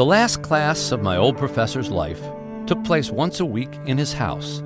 The 0.00 0.06
last 0.06 0.40
class 0.40 0.92
of 0.92 1.02
my 1.02 1.18
old 1.18 1.36
professor's 1.36 1.90
life 1.90 2.22
took 2.66 2.82
place 2.84 3.10
once 3.10 3.38
a 3.38 3.44
week 3.44 3.68
in 3.84 3.98
his 3.98 4.14
house, 4.14 4.62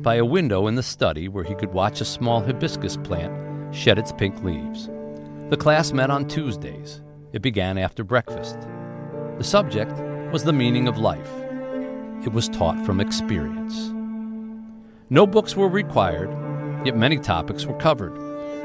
by 0.00 0.14
a 0.14 0.24
window 0.24 0.66
in 0.66 0.76
the 0.76 0.82
study 0.82 1.28
where 1.28 1.44
he 1.44 1.54
could 1.54 1.74
watch 1.74 2.00
a 2.00 2.06
small 2.06 2.40
hibiscus 2.40 2.96
plant 2.96 3.76
shed 3.76 3.98
its 3.98 4.12
pink 4.12 4.42
leaves. 4.42 4.88
The 5.50 5.58
class 5.58 5.92
met 5.92 6.08
on 6.08 6.26
Tuesdays. 6.26 7.02
It 7.34 7.42
began 7.42 7.76
after 7.76 8.02
breakfast. 8.02 8.56
The 9.36 9.44
subject 9.44 9.92
was 10.32 10.44
the 10.44 10.54
meaning 10.54 10.88
of 10.88 10.96
life. 10.96 11.32
It 12.24 12.32
was 12.32 12.48
taught 12.48 12.82
from 12.86 12.98
experience. 12.98 13.92
No 15.10 15.26
books 15.26 15.54
were 15.54 15.68
required, 15.68 16.30
yet 16.86 16.96
many 16.96 17.18
topics 17.18 17.66
were 17.66 17.76
covered, 17.76 18.16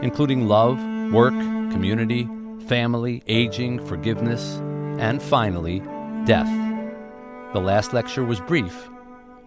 including 0.02 0.48
love, 0.48 0.82
work, 1.12 1.34
community, 1.70 2.30
family, 2.66 3.24
aging, 3.28 3.86
forgiveness, 3.86 4.62
and 5.00 5.22
finally, 5.22 5.82
death. 6.26 6.48
The 7.52 7.60
last 7.60 7.94
lecture 7.94 8.24
was 8.24 8.40
brief, 8.40 8.90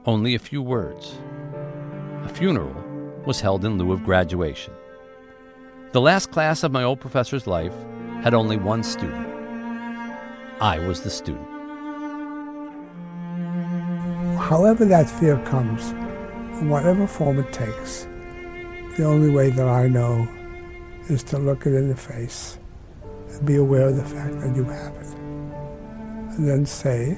only 0.04 0.34
a 0.34 0.38
few 0.38 0.60
words. 0.60 1.16
A 2.22 2.28
funeral 2.28 2.74
was 3.24 3.40
held 3.40 3.64
in 3.64 3.78
lieu 3.78 3.92
of 3.92 4.04
graduation. 4.04 4.74
The 5.92 6.00
last 6.02 6.30
class 6.30 6.62
of 6.62 6.72
my 6.72 6.84
old 6.84 7.00
professor's 7.00 7.46
life 7.46 7.72
had 8.22 8.34
only 8.34 8.58
one 8.58 8.82
student. 8.82 9.26
I 10.60 10.78
was 10.86 11.00
the 11.00 11.10
student. 11.10 11.48
However, 14.38 14.84
that 14.84 15.08
fear 15.08 15.38
comes, 15.46 15.90
in 16.60 16.68
whatever 16.68 17.06
form 17.06 17.38
it 17.38 17.52
takes, 17.52 18.06
the 18.98 19.04
only 19.04 19.30
way 19.30 19.48
that 19.50 19.66
I 19.66 19.88
know 19.88 20.28
is 21.08 21.22
to 21.24 21.38
look 21.38 21.66
it 21.66 21.74
in 21.74 21.88
the 21.88 21.96
face 21.96 22.58
and 23.30 23.46
be 23.46 23.56
aware 23.56 23.88
of 23.88 23.96
the 23.96 24.04
fact 24.04 24.40
that 24.40 24.54
you 24.54 24.64
have 24.64 24.94
it. 24.96 25.25
And 26.36 26.46
then 26.46 26.66
say, 26.66 27.14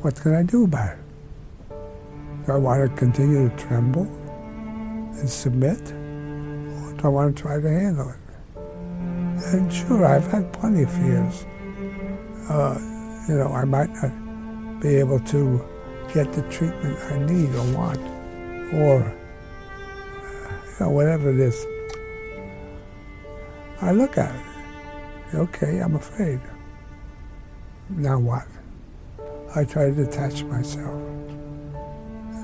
what 0.00 0.16
can 0.16 0.34
I 0.34 0.42
do 0.42 0.64
about 0.64 0.96
it? 0.96 0.98
Do 2.46 2.52
I 2.52 2.56
want 2.56 2.90
to 2.90 2.96
continue 2.96 3.50
to 3.50 3.56
tremble 3.56 4.04
and 4.04 5.28
submit? 5.28 5.80
Or 5.92 6.94
do 6.94 7.00
I 7.04 7.08
want 7.08 7.36
to 7.36 7.42
try 7.42 7.60
to 7.60 7.68
handle 7.68 8.08
it? 8.08 8.24
And 9.52 9.70
sure, 9.70 10.06
I've 10.06 10.26
had 10.26 10.52
plenty 10.54 10.84
of 10.84 10.92
fears. 10.92 11.44
Uh, 12.48 12.78
you 13.28 13.34
know, 13.36 13.52
I 13.52 13.64
might 13.64 13.90
not 13.90 14.80
be 14.80 14.96
able 14.96 15.20
to 15.20 15.62
get 16.12 16.32
the 16.32 16.42
treatment 16.50 16.98
I 17.10 17.18
need 17.18 17.54
or 17.54 17.76
want, 17.76 18.00
or 18.74 19.12
you 20.64 20.76
know, 20.80 20.90
whatever 20.90 21.30
it 21.30 21.40
is. 21.40 21.66
I 23.82 23.92
look 23.92 24.16
at 24.16 24.34
it. 24.34 25.34
Okay, 25.34 25.78
I'm 25.78 25.96
afraid. 25.96 26.40
Now 27.90 28.18
what? 28.18 28.46
I 29.54 29.64
try 29.64 29.90
to 29.90 29.92
detach 29.92 30.42
myself. 30.44 31.00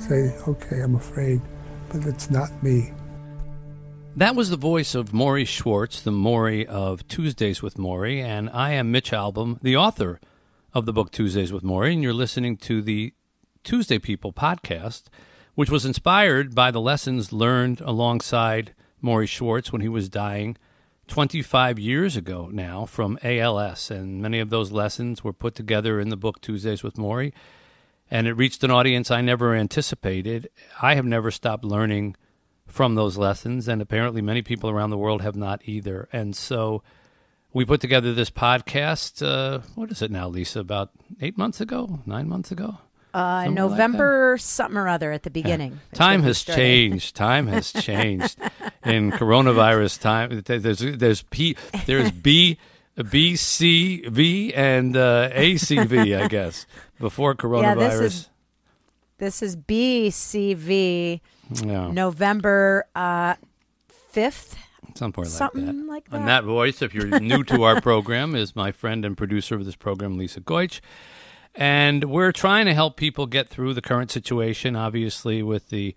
Say, 0.01 0.35
okay, 0.47 0.81
I'm 0.81 0.95
afraid, 0.95 1.41
but 1.89 2.05
it's 2.07 2.31
not 2.31 2.51
me. 2.63 2.93
That 4.17 4.35
was 4.35 4.51
the 4.51 4.57
voice 4.57 4.95
of 4.95 5.13
Morrie 5.13 5.47
Schwartz, 5.47 6.03
the 6.03 6.11
Morrie 6.11 6.67
of 6.67 7.07
Tuesdays 7.09 7.63
with 7.63 7.77
Morrie, 7.77 8.21
and 8.23 8.51
I 8.51 8.73
am 8.73 8.91
Mitch 8.91 9.13
Albom, 9.13 9.59
the 9.63 9.77
author 9.77 10.21
of 10.75 10.85
the 10.85 10.93
book 10.93 11.11
Tuesdays 11.11 11.53
with 11.53 11.63
Morrie, 11.63 11.95
and 11.95 12.03
you're 12.03 12.13
listening 12.13 12.57
to 12.59 12.83
the 12.83 13.15
Tuesday 13.65 13.99
People 13.99 14.33
podcast, 14.33 15.05
which 15.55 15.71
was 15.71 15.87
inspired 15.87 16.55
by 16.55 16.71
the 16.71 16.81
lessons 16.81 17.33
learned 17.33 17.81
alongside 17.81 18.75
Morrie 19.03 19.29
Schwartz 19.29 19.73
when 19.73 19.81
he 19.81 19.89
was 19.89 20.09
dying 20.09 20.57
25 21.11 21.79
years 21.79 22.17
ago 22.17 22.49
now 22.53 22.87
from 22.87 23.19
ALS. 23.23 23.91
And 23.91 24.23
many 24.23 24.39
of 24.39 24.49
those 24.49 24.71
lessons 24.71 25.23
were 25.23 25.33
put 25.33 25.55
together 25.55 26.01
in 26.01 26.09
the 26.09 26.17
book 26.17 26.41
Tuesdays 26.41 26.83
with 26.83 26.95
Morrie. 26.95 27.33
And 28.11 28.27
it 28.27 28.35
reached 28.35 28.65
an 28.65 28.71
audience 28.71 29.11
I 29.11 29.21
never 29.21 29.55
anticipated. 29.55 30.49
I 30.81 30.95
have 30.95 31.05
never 31.05 31.31
stopped 31.31 31.65
learning 31.65 32.17
from 32.67 32.95
those 32.95 33.19
lessons, 33.19 33.67
and 33.67 33.83
apparently 33.83 34.23
many 34.23 34.43
people 34.43 34.71
around 34.71 34.91
the 34.91 34.99
world 34.99 35.23
have 35.23 35.35
not 35.35 35.61
either. 35.65 36.09
And 36.13 36.35
so 36.37 36.83
we 37.53 37.65
put 37.65 37.81
together 37.81 38.15
this 38.15 38.31
podcast. 38.31 39.27
Uh, 39.27 39.61
what 39.75 39.91
is 39.91 40.03
it 40.03 40.11
now, 40.11 40.29
Lisa? 40.29 40.61
About 40.61 40.91
eight 41.21 41.37
months 41.37 41.61
ago, 41.61 42.01
nine 42.07 42.29
months 42.29 42.53
ago? 42.53 42.79
Uh, 43.13 43.49
November 43.49 44.33
like 44.33 44.41
something 44.41 44.77
or 44.77 44.89
other 44.89 45.13
at 45.13 45.23
the 45.25 45.31
beginning. 45.31 45.73
Yeah. 45.93 45.99
Time 45.99 46.23
has 46.23 46.43
changed. 46.45 47.17
Time 47.17 47.47
has 47.49 47.73
changed 47.83 48.39
in 48.85 49.11
coronavirus 49.13 50.01
time. 50.01 50.43
There's 50.45 50.79
there's 50.79 51.23
P 51.23 51.57
there's 51.87 52.11
B 52.13 52.59
B 53.11 53.37
C 53.37 54.05
V 54.09 54.55
and 54.55 54.97
uh, 54.97 55.31
ACV 55.33 56.21
I 56.23 56.29
guess 56.29 56.67
before 56.99 57.35
coronavirus. 57.35 57.77
Yeah, 57.81 57.99
this 57.99 58.15
is 58.15 58.31
this 59.19 59.43
is 59.43 59.57
BCV. 59.57 61.21
Yeah. 61.65 61.91
November 61.91 62.87
uh, 62.95 63.35
fifth. 63.89 64.57
Something, 64.95 65.25
Something 65.25 65.67
like 65.67 65.75
that. 65.77 65.87
like 65.87 66.11
that. 66.11 66.17
And 66.17 66.29
that 66.29 66.45
voice, 66.45 66.83
if 66.83 66.95
you're 66.95 67.21
new 67.21 67.45
to 67.45 67.63
our 67.63 67.81
program, 67.81 68.35
is 68.35 68.57
my 68.57 68.73
friend 68.73 69.05
and 69.05 69.17
producer 69.17 69.55
of 69.55 69.65
this 69.65 69.77
program, 69.77 70.19
Lisa 70.19 70.41
Goich. 70.41 70.81
And 71.55 72.05
we're 72.05 72.33
trying 72.33 72.67
to 72.67 72.75
help 72.75 72.97
people 72.97 73.27
get 73.27 73.49
through 73.49 73.75
the 73.75 73.83
current 73.83 74.11
situation, 74.11 74.77
obviously, 74.77 75.43
with 75.43 75.69
the 75.69 75.95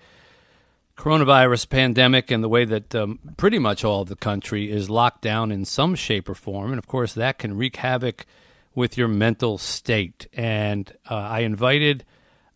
coronavirus 0.97 1.69
pandemic 1.69 2.31
and 2.31 2.44
the 2.44 2.50
way 2.50 2.66
that 2.66 2.94
um, 2.96 3.19
pretty 3.38 3.59
much 3.59 3.84
all 3.84 4.02
of 4.02 4.09
the 4.09 4.16
country 4.16 4.72
is 4.72 4.90
locked 4.90 5.22
down 5.22 5.52
in 5.52 5.66
some 5.66 5.96
shape 5.96 6.30
or 6.30 6.36
form. 6.36 6.72
And 6.72 6.80
of 6.80 6.88
course, 6.88 7.13
that 7.13 7.40
can 7.40 7.58
wreak 7.58 7.78
havoc 7.78 8.25
with 8.75 8.97
your 8.97 9.08
mental 9.08 9.58
state. 9.58 10.28
And 10.34 10.92
uh, 11.09 11.16
I 11.16 11.40
invited 11.40 12.03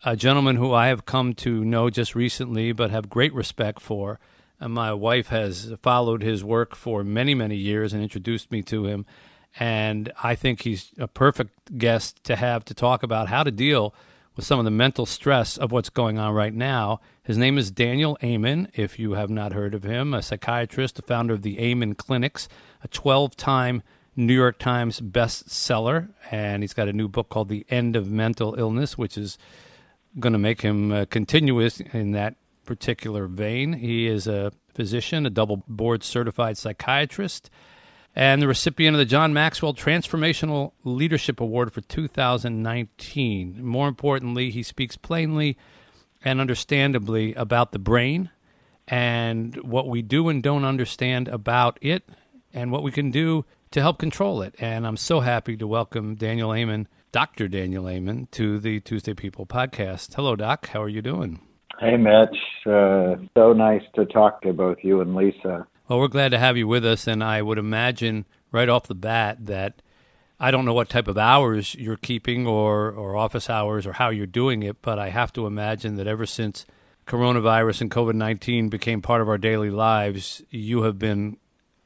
a 0.03 0.15
gentleman 0.15 0.55
who 0.55 0.73
I 0.73 0.87
have 0.87 1.05
come 1.05 1.33
to 1.35 1.65
know 1.65 1.89
just 1.89 2.15
recently, 2.15 2.71
but 2.71 2.91
have 2.91 3.09
great 3.09 3.33
respect 3.33 3.79
for. 3.79 4.19
And 4.59 4.73
my 4.73 4.93
wife 4.93 5.27
has 5.27 5.73
followed 5.81 6.23
his 6.23 6.43
work 6.43 6.75
for 6.75 7.03
many, 7.03 7.35
many 7.35 7.55
years 7.55 7.93
and 7.93 8.01
introduced 8.01 8.51
me 8.51 8.63
to 8.63 8.85
him 8.85 9.05
and 9.59 10.11
I 10.23 10.35
think 10.35 10.61
he's 10.61 10.91
a 10.97 11.07
perfect 11.07 11.77
guest 11.77 12.23
to 12.25 12.35
have 12.35 12.65
to 12.65 12.73
talk 12.73 13.03
about 13.03 13.27
how 13.27 13.43
to 13.43 13.51
deal 13.51 13.93
with 14.35 14.45
some 14.45 14.59
of 14.59 14.65
the 14.65 14.71
mental 14.71 15.05
stress 15.05 15.57
of 15.57 15.71
what's 15.71 15.89
going 15.89 16.19
on 16.19 16.33
right 16.33 16.53
now. 16.53 16.99
His 17.23 17.37
name 17.37 17.57
is 17.57 17.71
Daniel 17.71 18.17
Amen, 18.23 18.69
if 18.75 18.99
you 18.99 19.13
have 19.13 19.31
not 19.31 19.53
heard 19.53 19.73
of 19.73 19.83
him, 19.83 20.13
a 20.13 20.21
psychiatrist, 20.21 20.95
the 20.95 21.01
founder 21.01 21.33
of 21.33 21.41
the 21.41 21.59
Amen 21.59 21.95
Clinics, 21.95 22.47
a 22.83 22.87
12 22.87 23.35
time 23.35 23.81
New 24.15 24.33
York 24.33 24.59
Times 24.59 25.01
bestseller, 25.01 26.09
and 26.31 26.63
he's 26.63 26.73
got 26.73 26.87
a 26.87 26.93
new 26.93 27.07
book 27.07 27.29
called 27.29 27.49
The 27.49 27.65
End 27.69 27.95
of 27.95 28.09
Mental 28.09 28.55
Illness, 28.55 28.97
which 28.97 29.17
is 29.17 29.37
going 30.19 30.33
to 30.33 30.39
make 30.39 30.61
him 30.61 30.91
uh, 30.91 31.05
continuous 31.09 31.79
in 31.79 32.11
that 32.11 32.35
particular 32.65 33.27
vein. 33.27 33.73
He 33.73 34.07
is 34.07 34.27
a 34.27 34.51
physician, 34.73 35.25
a 35.25 35.29
double 35.29 35.63
board 35.67 36.03
certified 36.03 36.57
psychiatrist 36.57 37.49
and 38.17 38.41
the 38.41 38.47
recipient 38.47 38.95
of 38.95 38.97
the 38.97 39.05
John 39.05 39.31
Maxwell 39.31 39.75
Transformational 39.75 40.71
Leadership 40.83 41.39
Award 41.39 41.71
for 41.71 41.81
2019. 41.81 43.63
More 43.63 43.87
importantly, 43.87 44.49
he 44.49 44.63
speaks 44.63 44.97
plainly 44.97 45.55
and 46.25 46.41
understandably 46.41 47.35
about 47.35 47.73
the 47.73 47.79
brain 47.79 48.31
and 48.87 49.55
what 49.57 49.87
we 49.87 50.01
do 50.01 50.29
and 50.29 50.41
don't 50.41 50.65
understand 50.65 51.27
about 51.27 51.77
it 51.79 52.09
and 52.55 52.71
what 52.71 52.81
we 52.81 52.91
can 52.91 53.11
do 53.11 53.45
to 53.69 53.81
help 53.81 53.99
control 53.99 54.41
it. 54.41 54.55
And 54.57 54.87
I'm 54.87 54.97
so 54.97 55.19
happy 55.19 55.55
to 55.55 55.67
welcome 55.67 56.15
Daniel 56.15 56.55
Amen, 56.55 56.87
Dr. 57.11 57.47
Daniel 57.47 57.87
Amen, 57.87 58.29
to 58.31 58.57
the 58.57 58.79
Tuesday 58.79 59.13
People 59.13 59.45
podcast. 59.45 60.15
Hello, 60.15 60.35
Doc. 60.35 60.69
How 60.69 60.81
are 60.81 60.89
you 60.89 61.03
doing? 61.03 61.39
Hey, 61.79 61.97
Mitch. 61.97 62.35
Uh, 62.65 63.17
so 63.37 63.53
nice 63.53 63.83
to 63.93 64.05
talk 64.07 64.41
to 64.41 64.53
both 64.53 64.77
you 64.81 65.01
and 65.01 65.13
Lisa. 65.13 65.67
Well, 65.87 65.99
we're 65.99 66.09
glad 66.09 66.31
to 66.31 66.37
have 66.37 66.57
you 66.57 66.67
with 66.67 66.85
us, 66.85 67.07
and 67.07 67.23
I 67.23 67.41
would 67.41 67.57
imagine 67.57 68.25
right 68.51 68.67
off 68.67 68.87
the 68.87 68.95
bat 68.95 69.45
that 69.45 69.81
I 70.37 70.51
don't 70.51 70.65
know 70.65 70.73
what 70.73 70.89
type 70.89 71.07
of 71.07 71.17
hours 71.17 71.75
you're 71.75 71.95
keeping 71.95 72.45
or, 72.45 72.91
or 72.91 73.15
office 73.15 73.49
hours 73.49 73.87
or 73.87 73.93
how 73.93 74.09
you're 74.09 74.25
doing 74.25 74.63
it, 74.63 74.81
but 74.81 74.99
I 74.99 75.09
have 75.09 75.31
to 75.33 75.47
imagine 75.47 75.95
that 75.95 76.05
ever 76.05 76.25
since 76.25 76.65
coronavirus 77.05 77.81
and 77.81 77.91
COVID 77.91 78.15
19 78.15 78.67
became 78.67 79.01
part 79.01 79.21
of 79.21 79.29
our 79.29 79.37
daily 79.37 79.69
lives, 79.69 80.41
you 80.49 80.81
have 80.81 80.99
been 80.99 81.37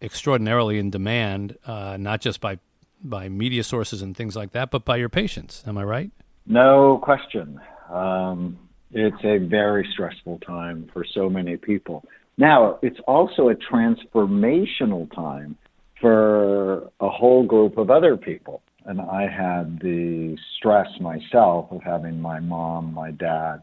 extraordinarily 0.01 0.79
in 0.79 0.89
demand, 0.89 1.59
uh, 1.67 1.95
not 1.99 2.21
just 2.21 2.41
by, 2.41 2.57
by 3.03 3.29
media 3.29 3.63
sources 3.63 4.01
and 4.01 4.17
things 4.17 4.35
like 4.35 4.51
that, 4.53 4.71
but 4.71 4.83
by 4.83 4.95
your 4.95 5.09
patients. 5.09 5.63
Am 5.67 5.77
I 5.77 5.83
right? 5.83 6.11
No 6.47 6.97
question. 6.97 7.61
Um, 7.91 8.57
it's 8.91 9.23
a 9.23 9.37
very 9.37 9.87
stressful 9.93 10.39
time 10.39 10.89
for 10.91 11.05
so 11.05 11.29
many 11.29 11.55
people. 11.55 12.03
Now, 12.41 12.79
it's 12.81 12.99
also 13.07 13.49
a 13.49 13.55
transformational 13.55 15.13
time 15.13 15.55
for 16.01 16.89
a 16.99 17.07
whole 17.07 17.45
group 17.45 17.77
of 17.77 17.91
other 17.91 18.17
people. 18.17 18.63
And 18.83 18.99
I 18.99 19.27
had 19.27 19.79
the 19.79 20.35
stress 20.57 20.87
myself 20.99 21.67
of 21.69 21.83
having 21.83 22.19
my 22.19 22.39
mom, 22.39 22.95
my 22.95 23.11
dad, 23.11 23.57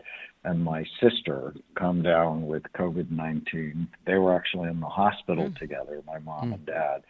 and 0.44 0.62
my 0.62 0.84
sister 1.02 1.54
come 1.76 2.02
down 2.04 2.46
with 2.46 2.62
COVID 2.78 3.10
19. 3.10 3.88
They 4.06 4.14
were 4.14 4.36
actually 4.36 4.68
in 4.68 4.78
the 4.78 4.86
hospital 4.86 5.48
mm. 5.48 5.58
together, 5.58 6.00
my 6.06 6.20
mom 6.20 6.50
mm. 6.50 6.54
and 6.54 6.66
dad. 6.66 7.02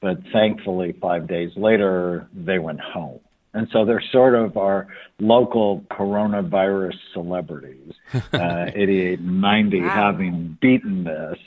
But 0.00 0.20
thankfully, 0.32 0.94
five 1.02 1.28
days 1.28 1.50
later, 1.54 2.28
they 2.32 2.58
went 2.58 2.80
home. 2.80 3.20
And 3.52 3.68
so 3.72 3.84
they're 3.84 4.02
sort 4.12 4.34
of 4.34 4.56
our 4.56 4.86
local 5.18 5.84
coronavirus 5.90 6.96
celebrities, 7.12 7.92
uh, 8.32 8.70
88 8.74 9.18
and 9.18 9.40
90 9.40 9.80
wow. 9.80 9.88
having 9.88 10.58
beaten 10.60 11.04
this. 11.04 11.38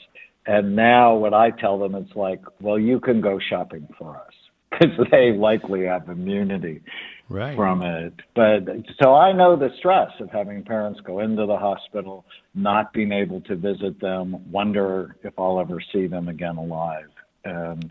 And 0.46 0.76
now 0.76 1.14
what 1.14 1.32
I 1.32 1.50
tell 1.50 1.78
them, 1.78 1.94
it's 1.94 2.14
like, 2.14 2.42
well, 2.60 2.78
you 2.78 3.00
can 3.00 3.20
go 3.20 3.38
shopping 3.38 3.88
for 3.98 4.16
us 4.16 4.32
because 4.70 5.06
they 5.10 5.32
likely 5.32 5.86
have 5.86 6.08
immunity 6.08 6.82
right. 7.28 7.56
from 7.56 7.82
it. 7.82 8.14
But 8.34 8.64
so 9.02 9.14
I 9.14 9.32
know 9.32 9.56
the 9.56 9.70
stress 9.78 10.10
of 10.20 10.30
having 10.30 10.62
parents 10.62 11.00
go 11.00 11.20
into 11.20 11.46
the 11.46 11.56
hospital, 11.56 12.24
not 12.54 12.92
being 12.92 13.12
able 13.12 13.40
to 13.42 13.56
visit 13.56 14.00
them, 14.00 14.50
wonder 14.50 15.16
if 15.22 15.32
I'll 15.38 15.60
ever 15.60 15.80
see 15.92 16.06
them 16.06 16.28
again 16.28 16.56
alive. 16.56 17.08
And 17.44 17.90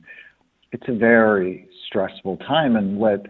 it's 0.71 0.87
a 0.87 0.93
very 0.93 1.67
stressful 1.87 2.37
time. 2.37 2.75
And 2.75 2.97
what 2.97 3.25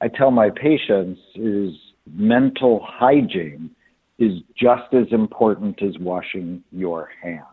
I 0.00 0.08
tell 0.08 0.30
my 0.30 0.50
patients 0.50 1.20
is 1.34 1.74
mental 2.06 2.80
hygiene 2.84 3.70
is 4.18 4.40
just 4.56 4.92
as 4.92 5.06
important 5.10 5.82
as 5.82 5.96
washing 5.98 6.62
your 6.72 7.10
hands. 7.22 7.44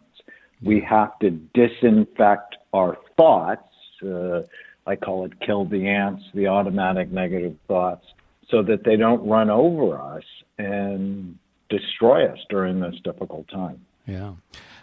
We 0.63 0.81
have 0.81 1.17
to 1.19 1.31
disinfect 1.53 2.55
our 2.73 2.97
thoughts. 3.17 3.61
Uh, 4.03 4.41
I 4.87 4.95
call 4.95 5.25
it 5.25 5.39
kill 5.41 5.65
the 5.65 5.87
ants, 5.87 6.23
the 6.33 6.47
automatic 6.47 7.11
negative 7.11 7.55
thoughts, 7.67 8.05
so 8.49 8.61
that 8.63 8.83
they 8.83 8.95
don't 8.95 9.27
run 9.27 9.49
over 9.49 9.97
us 9.97 10.23
and 10.57 11.37
destroy 11.69 12.27
us 12.27 12.39
during 12.49 12.79
this 12.79 12.95
difficult 13.03 13.47
time. 13.47 13.83
Yeah. 14.07 14.33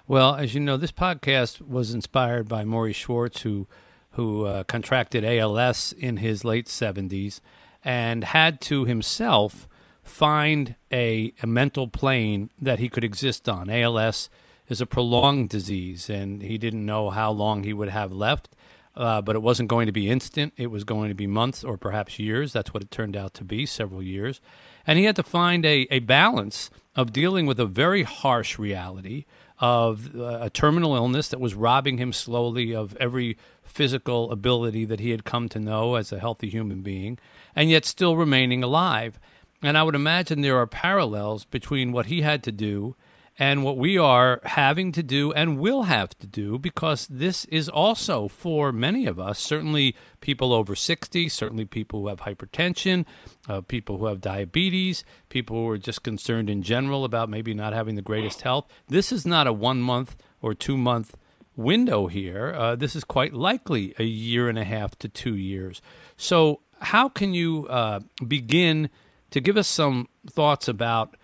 Well, 0.09 0.35
as 0.35 0.55
you 0.55 0.61
know, 0.61 0.77
this 0.77 0.93
podcast 0.93 1.67
was 1.67 1.95
inspired 1.95 2.49
by 2.49 2.65
Morrie 2.65 2.95
Schwartz, 2.95 3.43
who 3.43 3.67
who 4.13 4.47
uh, 4.47 4.65
contracted 4.65 5.25
ALS 5.25 5.93
in 5.93 6.19
his 6.19 6.45
late 6.45 6.67
70s 6.67 7.41
and 7.85 8.25
had 8.25 8.61
to 8.63 8.85
himself 8.85 9.69
find 10.03 10.75
a, 10.91 11.33
a 11.43 11.47
mental 11.47 11.89
plane 11.89 12.51
that 12.61 12.79
he 12.79 12.89
could 12.89 13.05
exist 13.05 13.49
on. 13.49 13.71
ALS 13.71 14.29
is 14.69 14.81
a 14.81 14.87
prolonged 14.87 15.49
disease, 15.49 16.09
and 16.09 16.43
he 16.43 16.59
didn't 16.59 16.85
know 16.85 17.11
how 17.11 17.31
long 17.31 17.65
he 17.65 17.73
would 17.73 17.89
have 17.89 18.13
left 18.13 18.49
uh, 18.95 19.23
but 19.23 19.37
it 19.37 19.43
wasn't 19.43 19.69
going 19.69 19.87
to 19.87 19.93
be 19.93 20.11
instant. 20.11 20.53
It 20.57 20.71
was 20.71 20.85
going 20.85 21.09
to 21.09 21.15
be 21.15 21.27
months 21.27 21.65
or 21.65 21.77
perhaps 21.77 22.19
years. 22.19 22.53
That's 22.53 22.75
what 22.75 22.83
it 22.83 22.91
turned 22.91 23.17
out 23.17 23.35
to 23.35 23.45
be, 23.45 23.65
several 23.67 24.03
years. 24.03 24.41
And 24.87 24.99
he 24.99 25.05
had 25.05 25.17
to 25.17 25.23
find 25.23 25.65
a, 25.65 25.87
a 25.91 26.01
balance 26.01 26.71
of 26.95 27.13
dealing 27.13 27.47
with 27.47 27.59
a 27.59 27.67
very 27.67 28.03
harsh 28.03 28.59
reality 28.59 29.25
of 29.63 30.17
uh, 30.17 30.41
a 30.41 30.51
terminal 30.51 30.97
illness 30.97 31.29
that 31.29 31.41
was 31.41 31.55
robbing 31.55 31.97
him 31.97 32.13
slowly 32.13 32.75
of 32.75 32.97
every 32.97 33.39
physical 33.63 34.33
ability 34.33 34.85
that 34.85 34.99
he 34.99 35.11
had 35.11 35.25
come 35.25 35.49
to 35.49 35.61
know 35.61 35.95
as 35.95 36.11
a 36.11 36.19
healthy 36.19 36.51
human 36.51 36.83
being, 36.83 37.17
and 37.55 37.71
yet 37.71 37.85
still 37.85 38.17
remaining 38.17 38.65
alive. 38.65 39.21
And 39.63 39.79
I 39.79 39.85
would 39.85 39.95
imagine 39.95 40.41
there 40.41 40.59
are 40.59 40.67
parallels 40.67 41.45
between 41.45 41.93
what 41.93 42.07
he 42.07 42.23
had 42.23 42.43
to 42.43 42.53
do 42.53 42.97
and 43.39 43.65
what 43.65 43.79
we 43.79 43.97
are 43.97 44.41
having 44.45 44.93
to 44.93 45.03
do 45.03 45.33
and 45.33 45.59
will 45.59 45.85
have 45.85 46.17
to 46.19 46.27
do 46.27 46.59
because 46.59 47.07
this 47.09 47.45
is 47.47 47.69
also 47.69 48.29
for 48.29 48.73
many 48.73 49.07
of 49.07 49.19
us, 49.19 49.39
certainly 49.39 49.97
people 50.21 50.53
over 50.53 50.75
60, 50.75 51.29
certainly 51.29 51.65
people 51.65 52.01
who 52.01 52.09
have 52.09 52.21
hypertension, 52.21 53.07
uh, 53.49 53.61
people 53.63 53.99
who 53.99 54.07
have 54.07 54.21
diabetes, 54.21 55.05
people 55.29 55.57
who 55.57 55.69
are 55.69 55.79
just 55.79 56.03
concerned 56.03 56.51
in 56.51 56.63
general 56.63 57.05
about 57.05 57.31
maybe 57.31 57.55
not 57.55 57.73
having 57.73 57.95
the 57.95 58.03
greatest 58.03 58.43
health. 58.43 58.67
This 58.89 59.13
is 59.13 59.27
not 59.27 59.47
a 59.47 59.53
one 59.53 59.81
month 59.81 60.17
or 60.43 60.55
two 60.55 60.77
month 60.77 61.17
window 61.57 62.07
here. 62.09 62.55
Uh, 62.55 62.77
this 62.77 62.95
is 62.95 63.05
quite 63.05 63.33
likely 63.33 63.95
a 63.99 64.05
year 64.05 64.49
and 64.49 64.59
a 64.59 64.65
half 64.65 64.99
to 64.99 65.09
two 65.09 65.37
years. 65.37 65.81
So, 66.17 66.61
how 66.81 67.09
can 67.09 67.33
you 67.33 67.67
uh, 67.69 68.01
begin 68.27 68.91
to 69.31 69.41
give 69.41 69.57
us 69.57 69.69
some 69.69 70.09
thoughts 70.29 70.69
about? 70.69 71.17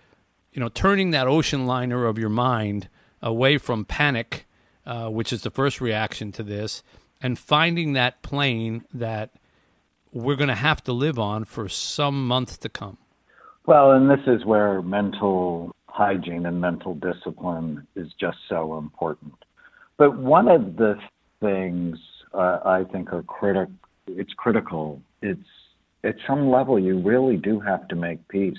You 0.53 0.59
know, 0.59 0.69
turning 0.69 1.11
that 1.11 1.27
ocean 1.27 1.65
liner 1.65 2.05
of 2.05 2.17
your 2.17 2.29
mind 2.29 2.89
away 3.21 3.57
from 3.57 3.85
panic, 3.85 4.47
uh, 4.85 5.09
which 5.09 5.31
is 5.31 5.43
the 5.43 5.51
first 5.51 5.81
reaction 5.81 6.31
to 6.31 6.43
this, 6.43 6.83
and 7.21 7.37
finding 7.37 7.93
that 7.93 8.21
plane 8.21 8.83
that 8.93 9.31
we're 10.11 10.35
going 10.35 10.49
to 10.49 10.55
have 10.55 10.83
to 10.83 10.93
live 10.93 11.19
on 11.19 11.45
for 11.45 11.69
some 11.69 12.27
months 12.27 12.57
to 12.57 12.69
come. 12.69 12.97
Well, 13.65 13.91
and 13.91 14.09
this 14.09 14.25
is 14.25 14.45
where 14.45 14.81
mental 14.81 15.75
hygiene 15.87 16.45
and 16.45 16.59
mental 16.59 16.95
discipline 16.95 17.85
is 17.95 18.07
just 18.19 18.37
so 18.47 18.77
important. 18.77 19.33
But 19.97 20.17
one 20.17 20.47
of 20.47 20.77
the 20.77 20.97
things 21.39 21.97
uh, 22.33 22.59
I 22.65 22.85
think 22.91 23.11
are 23.13 23.23
critical, 23.23 23.73
it's 24.07 24.33
critical. 24.33 25.01
It's 25.21 25.39
at 26.03 26.15
some 26.25 26.49
level 26.49 26.79
you 26.79 26.99
really 26.99 27.37
do 27.37 27.59
have 27.59 27.87
to 27.89 27.95
make 27.95 28.25
peace 28.29 28.57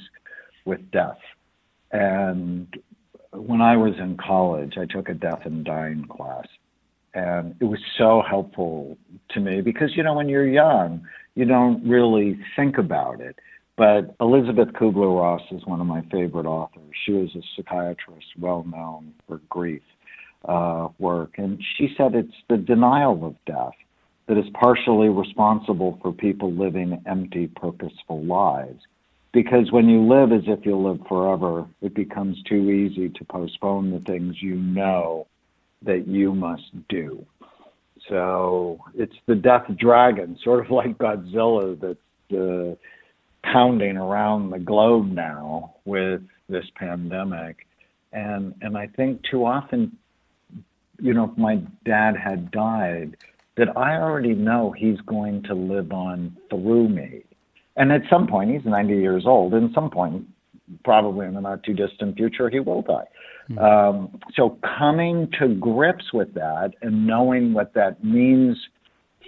with 0.65 0.91
death. 0.91 1.19
And 1.93 2.69
when 3.33 3.61
I 3.61 3.77
was 3.77 3.95
in 3.99 4.17
college, 4.17 4.75
I 4.79 4.87
took 4.87 5.09
a 5.09 5.15
death 5.15 5.43
and 5.45 5.65
dying 5.65 6.07
class. 6.07 6.47
And 7.15 7.57
it 7.61 7.65
was 7.65 7.81
so 7.99 8.23
helpful 8.29 8.97
to 9.31 9.41
me 9.41 9.61
because, 9.61 9.97
you 9.97 10.03
know, 10.03 10.15
when 10.15 10.29
you're 10.29 10.49
young, 10.49 11.07
you 11.35 11.45
don't 11.45 11.87
really 11.89 12.39
think 12.55 12.79
about 12.79 13.21
it. 13.21 13.37
But 13.77 14.15
Elisabeth 14.21 14.69
Kubler 14.75 15.19
Ross 15.19 15.43
is 15.51 15.65
one 15.65 15.81
of 15.81 15.87
my 15.87 16.03
favorite 16.13 16.47
authors. 16.47 16.93
She 17.05 17.13
was 17.13 17.31
a 17.35 17.41
psychiatrist, 17.57 18.27
well 18.39 18.65
known 18.65 19.15
for 19.27 19.41
grief 19.49 19.83
uh, 20.45 20.89
work. 20.99 21.39
And 21.39 21.61
she 21.77 21.93
said 21.97 22.15
it's 22.15 22.35
the 22.49 22.59
denial 22.59 23.25
of 23.27 23.35
death 23.47 23.75
that 24.27 24.39
is 24.39 24.45
partially 24.55 25.09
responsible 25.09 25.99
for 26.03 26.13
people 26.13 26.53
living 26.53 27.03
empty, 27.07 27.49
purposeful 27.49 28.23
lives 28.23 28.83
because 29.33 29.71
when 29.71 29.89
you 29.89 30.03
live 30.03 30.33
as 30.33 30.43
if 30.47 30.67
you'll 30.67 30.83
live 30.83 31.07
forever, 31.07 31.67
it 31.81 31.95
becomes 31.95 32.43
too 32.43 32.71
easy 32.71 33.09
to 33.11 33.25
postpone 33.25 33.91
the 33.91 34.01
things 34.01 34.43
you 34.43 34.57
know 34.57 35.27
that 35.83 36.09
you 36.09 36.35
must 36.35 36.89
do. 36.89 37.25
So 38.09 38.81
it's 38.95 39.17
the 39.27 39.37
death 39.37 39.67
dragon, 39.77 40.39
sort 40.45 40.65
of 40.65 40.71
like 40.71 40.99
Godzilla, 40.99 41.79
that's 41.79 42.39
uh, 42.39 42.75
pounding 43.43 43.97
around 43.97 44.51
the 44.51 44.59
globe 44.59 45.11
now 45.11 45.75
with 45.85 46.23
this 46.49 46.67
pandemic. 46.75 47.67
And 48.13 48.55
and 48.61 48.77
I 48.77 48.89
think 48.89 49.23
too 49.23 49.47
often, 49.47 49.97
you 51.01 51.15
know, 51.15 51.31
if 51.31 51.39
my 51.39 51.63
dad 51.85 52.17
had 52.17 52.51
died, 52.51 53.17
that 53.57 53.77
I 53.77 53.97
already 53.97 54.35
know 54.35 54.73
he's 54.73 55.01
going 55.03 55.45
to 55.45 55.55
live 55.55 55.93
on 55.93 56.37
through 56.49 56.89
me 56.89 57.23
and 57.77 57.93
at 57.93 58.03
some 58.11 58.27
point, 58.27 58.51
he's 58.51 58.65
90 58.65 58.95
years 58.95 59.25
old. 59.27 59.55
And 59.55 59.73
some 59.75 59.91
point, 59.91 60.27
probably 60.85 61.27
in 61.27 61.35
the 61.35 61.41
not 61.41 61.63
too 61.63 61.75
distant 61.75 62.17
future, 62.17 62.51
he 62.51 62.61
will 62.61 62.83
die. 62.83 63.07
Mm-hmm. 63.51 63.59
Um, 63.59 64.21
so 64.35 64.59
coming 64.79 65.31
to 65.39 65.55
grips 65.55 66.13
with 66.13 66.35
that 66.35 66.73
and 66.83 67.07
knowing 67.07 67.53
what 67.53 67.75
that 67.75 68.03
means 68.05 68.57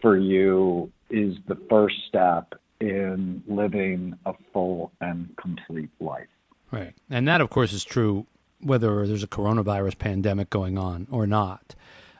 for 0.00 0.16
you 0.16 0.90
is 1.10 1.36
the 1.48 1.56
first 1.68 1.96
step 2.08 2.54
in 2.80 3.42
living 3.46 4.14
a 4.26 4.32
full 4.52 4.92
and 5.00 5.28
complete 5.40 5.90
life. 6.00 6.26
Right. 6.70 6.94
And 7.10 7.28
that, 7.28 7.40
of 7.40 7.50
course, 7.50 7.72
is 7.72 7.84
true 7.84 8.26
whether 8.60 9.06
there's 9.06 9.22
a 9.22 9.28
coronavirus 9.28 9.98
pandemic 9.98 10.50
going 10.50 10.78
on 10.78 11.06
or 11.10 11.26
not. 11.26 11.74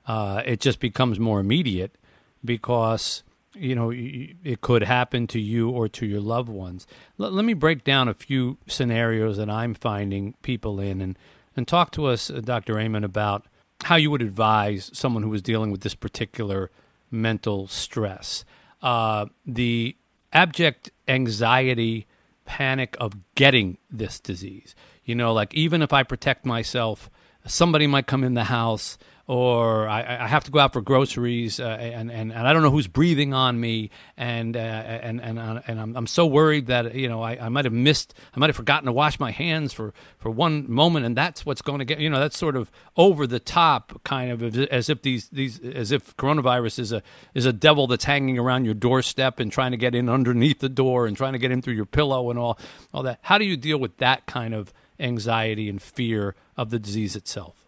Uh, 0.06 0.42
it 0.44 0.60
just 0.60 0.80
becomes 0.80 1.18
more 1.18 1.40
immediate 1.40 1.96
because 2.44 3.22
you 3.54 3.74
know 3.74 3.90
it 3.92 4.60
could 4.60 4.82
happen 4.82 5.26
to 5.28 5.40
you 5.40 5.70
or 5.70 5.88
to 5.88 6.06
your 6.06 6.20
loved 6.20 6.48
ones. 6.48 6.86
L- 7.20 7.30
let 7.30 7.44
me 7.44 7.54
break 7.54 7.84
down 7.84 8.08
a 8.08 8.14
few 8.14 8.58
scenarios 8.66 9.36
that 9.36 9.50
I'm 9.50 9.74
finding 9.74 10.34
people 10.42 10.80
in, 10.80 11.00
and 11.00 11.18
and 11.56 11.68
talk 11.68 11.90
to 11.92 12.06
us, 12.06 12.30
uh, 12.30 12.40
Dr. 12.40 12.78
Amen, 12.78 13.04
about 13.04 13.46
how 13.84 13.96
you 13.96 14.10
would 14.10 14.22
advise 14.22 14.90
someone 14.94 15.22
who 15.22 15.34
is 15.34 15.42
dealing 15.42 15.70
with 15.70 15.82
this 15.82 15.94
particular 15.94 16.70
mental 17.10 17.66
stress. 17.66 18.44
Uh, 18.80 19.26
the 19.46 19.96
abject 20.32 20.90
anxiety, 21.08 22.06
panic 22.44 22.96
of 22.98 23.14
getting 23.34 23.78
this 23.90 24.18
disease. 24.18 24.74
You 25.04 25.14
know, 25.14 25.32
like 25.32 25.52
even 25.54 25.82
if 25.82 25.92
I 25.92 26.02
protect 26.02 26.46
myself, 26.46 27.10
somebody 27.46 27.86
might 27.86 28.06
come 28.06 28.24
in 28.24 28.34
the 28.34 28.44
house 28.44 28.98
or 29.32 29.88
I, 29.88 30.00
I, 30.24 30.28
have 30.28 30.44
to 30.44 30.50
go 30.50 30.58
out 30.58 30.74
for 30.74 30.82
groceries, 30.82 31.58
uh, 31.58 31.64
and, 31.64 32.12
and, 32.12 32.30
and 32.30 32.46
I 32.46 32.52
don't 32.52 32.60
know 32.60 32.70
who's 32.70 32.86
breathing 32.86 33.32
on 33.32 33.58
me, 33.58 33.88
and 34.18 34.54
uh, 34.54 34.60
and 34.60 35.22
and 35.22 35.38
uh, 35.38 35.62
and 35.66 35.80
I'm, 35.80 35.96
I'm 35.96 36.06
so 36.06 36.26
worried 36.26 36.66
that 36.66 36.94
you 36.94 37.08
know 37.08 37.22
I, 37.22 37.46
I 37.46 37.48
might 37.48 37.64
have 37.64 37.72
missed, 37.72 38.12
I 38.36 38.38
might 38.38 38.50
have 38.50 38.56
forgotten 38.56 38.84
to 38.84 38.92
wash 38.92 39.18
my 39.18 39.30
hands 39.30 39.72
for, 39.72 39.94
for 40.18 40.30
one 40.30 40.70
moment, 40.70 41.06
and 41.06 41.16
that's 41.16 41.46
what's 41.46 41.62
going 41.62 41.78
to 41.78 41.86
get 41.86 41.98
you 41.98 42.10
know 42.10 42.20
that's 42.20 42.36
sort 42.36 42.56
of 42.56 42.70
over 42.98 43.26
the 43.26 43.40
top, 43.40 44.04
kind 44.04 44.30
of 44.30 44.54
as 44.70 44.90
if 44.90 45.00
these 45.00 45.30
these 45.30 45.58
as 45.60 45.92
if 45.92 46.14
coronavirus 46.18 46.78
is 46.78 46.92
a 46.92 47.02
is 47.32 47.46
a 47.46 47.54
devil 47.54 47.86
that's 47.86 48.04
hanging 48.04 48.38
around 48.38 48.66
your 48.66 48.74
doorstep 48.74 49.40
and 49.40 49.50
trying 49.50 49.70
to 49.70 49.78
get 49.78 49.94
in 49.94 50.10
underneath 50.10 50.58
the 50.58 50.68
door 50.68 51.06
and 51.06 51.16
trying 51.16 51.32
to 51.32 51.38
get 51.38 51.50
in 51.50 51.62
through 51.62 51.72
your 51.72 51.86
pillow 51.86 52.28
and 52.28 52.38
all 52.38 52.58
all 52.92 53.02
that. 53.02 53.18
How 53.22 53.38
do 53.38 53.46
you 53.46 53.56
deal 53.56 53.78
with 53.78 53.96
that 53.96 54.26
kind 54.26 54.52
of 54.52 54.74
anxiety 55.00 55.70
and 55.70 55.80
fear 55.80 56.34
of 56.54 56.68
the 56.68 56.78
disease 56.78 57.16
itself? 57.16 57.61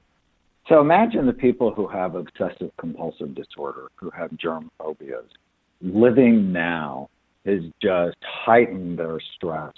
So 0.68 0.80
imagine 0.80 1.26
the 1.26 1.32
people 1.32 1.72
who 1.72 1.86
have 1.88 2.14
obsessive 2.14 2.70
compulsive 2.78 3.34
disorder, 3.34 3.90
who 3.96 4.10
have 4.10 4.36
germ 4.38 4.70
phobias, 4.78 5.26
living 5.82 6.52
now 6.52 7.10
has 7.44 7.60
just 7.82 8.16
heightened 8.22 8.98
their 8.98 9.20
stress 9.34 9.72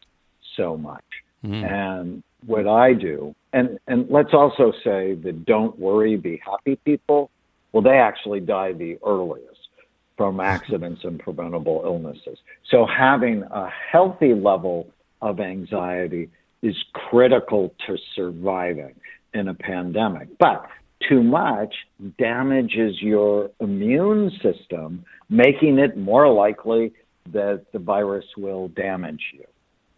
so 0.57 0.77
much. 0.77 1.05
Mm. 1.45 1.71
And 1.71 2.23
what 2.47 2.69
I 2.69 2.93
do, 2.93 3.35
and, 3.53 3.79
and 3.89 4.09
let's 4.09 4.33
also 4.33 4.73
say 4.85 5.15
that 5.15 5.45
don't 5.45 5.77
worry, 5.79 6.17
be 6.17 6.41
happy 6.45 6.77
people, 6.77 7.31
well, 7.73 7.83
they 7.83 7.99
actually 7.99 8.41
die 8.41 8.73
the 8.73 8.99
earliest 9.05 9.69
from 10.17 10.39
accidents 10.55 11.03
and 11.03 11.19
preventable 11.19 11.83
illnesses. 11.85 12.39
So 12.71 12.87
having 12.87 13.43
a 13.43 13.69
healthy 13.91 14.35
level 14.35 14.89
of 15.21 15.41
anxiety 15.41 16.31
is 16.63 16.77
critical 16.93 17.75
to 17.87 17.97
surviving 18.15 18.95
in 19.37 19.49
a 19.49 19.55
pandemic. 19.55 20.29
But 20.39 20.67
too 21.09 21.23
much 21.23 21.75
damages 22.19 23.01
your 23.01 23.51
immune 23.61 24.31
system, 24.43 25.05
making 25.29 25.79
it 25.79 25.97
more 25.97 26.33
likely 26.33 26.93
that 27.33 27.67
the 27.73 27.79
virus 27.79 28.25
will 28.37 28.69
damage 28.69 29.23
you. 29.35 29.45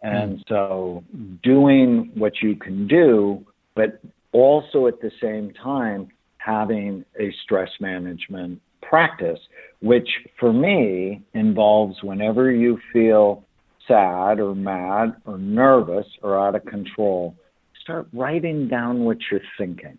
And 0.01 0.37
hmm. 0.37 0.41
so 0.47 1.03
doing 1.43 2.11
what 2.15 2.41
you 2.41 2.55
can 2.55 2.87
do, 2.87 3.45
but 3.75 4.01
also 4.31 4.87
at 4.87 5.01
the 5.01 5.11
same 5.21 5.53
time 5.53 6.09
having 6.37 7.05
a 7.19 7.33
stress 7.43 7.69
management 7.79 8.61
practice, 8.81 9.39
which 9.81 10.09
for 10.39 10.53
me 10.53 11.21
involves 11.33 12.01
whenever 12.01 12.51
you 12.51 12.79
feel 12.91 13.43
sad 13.87 14.39
or 14.39 14.55
mad 14.55 15.15
or 15.25 15.37
nervous 15.37 16.05
or 16.21 16.39
out 16.39 16.55
of 16.55 16.65
control, 16.65 17.35
start 17.89 18.07
writing 18.13 18.67
down 18.67 19.03
what 19.03 19.17
you're 19.31 19.41
thinking 19.57 19.97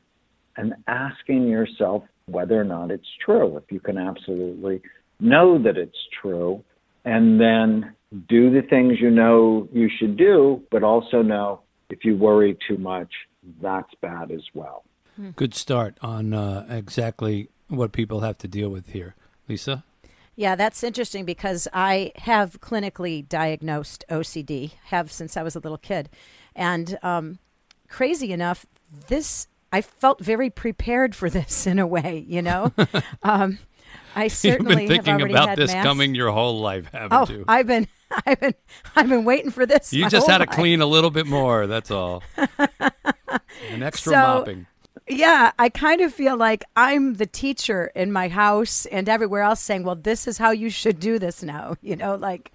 and 0.56 0.74
asking 0.86 1.48
yourself 1.48 2.04
whether 2.26 2.60
or 2.60 2.64
not 2.64 2.90
it's 2.90 3.08
true. 3.24 3.56
If 3.56 3.64
you 3.72 3.80
can 3.80 3.98
absolutely 3.98 4.80
know 5.18 5.60
that 5.60 5.76
it's 5.76 5.98
true, 6.22 6.62
and 7.04 7.40
then 7.40 7.92
do 8.28 8.50
the 8.50 8.62
things 8.62 8.98
you 9.00 9.10
know 9.10 9.68
you 9.72 9.88
should 9.98 10.16
do, 10.16 10.62
but 10.70 10.84
also 10.84 11.22
know 11.22 11.62
if 11.88 12.04
you 12.04 12.16
worry 12.16 12.56
too 12.68 12.76
much, 12.76 13.08
that's 13.60 13.92
bad 14.00 14.30
as 14.30 14.42
well. 14.54 14.84
Good 15.34 15.54
start 15.54 15.98
on 16.00 16.32
uh, 16.32 16.66
exactly 16.70 17.48
what 17.68 17.92
people 17.92 18.20
have 18.20 18.38
to 18.38 18.48
deal 18.48 18.68
with 18.68 18.90
here. 18.90 19.16
Lisa? 19.48 19.84
Yeah, 20.36 20.54
that's 20.54 20.82
interesting 20.84 21.24
because 21.24 21.66
I 21.72 22.12
have 22.16 22.60
clinically 22.60 23.28
diagnosed 23.28 24.04
OCD, 24.08 24.72
have 24.84 25.10
since 25.10 25.36
I 25.36 25.42
was 25.42 25.56
a 25.56 25.58
little 25.58 25.76
kid. 25.76 26.08
And 26.54 26.98
um, 27.02 27.38
crazy 27.90 28.32
enough, 28.32 28.64
this, 29.08 29.46
I 29.72 29.82
felt 29.82 30.20
very 30.20 30.48
prepared 30.48 31.14
for 31.14 31.28
this 31.38 31.66
in 31.66 31.78
a 31.78 31.86
way, 31.86 32.24
you 32.26 32.40
know? 32.40 32.72
um, 33.22 33.58
I 34.16 34.28
certainly 34.28 34.70
You've 34.70 34.78
been 34.78 34.88
thinking 34.88 35.12
have 35.12 35.20
already 35.20 35.34
about 35.34 35.48
had 35.50 35.58
this 35.58 35.72
masks. 35.72 35.86
coming 35.86 36.14
your 36.14 36.30
whole 36.30 36.60
life, 36.60 36.88
haven't 36.92 37.12
Oh, 37.30 37.32
you? 37.32 37.44
I've 37.46 37.66
been, 37.66 37.86
I've 38.26 38.40
been, 38.40 38.54
I've 38.96 39.08
been 39.08 39.24
waiting 39.24 39.50
for 39.50 39.66
this. 39.66 39.92
you 39.92 40.08
just 40.08 40.26
had 40.28 40.38
to 40.38 40.44
life. 40.48 40.56
clean 40.56 40.80
a 40.80 40.86
little 40.86 41.10
bit 41.10 41.26
more, 41.26 41.66
that's 41.66 41.90
all. 41.90 42.22
An 43.70 43.82
extra 43.82 44.12
So- 44.12 44.16
mopping. 44.18 44.66
Yeah, 45.08 45.50
I 45.58 45.70
kind 45.70 46.00
of 46.02 46.14
feel 46.14 46.36
like 46.36 46.64
I'm 46.76 47.14
the 47.14 47.26
teacher 47.26 47.90
in 47.96 48.12
my 48.12 48.28
house 48.28 48.86
and 48.86 49.08
everywhere 49.08 49.42
else 49.42 49.60
saying, 49.60 49.82
"Well, 49.82 49.96
this 49.96 50.28
is 50.28 50.38
how 50.38 50.50
you 50.52 50.70
should 50.70 51.00
do 51.00 51.18
this 51.18 51.42
now." 51.42 51.74
You 51.82 51.96
know, 51.96 52.14
like, 52.14 52.52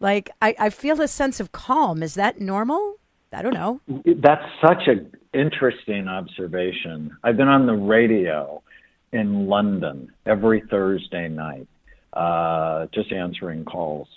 like 0.00 0.30
I, 0.40 0.54
I 0.58 0.70
feel 0.70 1.02
a 1.02 1.08
sense 1.08 1.38
of 1.38 1.52
calm. 1.52 2.02
Is 2.02 2.14
that 2.14 2.40
normal? 2.40 2.96
I 3.32 3.42
don't 3.42 3.54
know. 3.54 3.80
That's 4.04 4.44
such 4.60 4.86
an 4.86 5.12
interesting 5.34 6.08
observation. 6.08 7.16
I've 7.22 7.36
been 7.36 7.48
on 7.48 7.66
the 7.66 7.74
radio 7.74 8.62
in 9.12 9.46
London 9.46 10.10
every 10.26 10.62
Thursday 10.70 11.28
night, 11.28 11.68
uh, 12.14 12.86
just 12.94 13.12
answering 13.12 13.64
calls 13.64 14.08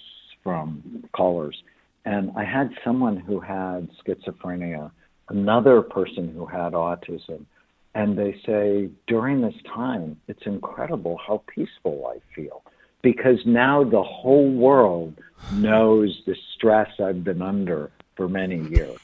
from 0.44 1.04
callers. 1.14 1.62
And 2.06 2.32
I 2.36 2.46
had 2.46 2.72
someone 2.84 3.18
who 3.18 3.40
had 3.40 3.90
schizophrenia, 4.06 4.92
another 5.30 5.82
person 5.82 6.34
who 6.34 6.46
had 6.46 6.74
autism. 6.74 7.46
And 7.94 8.18
they 8.18 8.40
say, 8.46 8.90
during 9.08 9.42
this 9.42 9.56
time, 9.68 10.20
it's 10.30 10.46
incredible 10.46 11.20
how 11.28 11.44
peaceful 11.54 12.08
I 12.08 12.20
feel 12.34 12.64
because 13.02 13.40
now 13.46 13.84
the 13.84 14.04
whole 14.04 14.50
world 14.50 15.14
knows 15.54 16.22
the 16.26 16.36
stress 16.56 16.90
I've 17.00 17.24
been 17.24 17.42
under 17.42 17.92
for 18.22 18.28
many 18.30 18.58
years. 18.70 18.98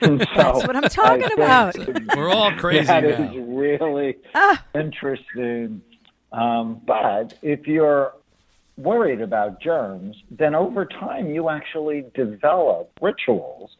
So 0.00 0.16
That's 0.16 0.66
what 0.66 0.74
I'm 0.74 0.88
talking 0.88 1.30
about. 1.32 1.76
We're 2.16 2.28
all 2.30 2.50
crazy 2.52 2.86
that 2.86 3.04
now. 3.04 3.30
is 3.32 3.36
really 3.46 4.16
Ah. 4.34 4.64
interesting. 4.74 5.80
Um, 6.32 6.80
but 6.86 7.34
if 7.42 7.66
you're 7.68 8.12
worried 8.76 9.20
about 9.20 9.60
germs, 9.60 10.16
then 10.30 10.54
over 10.56 10.84
time 10.86 11.30
you 11.30 11.48
actually 11.50 12.04
develop 12.14 12.90
rituals 13.00 13.70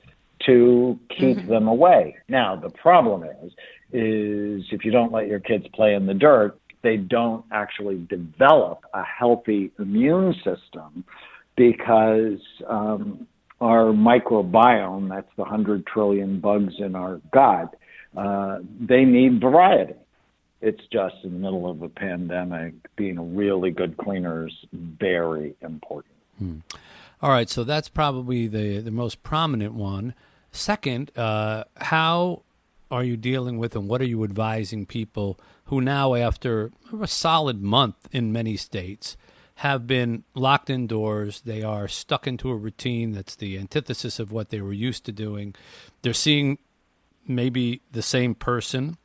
to 0.46 0.98
keep 1.10 1.38
Mm-hmm. 1.38 1.48
them 1.50 1.66
away. 1.66 2.16
Now 2.28 2.54
the 2.54 2.70
problem 2.70 3.24
is, 3.24 3.50
is 3.92 4.64
if 4.70 4.84
you 4.84 4.92
don't 4.92 5.10
let 5.12 5.26
your 5.26 5.40
kids 5.40 5.66
play 5.74 5.94
in 5.94 6.06
the 6.06 6.14
dirt, 6.14 6.56
they 6.82 6.96
don't 6.96 7.44
actually 7.50 8.06
develop 8.08 8.84
a 8.94 9.02
healthy 9.02 9.72
immune 9.80 10.34
system 10.44 11.04
because 11.56 12.38
um, 12.68 13.26
our 13.60 13.86
microbiome, 13.86 15.08
that's 15.08 15.30
the 15.36 15.42
100 15.42 15.86
trillion 15.86 16.40
bugs 16.40 16.74
in 16.78 16.94
our 16.94 17.20
gut, 17.32 17.74
uh, 18.16 18.58
they 18.80 19.04
need 19.04 19.40
variety. 19.40 19.94
It's 20.60 20.82
just 20.92 21.16
in 21.22 21.32
the 21.34 21.38
middle 21.38 21.70
of 21.70 21.82
a 21.82 21.88
pandemic, 21.88 22.74
being 22.96 23.18
a 23.18 23.22
really 23.22 23.70
good 23.70 23.96
cleaner 23.96 24.48
is 24.48 24.54
very 24.72 25.54
important. 25.60 26.14
All 27.20 27.30
right, 27.30 27.48
so 27.48 27.64
that's 27.64 27.88
probably 27.88 28.46
the 28.46 28.78
the 28.78 28.90
most 28.90 29.22
prominent 29.22 29.74
one. 29.74 30.14
Second, 30.52 31.16
uh, 31.16 31.64
how 31.76 32.42
are 32.90 33.04
you 33.04 33.16
dealing 33.16 33.58
with 33.58 33.76
and 33.76 33.88
what 33.88 34.00
are 34.00 34.06
you 34.06 34.24
advising 34.24 34.86
people 34.86 35.38
who 35.64 35.80
now, 35.80 36.14
after 36.14 36.70
a 37.00 37.06
solid 37.06 37.62
month 37.62 38.08
in 38.12 38.32
many 38.32 38.56
states, 38.56 39.16
have 39.58 39.88
been 39.88 40.22
locked 40.34 40.70
indoors? 40.70 41.40
They 41.40 41.64
are 41.64 41.88
stuck 41.88 42.28
into 42.28 42.48
a 42.48 42.54
routine 42.54 43.10
that's 43.10 43.34
the 43.34 43.58
antithesis 43.58 44.20
of 44.20 44.30
what 44.30 44.50
they 44.50 44.60
were 44.60 44.72
used 44.72 45.04
to 45.06 45.12
doing. 45.12 45.54
They're 46.02 46.14
seeing 46.14 46.58
maybe 47.26 47.82
the 47.90 48.02
same 48.02 48.36
person 48.36 48.98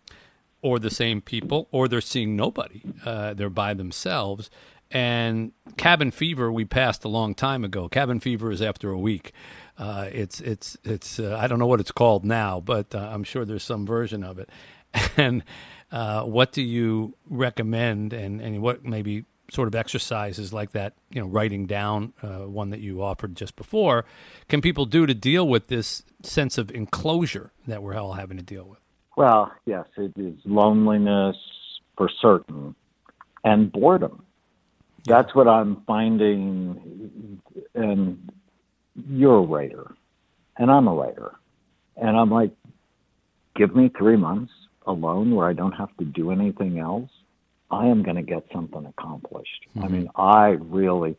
or 0.62 0.78
the 0.78 0.92
same 0.92 1.22
people, 1.22 1.68
or 1.72 1.88
they're 1.88 2.02
seeing 2.02 2.36
nobody. 2.36 2.84
Uh, 3.04 3.34
they're 3.34 3.50
by 3.50 3.74
themselves. 3.74 4.52
And 4.92 5.54
cabin 5.76 6.12
fever, 6.12 6.52
we 6.52 6.66
passed 6.66 7.04
a 7.04 7.10
long 7.10 7.34
time 7.34 7.64
ago. 7.64 7.90
Cabin 7.90 8.20
fever 8.20 8.52
is 8.52 8.62
after 8.62 8.92
a 8.92 9.00
week. 9.00 9.34
Uh, 9.76 10.08
it's 10.12 10.40
it's 10.40 10.78
it's. 10.84 11.20
Uh, 11.20 11.36
I 11.42 11.48
don't 11.48 11.58
know 11.58 11.66
what 11.66 11.80
it's 11.80 11.92
called 11.92 12.24
now, 12.24 12.60
but 12.60 12.94
uh, 12.94 13.00
I'm 13.00 13.24
sure 13.24 13.44
there's 13.44 13.64
some 13.64 13.88
version 13.88 14.24
of 14.24 14.38
it. 14.38 14.50
And 15.18 15.44
uh, 15.92 16.24
what 16.24 16.52
do 16.52 16.62
you 16.62 17.18
recommend? 17.28 18.14
And 18.14 18.40
and 18.40 18.62
what 18.62 18.86
maybe 18.86 19.26
sort 19.52 19.68
of 19.68 19.76
exercises 19.76 20.54
like 20.54 20.72
that? 20.72 20.94
You 21.12 21.22
know, 21.22 21.28
writing 21.28 21.66
down 21.66 22.14
uh, 22.22 22.48
one 22.48 22.70
that 22.72 22.80
you 22.80 23.02
offered 23.04 23.36
just 23.36 23.56
before. 23.56 24.06
Can 24.48 24.62
people 24.62 24.86
do 24.86 25.06
to 25.06 25.14
deal 25.14 25.48
with 25.48 25.68
this 25.68 26.04
sense 26.24 26.58
of 26.58 26.72
enclosure 26.72 27.52
that 27.68 27.84
we're 27.84 27.96
all 27.96 28.14
having 28.14 28.38
to 28.38 28.44
deal 28.44 28.66
with? 28.66 28.80
Well, 29.16 29.52
yes, 29.66 29.86
it 29.98 30.14
is 30.18 30.36
loneliness 30.46 31.38
for 31.98 32.10
certain 32.22 32.76
and 33.44 33.72
boredom. 33.72 34.24
That's 35.06 35.36
what 35.36 35.48
I'm 35.48 35.84
finding. 35.86 37.42
And 37.76 38.32
you're 39.10 39.38
a 39.38 39.42
writer, 39.42 39.94
and 40.58 40.72
I'm 40.72 40.88
a 40.88 40.94
writer. 40.94 41.34
And 41.98 42.18
I'm 42.18 42.32
like, 42.32 42.52
give 43.56 43.76
me 43.76 43.92
three 43.98 44.18
months 44.18 44.52
alone 44.86 45.36
where 45.36 45.48
I 45.48 45.54
don't 45.54 45.74
have 45.74 45.96
to 45.98 46.06
do 46.06 46.32
anything 46.32 46.80
else. 46.80 47.10
I 47.74 47.88
am 47.88 48.04
going 48.04 48.16
to 48.16 48.22
get 48.24 48.46
something 48.54 48.86
accomplished. 48.86 49.66
I 49.82 49.88
mean, 49.88 50.08
I 50.16 50.58
really 50.60 51.18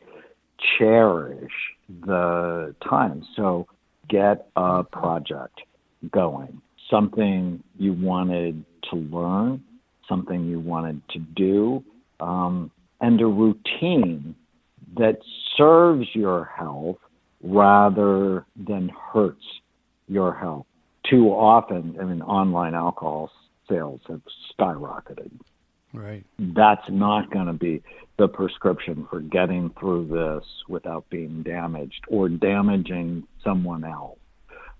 cherish 0.77 1.51
the 2.05 2.73
time. 2.87 3.25
So 3.35 3.67
get 4.09 4.47
a 4.55 4.83
project 4.83 5.61
going, 6.11 6.61
something 6.89 7.61
you 7.77 7.93
wanted 7.93 8.63
to 8.91 8.95
learn, 8.95 9.63
something 10.07 10.45
you 10.45 10.59
wanted 10.59 11.01
to 11.09 11.19
do, 11.19 11.83
um, 12.19 12.71
and 13.01 13.19
a 13.19 13.25
routine 13.25 14.35
that 14.97 15.17
serves 15.57 16.07
your 16.13 16.45
health 16.45 16.97
rather 17.43 18.45
than 18.55 18.89
hurts 18.89 19.45
your 20.07 20.33
health. 20.33 20.65
Too 21.09 21.27
often, 21.27 21.97
I 21.99 22.05
mean, 22.05 22.21
online 22.21 22.73
alcohol 22.73 23.29
sales 23.67 23.99
have 24.07 24.21
skyrocketed 24.57 25.31
Right. 25.95 26.25
that's 26.37 26.87
not 26.89 27.31
going 27.31 27.47
to 27.47 27.53
be 27.53 27.81
the 28.17 28.27
prescription 28.27 29.07
for 29.09 29.19
getting 29.19 29.71
through 29.79 30.07
this 30.07 30.47
without 30.69 31.09
being 31.09 31.43
damaged 31.43 32.05
or 32.07 32.29
damaging 32.29 33.23
someone 33.43 33.83
else. 33.83 34.19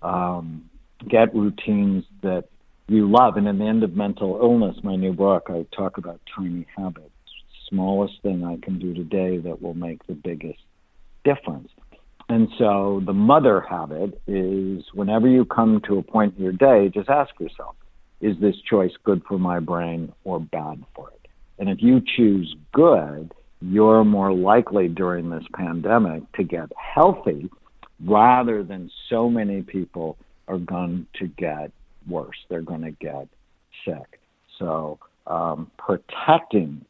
Um, 0.02 0.70
get 1.10 1.36
routines 1.36 2.06
that 2.22 2.46
you 2.88 3.10
love. 3.10 3.38
And 3.38 3.48
in 3.48 3.58
the 3.60 3.66
end 3.66 3.84
of 3.84 3.96
mental 3.96 4.40
illness, 4.42 4.78
my 4.84 4.96
new 4.96 5.14
book, 5.14 5.48
I 5.50 5.66
talk 5.76 5.98
about 5.98 6.22
tiny 6.36 6.66
habits. 6.78 7.10
Smallest 7.70 8.22
thing 8.22 8.44
I 8.44 8.58
can 8.64 8.80
do 8.80 8.94
today 8.94 9.38
that 9.40 9.62
will 9.62 9.74
make 9.74 10.06
the 10.08 10.14
biggest 10.14 10.60
difference. 11.24 11.70
And 12.30 12.50
so 12.58 13.02
the 13.06 13.14
mother 13.14 13.62
habit 13.62 14.20
is 14.28 14.84
whenever 14.94 15.28
you 15.28 15.46
come 15.46 15.82
to 15.88 15.98
a 15.98 16.04
point 16.04 16.36
in 16.38 16.44
your 16.44 16.54
day, 16.54 16.90
just 16.90 17.10
ask 17.10 17.38
yourself, 17.40 17.76
is 18.22 18.38
this 18.40 18.56
choice 18.70 18.94
good 19.04 19.22
for 19.28 19.38
my 19.38 19.60
brain 19.60 20.12
or 20.24 20.40
bad 20.40 20.84
for 20.96 21.10
it? 21.10 21.28
And 21.60 21.70
if 21.70 21.82
you 21.82 22.02
choose 22.16 22.56
good, 22.74 23.34
you're 23.62 24.04
more 24.04 24.34
likely 24.34 24.88
during 24.88 25.30
this 25.30 25.44
pandemic 25.54 26.30
to 26.34 26.44
get 26.44 26.70
healthy 26.78 27.50
rather 28.06 28.64
than 28.64 28.92
so 29.10 29.30
many 29.30 29.62
people 29.62 30.18
are 30.48 30.58
going 30.58 31.08
to 31.16 31.28
get 31.28 31.72
worse. 32.08 32.38
They're 32.50 32.62
going 32.62 32.82
to 32.82 32.92
get 32.92 33.28
sick. 33.86 34.20
So 34.60 35.00
um, 35.28 35.72
protecting 35.78 36.86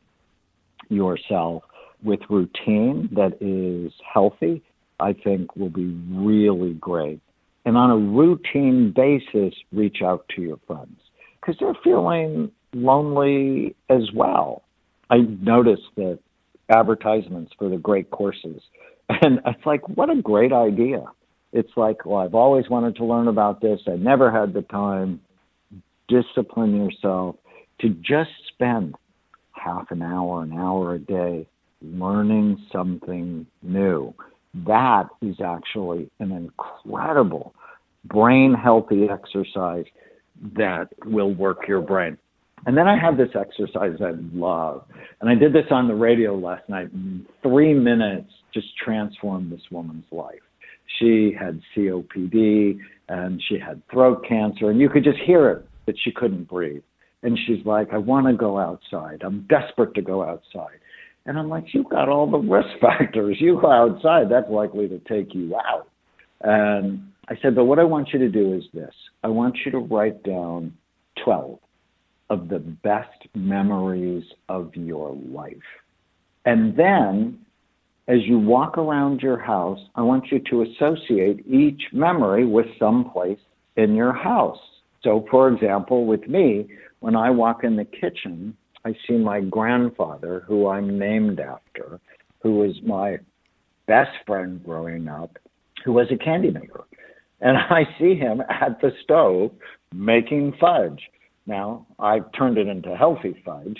yourself 0.90 1.64
with 2.04 2.20
routine 2.30 3.10
that 3.14 3.38
is 3.42 3.94
healthy, 4.14 4.62
I 5.00 5.14
think 5.14 5.56
will 5.56 5.70
be 5.70 5.98
really 6.12 6.74
great. 6.74 7.22
And 7.66 7.78
on 7.78 7.90
a 7.90 7.98
routine 7.98 8.94
basis, 8.96 9.54
reach 9.72 10.02
out 10.04 10.26
to 10.36 10.42
your 10.42 10.60
friends 10.68 11.00
because 11.46 11.60
they're 11.60 11.78
feeling 11.84 12.52
lonely 12.74 13.76
as 13.90 14.12
well. 14.14 14.64
I 15.10 15.18
noticed 15.18 15.84
that 15.98 16.20
advertisements 16.70 17.52
for 17.58 17.70
the 17.70 17.78
great 17.78 18.10
courses, 18.10 18.62
and 19.10 19.40
it's 19.46 19.66
like, 19.66 19.88
what 19.88 20.10
a 20.10 20.22
great 20.22 20.52
idea. 20.52 21.04
It's 21.54 21.72
like, 21.78 22.06
well, 22.06 22.18
I've 22.18 22.36
always 22.36 22.70
wanted 22.70 22.96
to 22.98 23.06
learn 23.06 23.28
about 23.28 23.62
this. 23.62 23.80
I 23.88 23.96
never 23.96 24.32
had 24.32 24.54
the 24.54 24.64
time. 24.64 25.22
Discipline 26.08 26.76
yourself 26.76 27.36
to 27.82 27.90
just 27.90 28.30
spend 28.54 28.96
half 29.52 29.90
an 29.90 30.02
hour, 30.02 30.44
an 30.44 30.54
hour 30.54 30.96
a 30.96 31.00
day 31.00 31.48
learning 31.82 32.64
something 32.72 33.48
new. 33.64 34.14
That 34.68 35.06
is 35.22 35.38
actually 35.44 36.10
an 36.20 36.32
incredible 36.32 37.54
brain 38.06 38.54
healthy 38.54 39.08
exercise 39.10 39.86
that 40.58 40.90
will 41.06 41.34
work 41.34 41.68
your 41.68 41.82
brain. 41.82 42.18
And 42.66 42.76
then 42.76 42.88
I 42.88 42.98
have 43.00 43.18
this 43.18 43.30
exercise 43.36 43.98
I 44.02 44.14
love. 44.34 44.86
And 45.22 45.30
I 45.30 45.36
did 45.36 45.54
this 45.54 45.66
on 45.70 45.88
the 45.88 45.96
radio 45.96 46.36
last 46.36 46.68
night. 46.68 46.90
Three 47.44 47.74
minutes 47.74 48.32
just 48.54 48.68
transformed 48.84 49.52
this 49.52 49.62
woman's 49.72 50.06
life. 50.12 50.40
She 51.00 51.36
had 51.38 51.62
COPD 51.76 52.80
and 53.10 53.42
she 53.48 53.60
had 53.60 53.82
throat 53.92 54.26
cancer, 54.28 54.70
and 54.72 54.80
you 54.80 54.90
could 54.90 55.04
just 55.04 55.20
hear 55.26 55.50
it 55.50 55.68
that 55.86 55.96
she 56.04 56.12
couldn't 56.12 56.48
breathe. 56.48 56.82
And 57.22 57.38
she's 57.46 57.64
like, 57.66 57.90
I 57.92 57.98
want 57.98 58.28
to 58.28 58.34
go 58.34 58.58
outside. 58.58 59.22
I'm 59.24 59.48
desperate 59.50 59.94
to 59.96 60.02
go 60.02 60.24
outside. 60.24 60.80
And 61.26 61.38
I'm 61.38 61.50
like, 61.50 61.66
you've 61.74 61.90
got 61.90 62.08
all 62.08 62.30
the 62.30 62.38
risk 62.38 62.70
factors. 62.82 63.38
You 63.40 63.60
go 63.62 63.72
outside, 63.72 64.30
that's 64.30 64.50
likely 64.50 64.88
to 64.88 65.00
take 65.00 65.34
you 65.34 65.56
out. 65.56 65.88
And 66.42 67.12
I 67.28 67.36
said, 67.42 67.56
but 67.56 67.66
what 67.66 67.80
I 67.80 67.84
want 67.84 68.10
you 68.14 68.20
to 68.20 68.30
do 68.30 68.54
is 68.54 68.64
this 68.74 68.94
I 69.24 69.28
want 69.28 69.58
you 69.66 69.72
to 69.72 69.80
write 69.80 70.24
down 70.24 70.74
12 71.24 71.60
of 72.30 72.50
the 72.50 72.60
best 72.60 73.28
memories 73.34 74.24
of 74.50 74.76
your 74.76 75.16
life. 75.30 75.54
And 76.46 76.78
then, 76.78 77.40
as 78.08 78.20
you 78.24 78.38
walk 78.38 78.78
around 78.78 79.22
your 79.22 79.40
house, 79.40 79.80
I 79.96 80.02
want 80.02 80.32
you 80.32 80.40
to 80.52 80.62
associate 80.64 81.46
each 81.48 81.82
memory 81.92 82.46
with 82.46 82.68
some 82.78 83.10
place 83.10 83.40
in 83.76 83.96
your 83.96 84.14
house. 84.14 84.60
So, 85.04 85.26
for 85.30 85.50
example, 85.50 86.06
with 86.06 86.28
me, 86.28 86.68
when 87.00 87.16
I 87.16 87.30
walk 87.30 87.64
in 87.64 87.76
the 87.76 87.86
kitchen, 87.86 88.56
I 88.86 88.96
see 89.08 89.18
my 89.18 89.42
grandfather, 89.42 90.44
who 90.48 90.68
I'm 90.68 91.00
named 91.00 91.40
after, 91.40 92.00
who 92.42 92.58
was 92.58 92.76
my 92.84 93.18
best 93.88 94.12
friend 94.26 94.64
growing 94.64 95.08
up, 95.08 95.38
who 95.84 95.94
was 95.94 96.08
a 96.12 96.18
candy 96.18 96.52
maker. 96.52 96.86
And 97.42 97.58
I 97.58 97.84
see 98.00 98.16
him 98.16 98.42
at 98.50 98.80
the 98.82 98.92
stove 99.04 99.52
making 99.94 100.54
fudge. 100.60 101.02
Now, 101.46 101.86
I've 102.00 102.32
turned 102.32 102.58
it 102.58 102.68
into 102.68 102.96
healthy 102.96 103.42
fudge, 103.46 103.78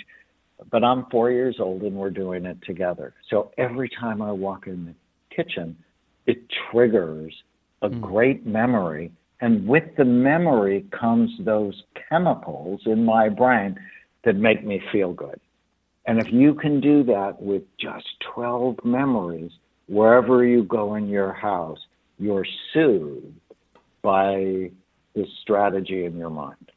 but 0.70 0.84
I'm 0.84 1.06
four 1.10 1.30
years 1.30 1.56
old 1.58 1.82
and 1.82 1.96
we're 1.96 2.10
doing 2.10 2.46
it 2.46 2.58
together. 2.62 3.14
So 3.28 3.50
every 3.58 3.88
time 3.88 4.22
I 4.22 4.32
walk 4.32 4.66
in 4.66 4.86
the 4.86 4.94
kitchen, 5.34 5.76
it 6.26 6.38
triggers 6.70 7.34
a 7.82 7.88
mm. 7.88 8.00
great 8.00 8.46
memory. 8.46 9.12
And 9.40 9.66
with 9.66 9.84
the 9.96 10.04
memory 10.04 10.86
comes 10.98 11.30
those 11.40 11.82
chemicals 12.08 12.80
in 12.86 13.04
my 13.04 13.28
brain 13.28 13.76
that 14.24 14.36
make 14.36 14.64
me 14.64 14.80
feel 14.92 15.12
good. 15.12 15.40
And 16.06 16.20
if 16.20 16.32
you 16.32 16.54
can 16.54 16.80
do 16.80 17.02
that 17.04 17.40
with 17.42 17.62
just 17.78 18.06
12 18.34 18.76
memories, 18.84 19.50
wherever 19.88 20.44
you 20.44 20.62
go 20.64 20.94
in 20.94 21.08
your 21.08 21.32
house, 21.32 21.78
you're 22.18 22.46
soothed 22.72 23.34
by 24.06 24.70
this 25.16 25.26
strategy 25.42 26.04
in 26.04 26.16
your 26.16 26.30
mind. 26.30 26.70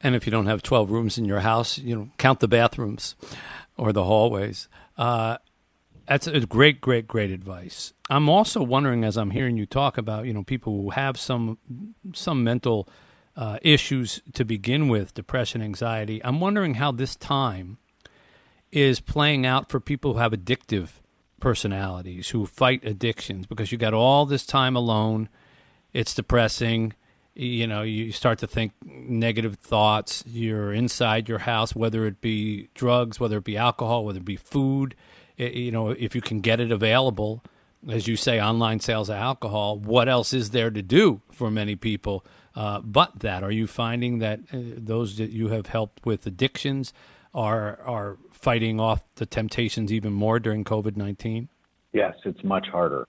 And 0.00 0.16
if 0.16 0.26
you 0.26 0.32
don't 0.32 0.46
have 0.46 0.60
12 0.60 0.90
rooms 0.90 1.16
in 1.18 1.24
your 1.24 1.38
house, 1.38 1.78
you 1.78 1.94
know, 1.94 2.08
count 2.18 2.40
the 2.40 2.48
bathrooms 2.48 3.14
or 3.76 3.92
the 3.92 4.02
hallways. 4.02 4.68
Uh, 4.98 5.38
that's 6.08 6.26
a 6.26 6.40
great, 6.40 6.80
great, 6.80 7.06
great 7.06 7.30
advice. 7.30 7.92
I'm 8.10 8.28
also 8.28 8.60
wondering, 8.60 9.04
as 9.04 9.16
I'm 9.16 9.30
hearing 9.30 9.56
you 9.56 9.66
talk 9.66 9.96
about, 9.96 10.26
you 10.26 10.34
know, 10.34 10.42
people 10.42 10.82
who 10.82 10.90
have 10.90 11.16
some 11.16 11.58
some 12.12 12.42
mental 12.42 12.88
uh, 13.36 13.58
issues 13.62 14.20
to 14.34 14.44
begin 14.44 14.88
with, 14.88 15.14
depression, 15.14 15.62
anxiety. 15.62 16.22
I'm 16.24 16.40
wondering 16.40 16.74
how 16.74 16.90
this 16.90 17.14
time 17.14 17.78
is 18.72 18.98
playing 18.98 19.46
out 19.46 19.70
for 19.70 19.78
people 19.78 20.14
who 20.14 20.18
have 20.18 20.32
addictive 20.32 20.88
personalities, 21.40 22.30
who 22.30 22.46
fight 22.46 22.84
addictions, 22.84 23.46
because 23.46 23.70
you 23.70 23.78
got 23.78 23.94
all 23.94 24.26
this 24.26 24.44
time 24.44 24.74
alone. 24.76 25.28
It's 25.94 26.12
depressing. 26.12 26.92
You 27.34 27.66
know, 27.66 27.82
you 27.82 28.12
start 28.12 28.38
to 28.40 28.46
think 28.46 28.72
negative 28.84 29.56
thoughts. 29.56 30.22
You're 30.26 30.72
inside 30.72 31.28
your 31.28 31.38
house, 31.38 31.74
whether 31.74 32.06
it 32.06 32.20
be 32.20 32.68
drugs, 32.74 33.18
whether 33.18 33.38
it 33.38 33.44
be 33.44 33.56
alcohol, 33.56 34.04
whether 34.04 34.18
it 34.18 34.24
be 34.24 34.36
food. 34.36 34.94
It, 35.36 35.54
you 35.54 35.72
know, 35.72 35.90
if 35.90 36.14
you 36.14 36.20
can 36.20 36.40
get 36.40 36.60
it 36.60 36.70
available, 36.70 37.42
as 37.88 38.06
you 38.06 38.16
say, 38.16 38.40
online 38.40 38.80
sales 38.80 39.08
of 39.08 39.16
alcohol, 39.16 39.78
what 39.78 40.08
else 40.08 40.32
is 40.32 40.50
there 40.50 40.70
to 40.70 40.82
do 40.82 41.22
for 41.32 41.50
many 41.50 41.74
people? 41.74 42.24
Uh, 42.54 42.80
but 42.80 43.20
that, 43.20 43.42
are 43.42 43.50
you 43.50 43.66
finding 43.66 44.18
that 44.20 44.40
uh, 44.52 44.58
those 44.76 45.16
that 45.16 45.30
you 45.30 45.48
have 45.48 45.66
helped 45.66 46.04
with 46.06 46.26
addictions 46.26 46.92
are 47.34 47.80
are 47.84 48.16
fighting 48.30 48.78
off 48.78 49.02
the 49.16 49.26
temptations 49.26 49.92
even 49.92 50.12
more 50.12 50.38
during 50.38 50.62
COVID 50.64 50.96
nineteen? 50.96 51.48
Yes, 51.92 52.14
it's 52.24 52.42
much 52.44 52.68
harder 52.68 53.06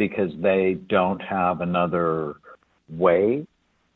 because 0.00 0.32
they 0.40 0.78
don't 0.88 1.20
have 1.20 1.60
another 1.60 2.36
way 2.88 3.46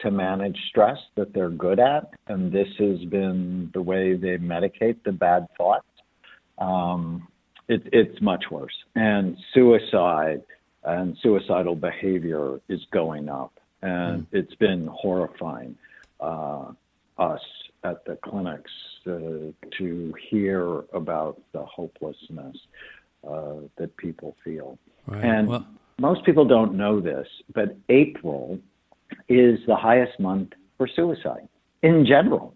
to 0.00 0.10
manage 0.10 0.58
stress 0.68 0.98
that 1.14 1.32
they're 1.32 1.56
good 1.66 1.80
at, 1.80 2.10
and 2.26 2.52
this 2.52 2.68
has 2.78 2.98
been 3.06 3.70
the 3.72 3.80
way 3.80 4.14
they 4.14 4.36
medicate 4.36 4.98
the 5.04 5.12
bad 5.12 5.46
thoughts. 5.56 5.86
Um, 6.58 7.26
it, 7.68 7.82
it's 7.90 8.20
much 8.20 8.44
worse, 8.50 8.76
and 8.94 9.38
suicide 9.54 10.42
and 10.82 11.16
suicidal 11.22 11.74
behavior 11.74 12.60
is 12.68 12.80
going 12.92 13.30
up 13.30 13.54
and 13.80 14.22
mm. 14.22 14.26
it's 14.32 14.54
been 14.56 14.86
horrifying 14.86 15.74
uh, 16.20 16.66
us 17.16 17.40
at 17.82 18.04
the 18.04 18.16
clinics 18.16 18.70
uh, 19.06 19.52
to 19.78 20.14
hear 20.30 20.84
about 20.92 21.40
the 21.52 21.64
hopelessness 21.64 22.56
uh, 23.26 23.54
that 23.76 23.96
people 23.96 24.36
feel. 24.44 24.78
Right. 25.06 25.24
And 25.24 25.48
well, 25.48 25.66
most 25.98 26.24
people 26.24 26.44
don't 26.44 26.74
know 26.74 27.00
this, 27.00 27.26
but 27.54 27.76
April 27.88 28.58
is 29.28 29.58
the 29.66 29.76
highest 29.76 30.18
month 30.18 30.52
for 30.76 30.88
suicide 30.88 31.48
in 31.82 32.04
general. 32.06 32.54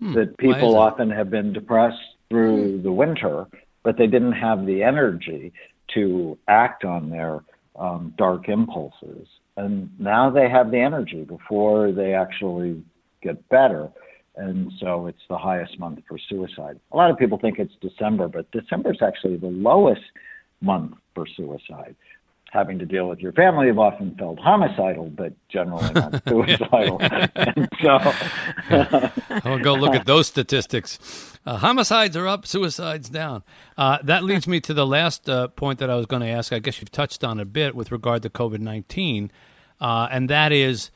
Hmm. 0.00 0.14
That 0.14 0.38
people 0.38 0.76
often 0.76 1.10
have 1.10 1.30
been 1.30 1.52
depressed 1.52 1.98
through 2.30 2.76
hmm. 2.76 2.82
the 2.82 2.92
winter, 2.92 3.46
but 3.82 3.96
they 3.98 4.06
didn't 4.06 4.32
have 4.32 4.66
the 4.66 4.82
energy 4.82 5.52
to 5.94 6.38
act 6.46 6.84
on 6.84 7.10
their 7.10 7.42
um, 7.76 8.12
dark 8.16 8.48
impulses 8.48 9.26
and 9.58 9.90
now 9.98 10.30
they 10.30 10.48
have 10.48 10.70
the 10.70 10.78
energy 10.78 11.24
before 11.24 11.90
they 11.90 12.14
actually 12.14 12.80
get 13.22 13.48
better. 13.48 13.88
And 14.36 14.70
so 14.78 15.08
it's 15.08 15.26
the 15.28 15.36
highest 15.36 15.80
month 15.80 15.98
for 16.08 16.16
suicide. 16.16 16.78
A 16.92 16.96
lot 16.96 17.10
of 17.10 17.18
people 17.18 17.38
think 17.38 17.58
it's 17.58 17.74
December, 17.80 18.28
but 18.28 18.48
December 18.52 18.92
is 18.92 19.02
actually 19.02 19.36
the 19.36 19.48
lowest 19.48 20.04
month 20.60 20.94
for 21.12 21.26
suicide. 21.26 21.96
Having 22.50 22.78
to 22.78 22.86
deal 22.86 23.08
with 23.08 23.20
your 23.20 23.32
family 23.32 23.66
have 23.66 23.78
often 23.78 24.14
felt 24.16 24.38
homicidal, 24.38 25.10
but 25.10 25.34
generally 25.48 25.92
not 25.92 26.22
suicidal. 26.28 26.98
and 27.00 27.68
so 27.82 27.98
I'll 29.44 29.58
go 29.58 29.74
look 29.74 29.94
at 29.94 30.06
those 30.06 30.26
statistics. 30.26 30.98
Uh, 31.44 31.58
homicides 31.58 32.16
are 32.16 32.26
up, 32.26 32.46
suicides 32.46 33.10
down. 33.10 33.42
Uh, 33.76 33.98
that 34.02 34.24
leads 34.24 34.48
me 34.48 34.60
to 34.60 34.72
the 34.72 34.86
last 34.86 35.28
uh, 35.28 35.48
point 35.48 35.78
that 35.78 35.90
I 35.90 35.94
was 35.94 36.06
going 36.06 36.22
to 36.22 36.28
ask. 36.28 36.52
I 36.52 36.58
guess 36.58 36.80
you've 36.80 36.92
touched 36.92 37.22
on 37.22 37.38
a 37.38 37.44
bit 37.44 37.74
with 37.74 37.92
regard 37.92 38.22
to 38.22 38.30
COVID 38.30 38.60
19 38.60 39.30
uh, 39.80 40.08
and 40.10 40.28
that 40.28 40.52
is 40.52 40.90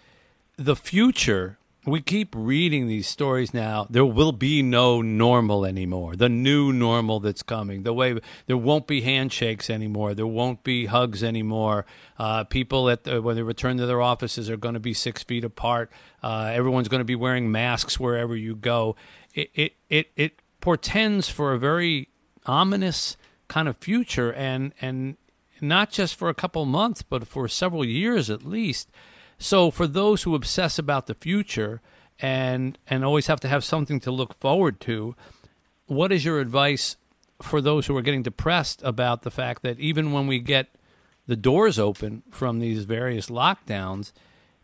the 0.56 0.76
future 0.76 1.58
we 1.84 2.00
keep 2.00 2.32
reading 2.36 2.86
these 2.86 3.08
stories 3.08 3.52
now. 3.52 3.86
There 3.90 4.04
will 4.04 4.30
be 4.30 4.62
no 4.62 5.02
normal 5.02 5.66
anymore. 5.66 6.14
The 6.14 6.28
new 6.28 6.72
normal 6.72 7.18
that's 7.18 7.42
coming. 7.42 7.82
The 7.82 7.92
way 7.92 8.20
there 8.46 8.56
won't 8.56 8.86
be 8.86 9.00
handshakes 9.00 9.68
anymore. 9.68 10.14
There 10.14 10.26
won't 10.26 10.62
be 10.62 10.86
hugs 10.86 11.24
anymore. 11.24 11.84
Uh, 12.18 12.44
people 12.44 12.88
at 12.88 13.02
the, 13.02 13.20
when 13.20 13.34
they 13.34 13.42
return 13.42 13.78
to 13.78 13.86
their 13.86 14.00
offices 14.00 14.48
are 14.48 14.56
going 14.56 14.74
to 14.74 14.80
be 14.80 14.94
six 14.94 15.24
feet 15.24 15.44
apart. 15.44 15.90
Uh, 16.22 16.52
everyone's 16.54 16.88
going 16.88 17.00
to 17.00 17.04
be 17.04 17.16
wearing 17.16 17.50
masks 17.50 17.98
wherever 17.98 18.36
you 18.36 18.54
go. 18.54 18.94
It 19.34 19.50
it 19.54 19.72
it, 19.88 20.10
it 20.14 20.42
portends 20.60 21.28
for 21.28 21.52
a 21.52 21.58
very 21.58 22.08
ominous 22.46 23.16
kind 23.48 23.66
of 23.66 23.76
future, 23.78 24.32
and 24.32 24.72
and 24.80 25.16
not 25.60 25.90
just 25.90 26.14
for 26.14 26.28
a 26.28 26.34
couple 26.34 26.64
months, 26.64 27.02
but 27.02 27.26
for 27.26 27.48
several 27.48 27.84
years 27.84 28.30
at 28.30 28.44
least. 28.44 28.88
So 29.42 29.72
for 29.72 29.88
those 29.88 30.22
who 30.22 30.36
obsess 30.36 30.78
about 30.78 31.08
the 31.08 31.14
future 31.14 31.80
and 32.20 32.78
and 32.86 33.04
always 33.04 33.26
have 33.26 33.40
to 33.40 33.48
have 33.48 33.64
something 33.64 33.98
to 34.00 34.12
look 34.12 34.38
forward 34.38 34.78
to, 34.82 35.16
what 35.86 36.12
is 36.12 36.24
your 36.24 36.38
advice 36.38 36.96
for 37.42 37.60
those 37.60 37.86
who 37.86 37.96
are 37.96 38.02
getting 38.02 38.22
depressed 38.22 38.82
about 38.84 39.22
the 39.22 39.32
fact 39.32 39.62
that 39.64 39.80
even 39.80 40.12
when 40.12 40.28
we 40.28 40.38
get 40.38 40.68
the 41.26 41.34
doors 41.34 41.76
open 41.76 42.22
from 42.30 42.60
these 42.60 42.84
various 42.84 43.30
lockdowns, 43.30 44.12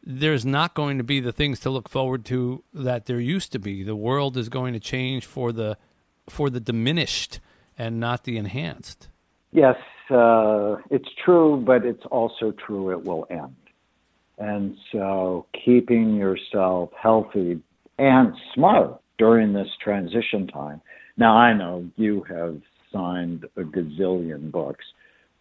there's 0.05 0.47
not 0.47 0.75
going 0.75 0.99
to 0.99 1.05
be 1.05 1.19
the 1.19 1.33
things 1.33 1.59
to 1.61 1.71
look 1.71 1.89
forward 1.89 2.25
to 2.27 2.63
that 2.73 3.07
there 3.07 3.19
used 3.19 3.51
to 3.51 3.59
be. 3.59 3.83
The 3.83 3.97
world 3.97 4.37
is 4.37 4.49
going 4.49 4.75
to 4.75 4.81
change 4.81 5.27
for 5.27 5.51
the 5.51 5.77
for 6.29 6.51
the 6.51 6.61
diminished 6.61 7.41
and 7.77 7.99
not 7.99 8.23
the 8.23 8.37
enhanced. 8.37 9.09
Yes, 9.51 9.77
uh, 10.09 10.77
it's 10.89 11.09
true, 11.25 11.57
but 11.67 11.85
it's 11.85 12.07
also 12.13 12.53
true 12.53 12.93
it 12.93 13.03
will 13.03 13.27
end. 13.29 13.57
And 14.39 14.77
so 14.93 15.47
keeping 15.65 16.15
yourself 16.15 16.91
healthy 17.01 17.61
and 17.99 18.35
smart 18.55 19.01
during 19.19 19.53
this 19.53 19.69
transition 19.83 20.47
time. 20.47 20.81
Now, 21.17 21.37
I 21.37 21.53
know 21.53 21.89
you 21.97 22.25
have 22.29 22.61
signed 22.93 23.45
a 23.57 23.63
gazillion 23.63 24.53
books 24.53 24.85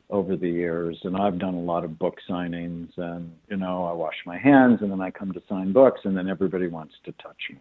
over 0.10 0.36
the 0.36 0.50
years, 0.50 0.98
and 1.04 1.16
I've 1.16 1.38
done 1.38 1.54
a 1.54 1.62
lot 1.62 1.84
of 1.84 2.00
book 2.00 2.16
signings, 2.30 2.90
and, 2.98 3.32
you 3.50 3.58
know, 3.58 3.86
I 3.86 3.92
wash 3.92 4.16
my 4.26 4.38
hands 4.38 4.80
and 4.82 4.92
then 4.92 5.02
I 5.02 5.12
come 5.12 5.34
to 5.34 5.42
sign 5.48 5.74
books, 5.74 6.02
and 6.04 6.18
then 6.18 6.30
everybody 6.30 6.68
wants 6.68 6.96
to 7.06 7.12
touch 7.14 7.38
me. 7.52 7.60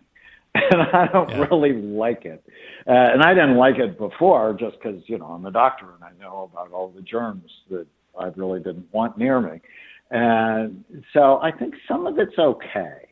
And 0.70 0.80
I 0.80 1.06
don't 1.12 1.28
yeah. 1.28 1.46
really 1.50 1.74
like 1.74 2.24
it. 2.24 2.42
Uh, 2.88 2.92
and 2.92 3.22
I 3.22 3.34
didn't 3.34 3.56
like 3.56 3.76
it 3.76 3.98
before 3.98 4.56
just 4.58 4.78
because, 4.80 5.02
you 5.06 5.18
know, 5.18 5.26
I'm 5.26 5.44
a 5.44 5.50
doctor 5.50 5.84
and 5.94 6.02
I 6.02 6.10
know 6.18 6.50
about 6.50 6.72
all 6.72 6.88
the 6.88 7.02
germs 7.02 7.50
that 7.70 7.86
I 8.18 8.28
really 8.36 8.60
didn't 8.60 8.86
want 8.90 9.18
near 9.18 9.38
me. 9.38 9.60
And 10.10 10.84
so 11.12 11.38
I 11.38 11.50
think 11.50 11.74
some 11.88 12.06
of 12.06 12.18
it's 12.18 12.38
okay 12.38 13.08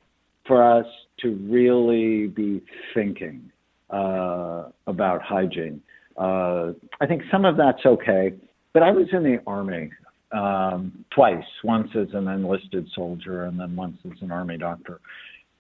for 0.47 0.63
us 0.63 0.87
to 1.21 1.35
really 1.49 2.29
be 2.29 2.63
thinking 2.95 3.51
uh, 3.91 4.65
about 4.87 5.23
hygiene. 5.23 5.83
Uh, 6.17 6.73
I 7.01 7.07
think 7.07 7.23
some 7.31 7.45
of 7.45 7.57
that's 7.57 7.85
okay. 7.85 8.35
But 8.73 8.83
I 8.83 8.91
was 8.91 9.07
in 9.13 9.23
the 9.23 9.41
Army 9.47 9.91
um, 10.33 11.05
twice, 11.15 11.45
once 11.63 11.89
as 11.95 12.09
an 12.13 12.29
enlisted 12.29 12.89
soldier 12.95 13.45
and 13.45 13.59
then 13.59 13.77
once 13.77 13.97
as 14.05 14.21
an 14.21 14.31
Army 14.31 14.59
doctor. 14.59 15.01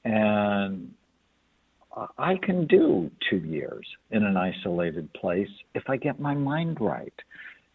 And 0.05 0.93
I 2.19 2.35
can 2.43 2.67
do 2.67 3.11
two 3.31 3.39
years 3.39 3.87
in 4.11 4.25
an 4.25 4.37
isolated 4.37 5.13
place 5.15 5.49
if 5.75 5.85
I 5.89 5.97
get 5.97 6.19
my 6.19 6.35
mind 6.35 6.79
right. 6.81 7.13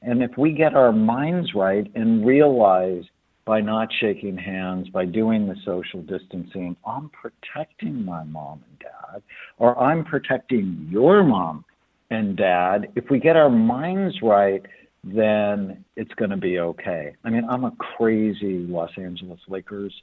And 0.01 0.21
if 0.21 0.31
we 0.37 0.51
get 0.51 0.75
our 0.75 0.91
minds 0.91 1.53
right 1.55 1.89
and 1.95 2.25
realize 2.25 3.03
by 3.45 3.61
not 3.61 3.89
shaking 3.99 4.37
hands, 4.37 4.89
by 4.89 5.05
doing 5.05 5.47
the 5.47 5.55
social 5.65 6.01
distancing, 6.01 6.75
I'm 6.85 7.09
protecting 7.09 8.05
my 8.05 8.23
mom 8.23 8.63
and 8.69 8.79
dad, 8.79 9.23
or 9.57 9.77
I'm 9.79 10.03
protecting 10.03 10.87
your 10.89 11.23
mom 11.23 11.65
and 12.11 12.37
dad. 12.37 12.89
If 12.95 13.05
we 13.09 13.19
get 13.19 13.35
our 13.35 13.49
minds 13.49 14.17
right, 14.21 14.63
then 15.03 15.83
it's 15.95 16.13
going 16.15 16.31
to 16.31 16.37
be 16.37 16.59
okay. 16.59 17.15
I 17.23 17.29
mean, 17.29 17.45
I'm 17.49 17.63
a 17.63 17.71
crazy 17.71 18.65
Los 18.67 18.91
Angeles 18.97 19.39
Lakers 19.47 19.93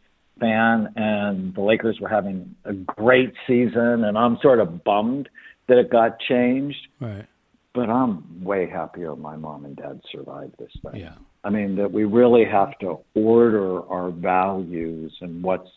fan, 0.41 0.93
and 0.97 1.55
the 1.55 1.61
Lakers 1.61 1.99
were 2.01 2.09
having 2.09 2.55
a 2.65 2.73
great 2.73 3.33
season, 3.47 4.05
and 4.05 4.17
I'm 4.17 4.39
sort 4.43 4.61
of 4.61 4.83
bummed 4.85 5.29
that 5.69 5.79
it 5.79 5.91
got 5.91 6.19
changed. 6.21 6.79
Right. 7.01 7.27
But 7.77 7.91
I'm 7.91 8.43
way 8.43 8.71
happier 8.71 9.15
my 9.15 9.37
mom 9.37 9.67
and 9.67 9.77
dad 9.77 10.01
survived 10.11 10.55
this 10.59 10.73
thing. 10.83 10.99
Yeah. 10.99 11.13
I 11.45 11.51
mean, 11.51 11.77
that 11.77 11.93
we 11.93 12.05
really 12.05 12.47
have 12.47 12.77
to 12.79 13.01
order 13.15 13.87
our 13.91 14.11
values 14.11 15.15
and 15.21 15.43
what's 15.43 15.69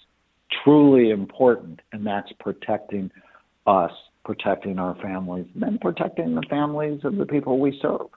truly 0.64 1.10
important, 1.10 1.82
and 1.92 2.08
that's 2.08 2.32
protecting 2.40 3.12
us, 3.68 3.92
protecting 4.24 4.80
our 4.80 4.96
families, 5.02 5.46
and 5.54 5.62
then 5.62 5.78
protecting 5.80 6.36
the 6.36 6.44
families 6.50 7.02
of 7.04 7.18
the 7.18 7.26
people 7.26 7.60
we 7.60 7.78
serve. 7.82 8.08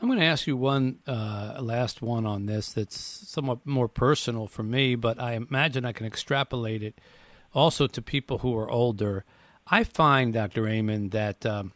I'm 0.00 0.06
going 0.06 0.20
to 0.20 0.24
ask 0.24 0.46
you 0.46 0.56
one 0.56 1.00
uh, 1.08 1.58
last 1.60 2.02
one 2.02 2.24
on 2.24 2.46
this 2.46 2.72
that's 2.72 2.96
somewhat 2.96 3.66
more 3.66 3.88
personal 3.88 4.46
for 4.46 4.62
me, 4.62 4.94
but 4.94 5.20
I 5.20 5.32
imagine 5.32 5.84
I 5.84 5.90
can 5.92 6.06
extrapolate 6.06 6.84
it 6.84 7.00
also 7.52 7.88
to 7.88 8.00
people 8.00 8.38
who 8.38 8.56
are 8.56 8.70
older. 8.70 9.24
I 9.66 9.82
find, 9.82 10.34
Dr. 10.34 10.68
Amen, 10.68 11.08
that 11.08 11.44
um, 11.44 11.72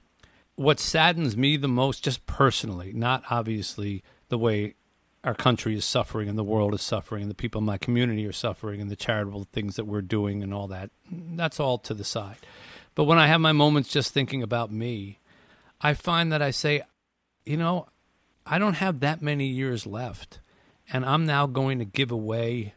what 0.60 0.78
saddens 0.78 1.38
me 1.38 1.56
the 1.56 1.66
most, 1.66 2.04
just 2.04 2.26
personally, 2.26 2.92
not 2.92 3.24
obviously 3.30 4.04
the 4.28 4.36
way 4.36 4.74
our 5.24 5.34
country 5.34 5.74
is 5.74 5.86
suffering 5.86 6.28
and 6.28 6.36
the 6.36 6.44
world 6.44 6.74
is 6.74 6.82
suffering 6.82 7.22
and 7.22 7.30
the 7.30 7.34
people 7.34 7.60
in 7.60 7.64
my 7.64 7.78
community 7.78 8.26
are 8.26 8.32
suffering 8.32 8.78
and 8.78 8.90
the 8.90 8.96
charitable 8.96 9.44
things 9.52 9.76
that 9.76 9.86
we're 9.86 10.02
doing 10.02 10.42
and 10.42 10.52
all 10.52 10.68
that. 10.68 10.90
That's 11.10 11.58
all 11.58 11.78
to 11.78 11.94
the 11.94 12.04
side. 12.04 12.36
But 12.94 13.04
when 13.04 13.16
I 13.16 13.26
have 13.26 13.40
my 13.40 13.52
moments 13.52 13.88
just 13.88 14.12
thinking 14.12 14.42
about 14.42 14.70
me, 14.70 15.18
I 15.80 15.94
find 15.94 16.30
that 16.30 16.42
I 16.42 16.50
say, 16.50 16.82
you 17.46 17.56
know, 17.56 17.86
I 18.44 18.58
don't 18.58 18.74
have 18.74 19.00
that 19.00 19.22
many 19.22 19.46
years 19.46 19.86
left. 19.86 20.40
And 20.92 21.06
I'm 21.06 21.24
now 21.24 21.46
going 21.46 21.78
to 21.78 21.86
give 21.86 22.10
away 22.10 22.74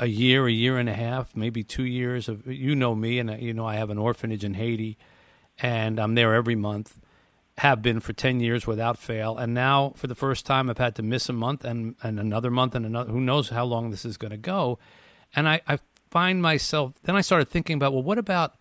a 0.00 0.06
year, 0.06 0.46
a 0.46 0.52
year 0.52 0.78
and 0.78 0.88
a 0.88 0.94
half, 0.94 1.36
maybe 1.36 1.62
two 1.62 1.84
years 1.84 2.26
of, 2.26 2.46
you 2.46 2.74
know 2.74 2.94
me, 2.94 3.18
and 3.18 3.28
uh, 3.28 3.34
you 3.34 3.52
know, 3.52 3.66
I 3.66 3.74
have 3.74 3.90
an 3.90 3.98
orphanage 3.98 4.44
in 4.44 4.54
Haiti 4.54 4.96
and 5.58 5.98
I'm 5.98 6.14
there 6.14 6.34
every 6.34 6.56
month 6.56 6.98
have 7.58 7.80
been 7.80 8.00
for 8.00 8.12
10 8.12 8.40
years 8.40 8.66
without 8.66 8.98
fail. 8.98 9.36
And 9.38 9.54
now, 9.54 9.94
for 9.96 10.06
the 10.06 10.14
first 10.14 10.44
time, 10.44 10.68
I've 10.68 10.78
had 10.78 10.94
to 10.96 11.02
miss 11.02 11.28
a 11.28 11.32
month 11.32 11.64
and, 11.64 11.94
and 12.02 12.20
another 12.20 12.50
month 12.50 12.74
and 12.74 12.84
another. 12.84 13.10
Who 13.10 13.20
knows 13.20 13.48
how 13.48 13.64
long 13.64 13.90
this 13.90 14.04
is 14.04 14.18
going 14.18 14.32
to 14.32 14.36
go? 14.36 14.78
And 15.34 15.48
I, 15.48 15.62
I 15.66 15.78
find 16.10 16.42
myself, 16.42 16.92
then 17.04 17.16
I 17.16 17.22
started 17.22 17.48
thinking 17.48 17.76
about, 17.76 17.94
well, 17.94 18.02
what 18.02 18.18
about, 18.18 18.56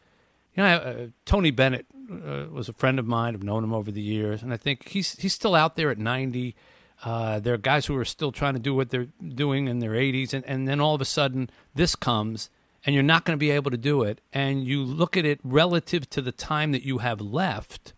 you 0.55 0.63
know, 0.63 0.75
uh, 0.75 1.07
Tony 1.25 1.51
Bennett 1.51 1.85
uh, 2.09 2.45
was 2.49 2.69
a 2.69 2.73
friend 2.73 2.97
of 2.97 3.05
mine. 3.05 3.35
I've 3.35 3.43
known 3.43 3.65
him 3.65 3.73
over 3.73 3.91
the 3.91 4.01
years. 4.01 4.41
And 4.41 4.53
I 4.53 4.57
think 4.57 4.87
he's, 4.87 5.13
he's 5.17 5.33
still 5.33 5.55
out 5.55 5.75
there 5.75 5.91
at 5.91 5.97
90. 5.97 6.55
Uh, 7.03 7.39
there 7.41 7.53
are 7.53 7.57
guys 7.57 7.85
who 7.87 7.97
are 7.97 8.05
still 8.05 8.31
trying 8.31 8.53
to 8.53 8.61
do 8.61 8.73
what 8.73 8.91
they're 8.91 9.07
doing 9.27 9.67
in 9.67 9.79
their 9.79 9.91
80s. 9.91 10.33
And, 10.33 10.45
and 10.45 10.69
then 10.69 10.79
all 10.79 10.95
of 10.95 11.01
a 11.01 11.05
sudden, 11.05 11.49
this 11.73 11.97
comes 11.97 12.49
and 12.85 12.93
you're 12.93 13.03
not 13.03 13.25
going 13.25 13.37
to 13.37 13.39
be 13.39 13.51
able 13.51 13.71
to 13.71 13.77
do 13.77 14.03
it. 14.03 14.21
And 14.31 14.65
you 14.65 14.83
look 14.83 15.17
at 15.17 15.25
it 15.25 15.39
relative 15.43 16.09
to 16.11 16.21
the 16.21 16.31
time 16.31 16.71
that 16.71 16.83
you 16.83 16.99
have 16.99 17.19
left 17.19 17.93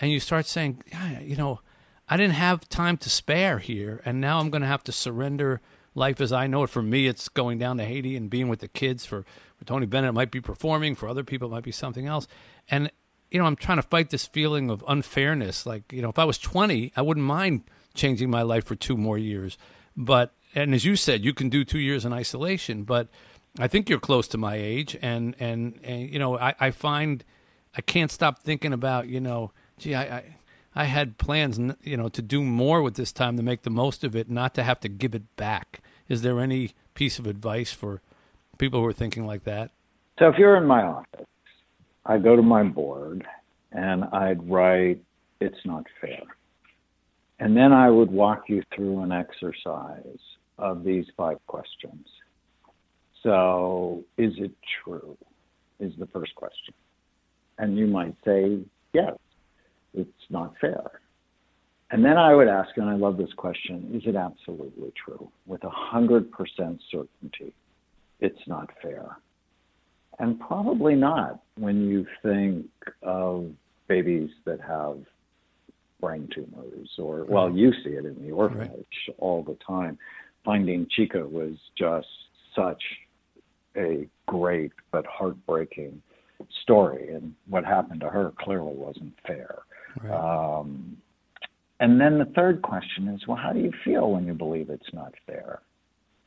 and 0.00 0.10
you 0.10 0.20
start 0.20 0.46
saying, 0.46 0.82
yeah, 0.90 1.20
you 1.20 1.36
know, 1.36 1.60
I 2.08 2.16
didn't 2.16 2.34
have 2.34 2.68
time 2.68 2.96
to 2.98 3.08
spare 3.08 3.58
here, 3.58 4.02
and 4.04 4.20
now 4.20 4.38
I'm 4.38 4.50
going 4.50 4.62
to 4.62 4.68
have 4.68 4.84
to 4.84 4.92
surrender 4.92 5.60
life 5.94 6.20
as 6.20 6.32
I 6.32 6.46
know 6.46 6.64
it. 6.64 6.70
For 6.70 6.82
me, 6.82 7.06
it's 7.06 7.28
going 7.28 7.58
down 7.58 7.78
to 7.78 7.84
Haiti 7.84 8.16
and 8.16 8.28
being 8.28 8.48
with 8.48 8.60
the 8.60 8.68
kids. 8.68 9.06
For, 9.06 9.24
for 9.56 9.64
Tony 9.64 9.86
Bennett, 9.86 10.10
it 10.10 10.12
might 10.12 10.30
be 10.30 10.40
performing. 10.40 10.94
For 10.94 11.08
other 11.08 11.24
people, 11.24 11.48
it 11.48 11.52
might 11.52 11.64
be 11.64 11.72
something 11.72 12.06
else. 12.06 12.26
And, 12.68 12.90
you 13.30 13.38
know, 13.38 13.46
I'm 13.46 13.56
trying 13.56 13.78
to 13.78 13.82
fight 13.82 14.10
this 14.10 14.26
feeling 14.26 14.70
of 14.70 14.84
unfairness. 14.88 15.64
Like, 15.64 15.92
you 15.92 16.02
know, 16.02 16.08
if 16.08 16.18
I 16.18 16.24
was 16.24 16.38
20, 16.38 16.92
I 16.96 17.02
wouldn't 17.02 17.24
mind 17.24 17.62
changing 17.94 18.30
my 18.30 18.42
life 18.42 18.64
for 18.64 18.74
two 18.74 18.96
more 18.96 19.18
years. 19.18 19.56
But, 19.96 20.34
and 20.54 20.74
as 20.74 20.84
you 20.84 20.96
said, 20.96 21.24
you 21.24 21.32
can 21.32 21.48
do 21.48 21.64
two 21.64 21.78
years 21.78 22.04
in 22.04 22.12
isolation, 22.12 22.82
but 22.84 23.08
I 23.58 23.68
think 23.68 23.88
you're 23.88 24.00
close 24.00 24.28
to 24.28 24.38
my 24.38 24.56
age. 24.56 24.96
And, 25.02 25.36
and, 25.38 25.78
and 25.82 26.10
you 26.10 26.18
know, 26.18 26.38
I, 26.38 26.54
I 26.58 26.70
find 26.70 27.24
I 27.76 27.80
can't 27.80 28.10
stop 28.10 28.38
thinking 28.38 28.72
about, 28.72 29.08
you 29.08 29.20
know, 29.20 29.52
gee, 29.78 29.94
I, 29.94 30.02
I, 30.02 30.36
I 30.74 30.84
had 30.84 31.18
plans, 31.18 31.58
you 31.82 31.96
know, 31.96 32.08
to 32.08 32.22
do 32.22 32.42
more 32.42 32.82
with 32.82 32.94
this 32.94 33.12
time 33.12 33.36
to 33.36 33.42
make 33.42 33.62
the 33.62 33.70
most 33.70 34.04
of 34.04 34.16
it, 34.16 34.30
not 34.30 34.54
to 34.54 34.62
have 34.62 34.80
to 34.80 34.88
give 34.88 35.14
it 35.14 35.36
back. 35.36 35.80
Is 36.08 36.22
there 36.22 36.40
any 36.40 36.72
piece 36.94 37.18
of 37.18 37.26
advice 37.26 37.72
for 37.72 38.00
people 38.58 38.80
who 38.80 38.86
are 38.86 38.92
thinking 38.92 39.26
like 39.26 39.44
that? 39.44 39.70
So 40.18 40.28
if 40.28 40.38
you're 40.38 40.56
in 40.56 40.66
my 40.66 40.82
office, 40.82 41.26
I 42.04 42.18
go 42.18 42.36
to 42.36 42.42
my 42.42 42.62
board 42.62 43.26
and 43.70 44.04
I'd 44.04 44.48
write, 44.48 45.00
"It's 45.40 45.64
not 45.64 45.86
fair," 46.00 46.22
and 47.38 47.56
then 47.56 47.72
I 47.72 47.88
would 47.88 48.10
walk 48.10 48.48
you 48.48 48.62
through 48.74 49.00
an 49.00 49.12
exercise 49.12 50.18
of 50.58 50.84
these 50.84 51.06
five 51.16 51.38
questions. 51.46 52.06
So, 53.22 54.04
is 54.18 54.32
it 54.38 54.52
true? 54.84 55.16
Is 55.80 55.92
the 55.98 56.06
first 56.06 56.34
question. 56.34 56.74
And 57.58 57.76
you 57.76 57.86
might 57.86 58.16
say, 58.24 58.60
yes, 58.92 59.14
it's 59.94 60.10
not 60.30 60.54
fair. 60.60 61.00
And 61.90 62.04
then 62.04 62.16
I 62.16 62.34
would 62.34 62.48
ask, 62.48 62.70
and 62.76 62.88
I 62.88 62.94
love 62.94 63.16
this 63.18 63.32
question, 63.36 63.90
is 63.94 64.02
it 64.06 64.16
absolutely 64.16 64.92
true? 65.04 65.28
With 65.46 65.60
100% 65.60 66.30
certainty, 66.90 67.52
it's 68.20 68.46
not 68.46 68.70
fair. 68.80 69.16
and 70.18 70.38
probably 70.40 70.94
not 70.94 71.42
when 71.56 71.88
you 71.88 72.06
think 72.22 72.66
of 73.02 73.50
babies 73.88 74.30
that 74.44 74.60
have 74.60 74.98
brain 76.00 76.28
tumors 76.34 76.88
or 76.98 77.24
well 77.28 77.50
you 77.50 77.72
see 77.84 77.90
it 77.90 78.04
in 78.04 78.16
the 78.24 78.30
orphanage 78.32 78.70
right. 79.08 79.16
all 79.18 79.42
the 79.42 79.56
time 79.64 79.98
finding 80.44 80.86
Chika 80.98 81.28
was 81.28 81.54
just 81.78 82.06
such 82.56 82.82
a 83.76 84.06
great 84.26 84.72
but 84.90 85.04
heartbreaking 85.06 86.02
story 86.62 87.14
and 87.14 87.34
what 87.48 87.64
happened 87.64 88.00
to 88.00 88.08
her 88.08 88.32
clearly 88.38 88.74
wasn't 88.74 89.12
fair 89.26 89.58
right. 90.02 90.58
um, 90.58 90.96
and 91.80 92.00
then 92.00 92.18
the 92.18 92.30
third 92.34 92.60
question 92.62 93.08
is 93.08 93.20
well 93.26 93.36
how 93.36 93.52
do 93.52 93.60
you 93.60 93.72
feel 93.84 94.10
when 94.10 94.26
you 94.26 94.34
believe 94.34 94.68
it's 94.70 94.92
not 94.92 95.12
fair 95.26 95.60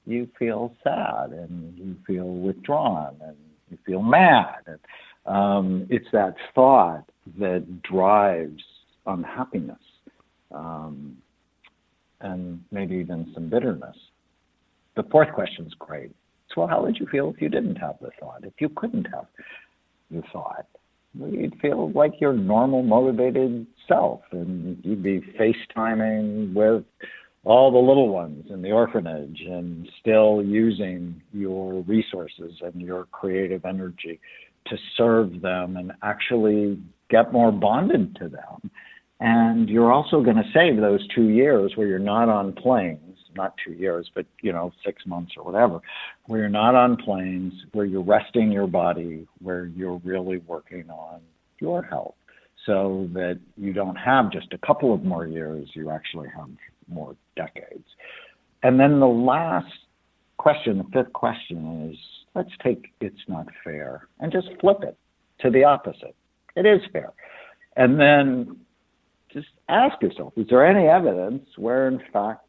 you 0.05 0.27
feel 0.37 0.73
sad 0.83 1.31
and 1.31 1.77
you 1.77 1.95
feel 2.07 2.27
withdrawn 2.27 3.15
and 3.21 3.35
you 3.69 3.77
feel 3.85 4.01
mad 4.01 4.59
and 4.67 4.79
um, 5.25 5.87
it's 5.89 6.05
that 6.13 6.35
thought 6.53 7.03
that 7.39 7.81
drives 7.81 8.61
unhappiness 9.07 9.79
um, 10.53 11.17
and 12.21 12.63
maybe 12.71 12.95
even 12.95 13.31
some 13.33 13.49
bitterness. 13.49 13.95
The 14.95 15.03
fourth 15.11 15.33
question 15.33 15.65
is 15.65 15.73
great. 15.77 16.11
Well, 16.55 16.67
how 16.67 16.83
would 16.83 16.97
you 16.97 17.07
feel 17.07 17.31
if 17.35 17.41
you 17.41 17.49
didn't 17.49 17.75
have 17.75 17.95
the 18.01 18.11
thought? 18.19 18.43
If 18.43 18.53
you 18.59 18.69
couldn't 18.69 19.05
have 19.05 19.25
the 20.09 20.21
thought, 20.31 20.67
you'd 21.17 21.59
feel 21.61 21.91
like 21.91 22.19
your 22.19 22.33
normal, 22.33 22.83
motivated 22.83 23.67
self, 23.87 24.21
and 24.31 24.77
you'd 24.83 25.03
be 25.03 25.21
FaceTiming 25.39 26.53
with 26.53 26.83
all 27.45 27.71
the 27.71 27.77
little 27.77 28.09
ones 28.09 28.45
in 28.49 28.61
the 28.61 28.71
orphanage 28.71 29.41
and 29.47 29.87
still 30.01 30.43
using 30.43 31.21
your 31.31 31.81
resources 31.83 32.53
and 32.61 32.81
your 32.81 33.05
creative 33.05 33.65
energy 33.65 34.19
to 34.67 34.77
serve 34.97 35.41
them 35.41 35.77
and 35.77 35.91
actually 36.01 36.81
get 37.09 37.31
more 37.31 37.51
bonded 37.51 38.15
to 38.15 38.27
them. 38.27 38.71
And 39.19 39.69
you're 39.69 39.93
also 39.93 40.21
going 40.21 40.37
to 40.37 40.51
save 40.53 40.77
those 40.77 41.07
two 41.13 41.29
years 41.29 41.73
where 41.75 41.87
you're 41.87 41.99
not 41.99 42.29
on 42.29 42.51
planes, 42.51 43.04
not 43.35 43.53
two 43.63 43.73
years, 43.73 44.09
but 44.15 44.25
you 44.41 44.51
know, 44.51 44.71
six 44.85 45.05
months 45.05 45.33
or 45.37 45.43
whatever, 45.43 45.79
where 46.25 46.41
you're 46.41 46.49
not 46.49 46.75
on 46.75 46.97
planes, 46.97 47.53
where 47.73 47.85
you're 47.85 48.03
resting 48.03 48.51
your 48.51 48.67
body, 48.67 49.27
where 49.41 49.65
you're 49.65 50.01
really 50.03 50.37
working 50.39 50.89
on 50.89 51.21
your 51.59 51.83
health 51.83 52.15
so 52.65 53.07
that 53.13 53.39
you 53.57 53.73
don't 53.73 53.95
have 53.95 54.31
just 54.31 54.51
a 54.53 54.57
couple 54.65 54.93
of 54.93 55.03
more 55.03 55.27
years, 55.27 55.69
you 55.73 55.91
actually 55.91 56.27
have 56.35 56.49
more 56.87 57.15
decades. 57.35 57.85
And 58.63 58.79
then 58.79 58.99
the 58.99 59.07
last 59.07 59.71
question, 60.37 60.77
the 60.77 60.85
fifth 60.91 61.13
question 61.13 61.91
is 61.91 61.97
let's 62.33 62.49
take 62.63 62.91
it's 62.99 63.15
not 63.27 63.47
fair 63.63 64.07
and 64.19 64.31
just 64.31 64.47
flip 64.59 64.79
it 64.81 64.97
to 65.41 65.49
the 65.49 65.63
opposite. 65.63 66.15
It 66.55 66.65
is 66.65 66.81
fair. 66.91 67.13
And 67.75 67.99
then 67.99 68.57
just 69.31 69.47
ask 69.67 70.01
yourself, 70.01 70.33
is 70.37 70.47
there 70.49 70.65
any 70.65 70.87
evidence 70.87 71.45
where 71.57 71.87
in 71.87 72.01
fact 72.11 72.44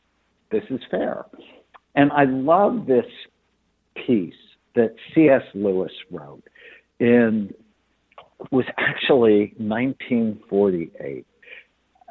this 0.50 0.64
is 0.70 0.80
fair? 0.90 1.24
And 1.94 2.12
I 2.12 2.24
love 2.24 2.86
this 2.86 3.06
piece 4.06 4.34
that 4.74 4.94
C.S. 5.14 5.42
Lewis 5.54 5.92
wrote 6.10 6.42
in 7.00 7.52
was 8.50 8.66
actually 8.78 9.54
1948. 9.56 11.26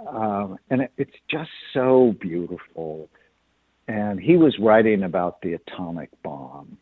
Um, 0.07 0.57
and 0.69 0.81
it, 0.81 0.91
it's 0.97 1.15
just 1.29 1.49
so 1.73 2.15
beautiful. 2.19 3.09
And 3.87 4.19
he 4.19 4.35
was 4.35 4.55
writing 4.59 5.03
about 5.03 5.41
the 5.41 5.53
atomic 5.53 6.09
bomb. 6.23 6.77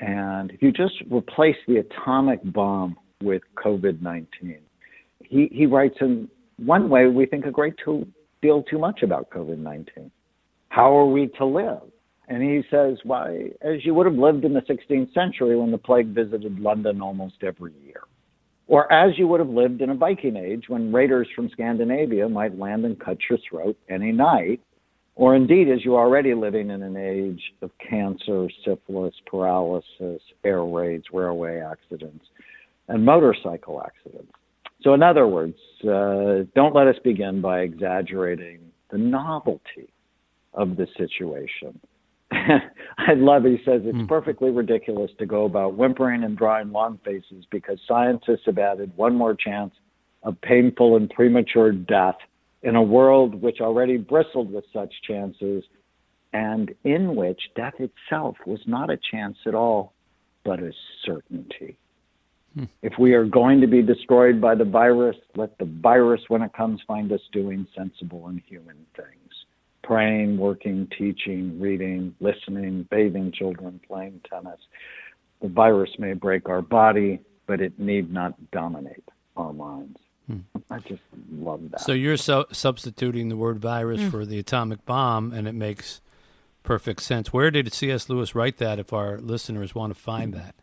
And 0.00 0.50
if 0.50 0.62
you 0.62 0.72
just 0.72 0.94
replace 1.10 1.56
the 1.68 1.76
atomic 1.76 2.40
bomb 2.42 2.96
with 3.22 3.42
COVID 3.62 4.02
19, 4.02 4.58
he, 5.20 5.48
he 5.52 5.66
writes 5.66 5.96
in 6.00 6.28
one 6.56 6.88
way 6.88 7.06
we 7.06 7.26
think 7.26 7.46
a 7.46 7.50
great 7.50 7.74
deal 8.42 8.62
too 8.62 8.78
much 8.78 9.02
about 9.02 9.30
COVID 9.30 9.58
19. 9.58 10.10
How 10.74 10.96
are 10.98 11.06
we 11.06 11.28
to 11.38 11.44
live? 11.44 11.82
And 12.26 12.42
he 12.42 12.62
says, 12.68 12.98
why, 13.04 13.50
as 13.62 13.84
you 13.84 13.94
would 13.94 14.06
have 14.06 14.16
lived 14.16 14.44
in 14.44 14.54
the 14.54 14.62
16th 14.62 15.14
century 15.14 15.56
when 15.56 15.70
the 15.70 15.78
plague 15.78 16.08
visited 16.08 16.58
London 16.58 17.00
almost 17.00 17.36
every 17.42 17.72
year. 17.84 18.00
Or 18.66 18.92
as 18.92 19.16
you 19.16 19.28
would 19.28 19.38
have 19.38 19.50
lived 19.50 19.82
in 19.82 19.90
a 19.90 19.94
Viking 19.94 20.36
age 20.36 20.64
when 20.66 20.92
raiders 20.92 21.28
from 21.36 21.48
Scandinavia 21.50 22.28
might 22.28 22.58
land 22.58 22.84
and 22.86 22.98
cut 22.98 23.18
your 23.30 23.38
throat 23.48 23.76
any 23.88 24.10
night 24.10 24.60
or 25.14 25.36
indeed 25.36 25.70
as 25.70 25.84
you're 25.84 26.00
already 26.00 26.34
living 26.34 26.70
in 26.70 26.82
an 26.82 26.96
age 26.96 27.40
of 27.62 27.70
cancer, 27.78 28.48
syphilis, 28.64 29.14
paralysis, 29.26 30.20
air 30.42 30.64
raids, 30.64 31.04
railway 31.12 31.60
accidents, 31.60 32.24
and 32.88 33.04
motorcycle 33.04 33.80
accidents. 33.80 34.32
So, 34.82 34.92
in 34.92 35.04
other 35.04 35.28
words, 35.28 35.56
uh, 35.84 36.50
don't 36.56 36.74
let 36.74 36.88
us 36.88 36.96
begin 37.04 37.40
by 37.40 37.60
exaggerating 37.60 38.58
the 38.90 38.98
novelty 38.98 39.93
of 40.54 40.76
the 40.76 40.86
situation. 40.96 41.78
I 42.98 43.14
love, 43.14 43.44
he 43.44 43.58
says, 43.64 43.82
it's 43.84 43.96
mm. 43.96 44.08
perfectly 44.08 44.50
ridiculous 44.50 45.10
to 45.18 45.26
go 45.26 45.44
about 45.44 45.74
whimpering 45.74 46.24
and 46.24 46.36
drawing 46.36 46.72
long 46.72 46.98
faces 47.04 47.44
because 47.50 47.78
scientists 47.86 48.42
have 48.46 48.58
added 48.58 48.92
one 48.96 49.14
more 49.14 49.34
chance 49.34 49.72
of 50.22 50.40
painful 50.40 50.96
and 50.96 51.10
premature 51.10 51.72
death 51.72 52.16
in 52.62 52.76
a 52.76 52.82
world 52.82 53.40
which 53.40 53.60
already 53.60 53.96
bristled 53.96 54.52
with 54.52 54.64
such 54.72 54.92
chances 55.06 55.64
and 56.32 56.74
in 56.84 57.14
which 57.14 57.40
death 57.54 57.74
itself 57.78 58.36
was 58.46 58.60
not 58.66 58.90
a 58.90 58.98
chance 59.10 59.36
at 59.46 59.54
all, 59.54 59.92
but 60.44 60.60
a 60.60 60.72
certainty. 61.04 61.78
Hmm. 62.54 62.64
If 62.82 62.94
we 62.98 63.12
are 63.12 63.24
going 63.24 63.60
to 63.60 63.66
be 63.66 63.82
destroyed 63.82 64.40
by 64.40 64.54
the 64.54 64.64
virus, 64.64 65.16
let 65.36 65.56
the 65.58 65.66
virus, 65.66 66.22
when 66.28 66.42
it 66.42 66.52
comes, 66.52 66.80
find 66.86 67.12
us 67.12 67.20
doing 67.32 67.66
sensible 67.76 68.26
and 68.28 68.40
human 68.48 68.76
things 68.96 69.23
praying, 69.86 70.38
working, 70.38 70.88
teaching, 70.96 71.60
reading, 71.60 72.14
listening, 72.20 72.86
bathing 72.90 73.32
children, 73.32 73.80
playing 73.86 74.20
tennis. 74.28 74.60
The 75.42 75.48
virus 75.48 75.90
may 75.98 76.14
break 76.14 76.48
our 76.48 76.62
body, 76.62 77.20
but 77.46 77.60
it 77.60 77.78
need 77.78 78.12
not 78.12 78.34
dominate 78.50 79.04
our 79.36 79.52
minds. 79.52 79.98
Hmm. 80.26 80.38
I 80.70 80.78
just 80.78 81.02
love 81.30 81.60
that. 81.70 81.80
So 81.80 81.92
you're 81.92 82.16
so 82.16 82.46
substituting 82.50 83.28
the 83.28 83.36
word 83.36 83.58
virus 83.58 84.00
mm. 84.00 84.10
for 84.10 84.24
the 84.24 84.38
atomic 84.38 84.86
bomb, 84.86 85.32
and 85.32 85.46
it 85.46 85.52
makes 85.52 86.00
perfect 86.62 87.02
sense. 87.02 87.30
Where 87.32 87.50
did 87.50 87.70
C.S. 87.72 88.08
Lewis 88.08 88.34
write 88.34 88.56
that? 88.56 88.78
If 88.78 88.94
our 88.94 89.18
listeners 89.18 89.74
want 89.74 89.94
to 89.94 90.00
find 90.00 90.34
hmm. 90.34 90.40
that. 90.40 90.54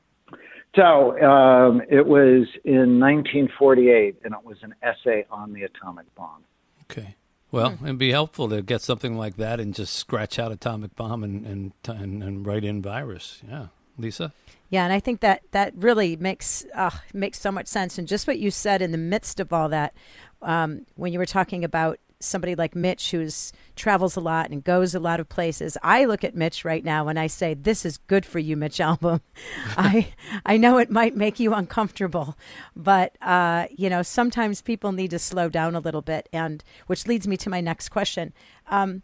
So 0.76 1.22
um, 1.22 1.82
it 1.90 2.08
was 2.08 2.48
in 2.64 3.00
1948, 3.00 4.22
and 4.24 4.34
it 4.34 4.46
was 4.46 4.58
an 4.64 4.74
essay 4.82 5.26
on 5.30 5.54
the 5.54 5.64
atomic 5.64 6.14
bomb. 6.16 6.44
Okay. 6.90 7.16
Well, 7.52 7.72
hmm. 7.72 7.86
it'd 7.86 7.98
be 7.98 8.12
helpful 8.12 8.50
to 8.50 8.62
get 8.62 8.82
something 8.82 9.18
like 9.18 9.38
that 9.38 9.60
and 9.60 9.74
just 9.74 9.96
scratch 9.96 10.40
out 10.40 10.52
atomic 10.52 10.96
bomb 10.96 11.24
and 11.24 11.46
and 11.46 11.72
and, 11.86 12.24
and 12.24 12.46
write 12.46 12.64
in 12.64 12.82
virus. 12.82 13.42
Yeah, 13.48 13.68
Lisa. 13.98 14.34
Yeah, 14.70 14.86
and 14.86 14.94
I 14.94 15.02
think 15.02 15.20
that 15.20 15.44
that 15.52 15.74
really 15.76 16.16
makes 16.16 16.66
uh, 16.74 16.92
makes 17.14 17.40
so 17.40 17.52
much 17.52 17.68
sense. 17.68 17.98
And 17.98 18.08
just 18.08 18.26
what 18.26 18.40
you 18.40 18.52
said 18.52 18.82
in 18.82 18.92
the 18.92 18.98
midst 18.98 19.42
of 19.42 19.52
all 19.52 19.68
that, 19.70 19.94
um, 20.42 20.86
when 20.96 21.12
you 21.12 21.20
were 21.20 21.26
talking 21.26 21.66
about 21.66 22.00
somebody 22.24 22.56
like 22.56 22.76
Mitch 22.76 23.12
who's 23.12 23.52
travels 23.76 24.16
a 24.16 24.20
lot 24.20 24.50
and 24.50 24.64
goes 24.64 24.94
a 24.94 25.00
lot 25.00 25.20
of 25.20 25.30
places. 25.30 25.78
I 25.84 26.06
look 26.06 26.24
at 26.24 26.36
Mitch 26.36 26.64
right 26.64 26.84
now 26.84 27.08
and 27.08 27.20
I 27.20 27.28
say, 27.28 27.54
"This 27.54 27.86
is 27.86 27.98
good 27.98 28.26
for 28.26 28.40
you, 28.40 28.56
Mitch 28.58 28.78
Albom." 28.78 29.22
I 29.78 30.14
I 30.46 30.58
know 30.58 30.78
it 30.78 30.90
might 30.90 31.16
make 31.16 31.40
you 31.40 31.54
uncomfortable, 31.54 32.38
but 32.76 33.16
uh, 33.22 33.68
you 33.72 33.90
know 33.90 34.02
sometimes 34.02 34.62
people 34.62 34.92
need 34.92 35.12
to 35.12 35.20
slow 35.20 35.50
down 35.50 35.76
a 35.76 35.80
little 35.80 36.02
bit, 36.02 36.30
and 36.32 36.64
which 36.88 37.08
leads 37.08 37.28
me 37.28 37.38
to 37.38 37.50
my 37.50 37.62
next 37.62 37.90
question. 37.90 38.34
Um, 38.68 39.04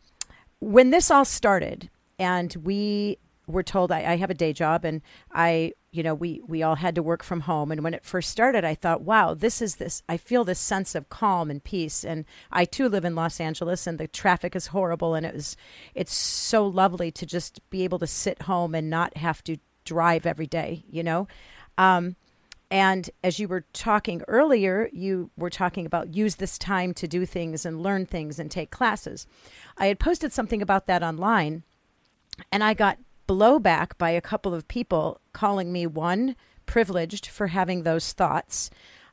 when 0.60 0.90
this 0.90 1.12
all 1.12 1.26
started, 1.26 1.90
and 2.18 2.56
we 2.56 3.20
were 3.48 3.64
told 3.64 3.92
I, 3.92 4.00
I 4.00 4.16
have 4.18 4.30
a 4.30 4.36
day 4.36 4.54
job 4.54 4.86
and 4.86 5.02
I 5.32 5.74
you 5.92 6.04
know 6.04 6.14
we 6.14 6.42
we 6.46 6.62
all 6.62 6.76
had 6.76 6.96
to 6.96 7.04
work 7.04 7.24
from 7.24 7.42
home. 7.42 7.72
And 7.72 7.84
when 7.84 7.94
it 7.94 8.06
first 8.06 8.30
started 8.30 8.64
i 8.64 8.76
thought 8.76 9.02
wow 9.02 9.34
this 9.34 9.62
is 9.62 9.78
this 9.78 10.04
i 10.08 10.18
feel 10.18 10.44
this 10.44 10.60
sense 10.60 10.94
of 10.96 11.10
calm 11.10 11.50
and 11.50 11.64
peace. 11.64 12.04
And 12.04 12.26
i 12.52 12.66
too 12.66 12.90
live 12.90 13.06
in 13.06 13.16
los 13.16 13.40
angeles 13.40 13.88
and 13.88 13.98
the 13.98 14.08
traffic 14.08 14.56
is 14.56 14.68
horrible. 14.68 15.16
And 15.16 15.26
it 15.26 15.34
was 15.34 15.58
it's 15.96 16.14
so 16.14 16.68
lovely 16.68 17.12
to 17.12 17.26
just 17.26 17.68
be 17.70 17.84
able 17.84 18.00
to 18.00 18.08
sit 18.08 18.44
home 18.44 18.76
and 18.76 18.90
not 18.90 19.18
have 19.18 19.44
to 19.46 19.58
drive 19.86 20.26
every 20.26 20.48
day 20.48 20.84
you 20.90 21.04
know? 21.04 21.28
Um, 21.78 22.16
and 22.70 23.10
as 23.24 23.40
you 23.40 23.48
were 23.48 23.66
talking 23.72 24.24
earlier, 24.28 24.90
you 24.92 25.32
were 25.38 25.50
talking 25.50 25.86
about 25.86 26.14
use 26.14 26.36
this 26.36 26.58
time 26.58 26.94
to 26.96 27.08
do 27.08 27.26
things 27.26 27.66
and 27.66 27.82
learn 27.82 28.06
things 28.06 28.40
and 28.40 28.52
take 28.52 28.72
classes. 28.72 29.26
I 29.78 29.88
had 29.88 30.00
posted 30.00 30.34
something 30.34 30.62
about 30.62 30.86
that 30.88 31.02
online, 31.02 31.64
and 32.52 32.64
I 32.64 32.74
got 32.74 32.98
blowback 33.28 33.98
by 33.98 34.12
a 34.12 34.22
couple 34.22 34.54
of 34.54 34.68
people 34.68 35.20
calling 35.34 35.72
me 35.72 35.86
one, 35.86 36.36
privileged 36.66 37.28
for 37.28 37.48
having 37.48 37.84
those 37.84 38.14
thoughts, 38.14 38.70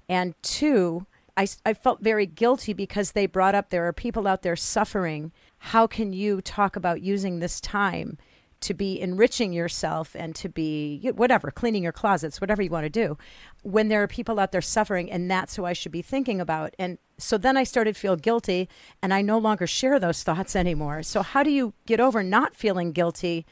and 0.09 0.35
two, 0.42 1.07
I, 1.37 1.48
I 1.66 1.74
felt 1.74 2.00
very 2.00 2.27
guilty 2.27 2.72
because 2.72 3.12
they 3.12 3.27
brought 3.27 3.55
up 3.55 3.70
there 3.70 3.87
are 3.87 3.92
people 3.92 4.29
out 4.29 4.42
there 4.42 4.57
suffering. 4.57 5.33
How 5.59 5.87
can 5.87 6.12
you 6.12 6.40
talk 6.40 6.77
about 6.77 7.03
using 7.03 7.38
this 7.38 7.61
time 7.61 8.18
to 8.61 8.72
be 8.72 8.98
enriching 9.00 9.53
yourself 9.53 10.14
and 10.14 10.35
to 10.37 10.48
be 10.48 11.11
whatever, 11.14 11.50
cleaning 11.50 11.83
your 11.83 11.92
closets, 11.92 12.40
whatever 12.40 12.62
you 12.62 12.70
want 12.70 12.85
to 12.85 12.90
do, 12.90 13.18
when 13.62 13.88
there 13.88 14.03
are 14.03 14.09
people 14.09 14.40
out 14.40 14.53
there 14.53 14.62
suffering, 14.62 15.11
and 15.11 15.31
that's 15.31 15.57
who 15.57 15.64
I 15.64 15.74
should 15.74 15.92
be 15.92 16.03
thinking 16.03 16.40
about. 16.40 16.74
And 16.79 16.98
so 17.18 17.37
then 17.37 17.57
I 17.57 17.64
started 17.64 17.96
feel 17.96 18.16
guilty, 18.16 18.68
and 19.03 19.12
I 19.12 19.20
no 19.20 19.37
longer 19.38 19.66
share 19.66 19.98
those 19.98 20.22
thoughts 20.22 20.57
anymore. 20.57 21.03
So 21.03 21.22
how 21.22 21.42
do 21.42 21.50
you 21.50 21.74
get 21.85 22.00
over 22.00 22.22
not 22.22 22.55
feeling 22.55 22.92
guilty 22.92 23.44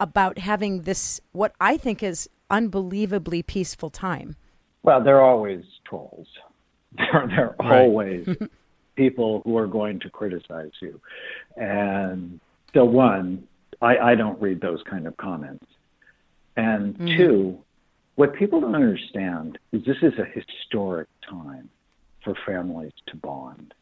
about 0.00 0.38
having 0.38 0.82
this 0.82 1.20
what 1.32 1.54
I 1.60 1.76
think 1.76 2.02
is 2.02 2.28
unbelievably 2.50 3.42
peaceful 3.44 3.90
time? 3.90 4.36
Well, 4.82 5.02
there 5.02 5.16
are 5.16 5.30
always 5.30 5.64
trolls. 5.84 6.28
There, 6.96 7.26
there 7.28 7.54
are 7.58 7.68
right. 7.68 7.80
always 7.82 8.26
people 8.96 9.42
who 9.44 9.58
are 9.58 9.66
going 9.66 10.00
to 10.00 10.08
criticize 10.08 10.70
you. 10.80 10.98
And 11.54 12.40
so, 12.72 12.86
one, 12.86 13.46
I, 13.82 13.98
I 13.98 14.14
don't 14.14 14.40
read 14.40 14.62
those 14.62 14.82
kind 14.88 15.06
of 15.06 15.14
comments. 15.18 15.66
And 16.56 16.94
mm-hmm. 16.94 17.16
two, 17.18 17.58
what 18.14 18.34
people 18.34 18.62
don't 18.62 18.74
understand 18.74 19.58
is 19.72 19.84
this 19.84 19.98
is 20.00 20.14
a 20.18 20.24
historic 20.24 21.08
time 21.28 21.68
for 22.24 22.34
families 22.46 22.92
to 23.08 23.16
bond. 23.16 23.74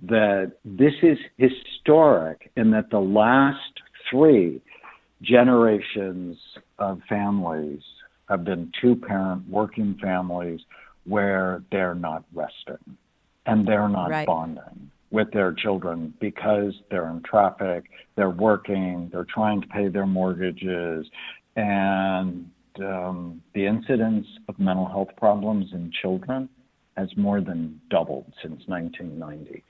That 0.00 0.52
this 0.64 0.94
is 1.02 1.18
historic 1.36 2.50
in 2.56 2.70
that 2.70 2.90
the 2.90 3.00
last 3.00 3.82
three 4.10 4.62
generations 5.22 6.36
of 6.78 7.00
families 7.08 7.82
have 8.28 8.44
been 8.44 8.70
two 8.80 8.94
parent 8.94 9.48
working 9.48 9.98
families 10.00 10.60
where 11.04 11.62
they're 11.72 11.94
not 11.94 12.24
resting 12.34 12.96
and 13.46 13.66
they're 13.66 13.88
not 13.88 14.10
right. 14.10 14.26
bonding 14.26 14.90
with 15.10 15.30
their 15.32 15.52
children 15.52 16.12
because 16.20 16.74
they're 16.90 17.08
in 17.08 17.22
traffic, 17.22 17.84
they're 18.14 18.28
working, 18.28 19.08
they're 19.10 19.26
trying 19.32 19.60
to 19.62 19.66
pay 19.68 19.88
their 19.88 20.06
mortgages, 20.06 21.06
and 21.56 22.50
um, 22.80 23.42
the 23.54 23.66
incidence 23.66 24.26
of 24.48 24.58
mental 24.58 24.86
health 24.86 25.08
problems 25.16 25.66
in 25.72 25.90
children 26.02 26.48
has 26.96 27.08
more 27.16 27.40
than 27.40 27.80
doubled 27.90 28.32
since 28.42 28.62
1990. 28.66 29.64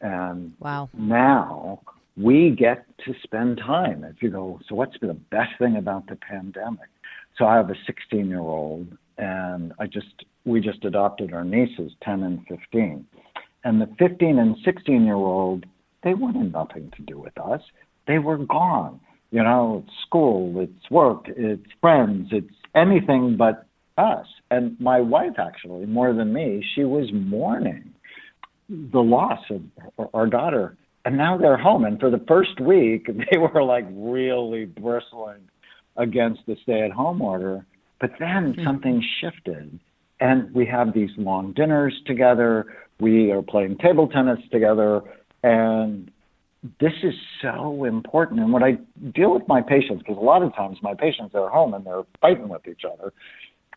And 0.00 0.52
wow. 0.60 0.88
now 0.96 1.80
we 2.18 2.50
get 2.50 2.84
to 3.04 3.14
spend 3.22 3.58
time. 3.58 4.04
If 4.04 4.22
you 4.22 4.30
go, 4.30 4.60
so 4.68 4.74
what's 4.74 4.96
the 5.00 5.14
best 5.14 5.50
thing 5.58 5.76
about 5.76 6.06
the 6.08 6.16
pandemic? 6.16 6.88
So 7.36 7.46
I 7.46 7.56
have 7.56 7.70
a 7.70 7.76
16 7.86 8.28
year 8.28 8.40
old, 8.40 8.88
and 9.16 9.72
I 9.78 9.86
just 9.86 10.24
we 10.44 10.60
just 10.60 10.84
adopted 10.84 11.32
our 11.32 11.44
nieces, 11.44 11.92
10 12.02 12.22
and 12.22 12.40
15. 12.48 13.06
And 13.64 13.80
the 13.80 13.88
15 13.98 14.38
and 14.38 14.56
16 14.64 15.04
year 15.04 15.14
old, 15.14 15.66
they 16.02 16.14
wanted 16.14 16.52
nothing 16.52 16.92
to 16.96 17.02
do 17.02 17.18
with 17.18 17.38
us. 17.38 17.60
They 18.06 18.18
were 18.18 18.38
gone. 18.38 19.00
You 19.30 19.42
know, 19.42 19.84
it's 19.86 19.94
school, 20.06 20.54
it's 20.60 20.90
work, 20.90 21.24
it's 21.28 21.66
friends, 21.80 22.28
it's 22.32 22.54
anything 22.74 23.36
but 23.36 23.66
us. 23.98 24.26
And 24.50 24.80
my 24.80 25.00
wife, 25.00 25.38
actually, 25.38 25.84
more 25.84 26.14
than 26.14 26.32
me, 26.32 26.64
she 26.74 26.84
was 26.84 27.10
mourning 27.12 27.92
the 28.68 29.00
loss 29.00 29.40
of 29.50 29.62
our 30.14 30.26
daughter. 30.26 30.76
And 31.04 31.16
now 31.16 31.38
they're 31.38 31.56
home. 31.56 31.84
And 31.84 31.98
for 31.98 32.10
the 32.10 32.22
first 32.28 32.60
week, 32.60 33.08
they 33.30 33.38
were 33.38 33.62
like 33.62 33.86
really 33.90 34.66
bristling 34.66 35.48
against 35.96 36.40
the 36.46 36.56
stay 36.62 36.82
at 36.82 36.92
home 36.92 37.20
order. 37.20 37.64
But 38.00 38.12
then 38.18 38.52
mm-hmm. 38.52 38.64
something 38.64 39.04
shifted. 39.20 39.78
And 40.20 40.52
we 40.52 40.66
have 40.66 40.94
these 40.94 41.10
long 41.16 41.52
dinners 41.52 41.94
together. 42.06 42.66
We 43.00 43.30
are 43.30 43.42
playing 43.42 43.78
table 43.78 44.08
tennis 44.08 44.38
together. 44.50 45.02
And 45.42 46.10
this 46.80 46.92
is 47.02 47.14
so 47.40 47.84
important. 47.84 48.40
And 48.40 48.52
when 48.52 48.62
I 48.62 48.78
deal 49.14 49.32
with 49.32 49.46
my 49.46 49.62
patients, 49.62 50.02
because 50.02 50.16
a 50.16 50.24
lot 50.24 50.42
of 50.42 50.54
times 50.54 50.78
my 50.82 50.94
patients 50.94 51.34
are 51.34 51.48
home 51.48 51.74
and 51.74 51.84
they're 51.84 52.02
fighting 52.20 52.48
with 52.48 52.66
each 52.66 52.82
other, 52.84 53.12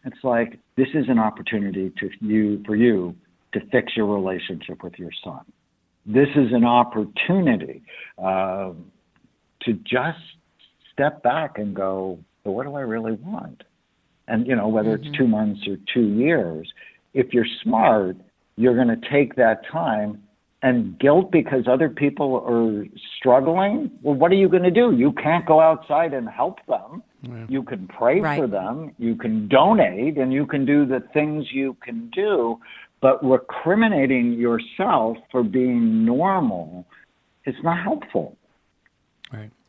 it's 0.03 0.23
like 0.23 0.59
this 0.77 0.87
is 0.95 1.05
an 1.09 1.19
opportunity 1.19 1.91
to 1.99 2.09
you 2.21 2.63
for 2.65 2.75
you 2.75 3.15
to 3.53 3.59
fix 3.71 3.95
your 3.95 4.07
relationship 4.07 4.83
with 4.83 4.97
your 4.97 5.11
son. 5.23 5.41
This 6.05 6.29
is 6.35 6.51
an 6.51 6.65
opportunity 6.65 7.83
uh, 8.17 8.71
to 9.61 9.73
just 9.83 10.19
step 10.91 11.21
back 11.23 11.57
and 11.57 11.75
go, 11.75 12.19
well, 12.43 12.55
what 12.55 12.65
do 12.65 12.75
I 12.75 12.81
really 12.81 13.13
want? 13.13 13.63
And 14.27 14.47
you 14.47 14.55
know, 14.55 14.67
whether 14.67 14.97
mm-hmm. 14.97 15.07
it's 15.07 15.17
two 15.17 15.27
months 15.27 15.61
or 15.67 15.77
two 15.93 16.07
years, 16.07 16.71
if 17.13 17.33
you're 17.33 17.45
smart, 17.63 18.17
you're 18.55 18.75
going 18.75 18.87
to 18.87 19.09
take 19.09 19.35
that 19.35 19.61
time 19.71 20.21
and 20.63 20.99
guilt 20.99 21.31
because 21.31 21.63
other 21.67 21.89
people 21.89 22.43
are 22.47 22.85
struggling, 23.17 23.91
well, 24.03 24.15
what 24.15 24.31
are 24.31 24.35
you 24.35 24.47
going 24.47 24.63
to 24.63 24.71
do? 24.71 24.95
You 24.95 25.11
can't 25.13 25.45
go 25.45 25.59
outside 25.59 26.13
and 26.13 26.29
help 26.29 26.59
them. 26.67 27.01
Yeah. 27.23 27.45
You 27.49 27.63
can 27.63 27.87
pray 27.87 28.19
right. 28.19 28.39
for 28.39 28.47
them, 28.47 28.93
you 28.97 29.15
can 29.15 29.47
donate, 29.47 30.17
and 30.17 30.31
you 30.33 30.45
can 30.45 30.65
do 30.65 30.85
the 30.85 31.03
things 31.13 31.45
you 31.51 31.75
can 31.83 32.09
do. 32.09 32.59
But 33.01 33.23
recriminating 33.23 34.33
yourself 34.33 35.17
for 35.31 35.43
being 35.43 36.05
normal 36.05 36.85
is 37.45 37.55
not 37.63 37.83
helpful. 37.83 38.37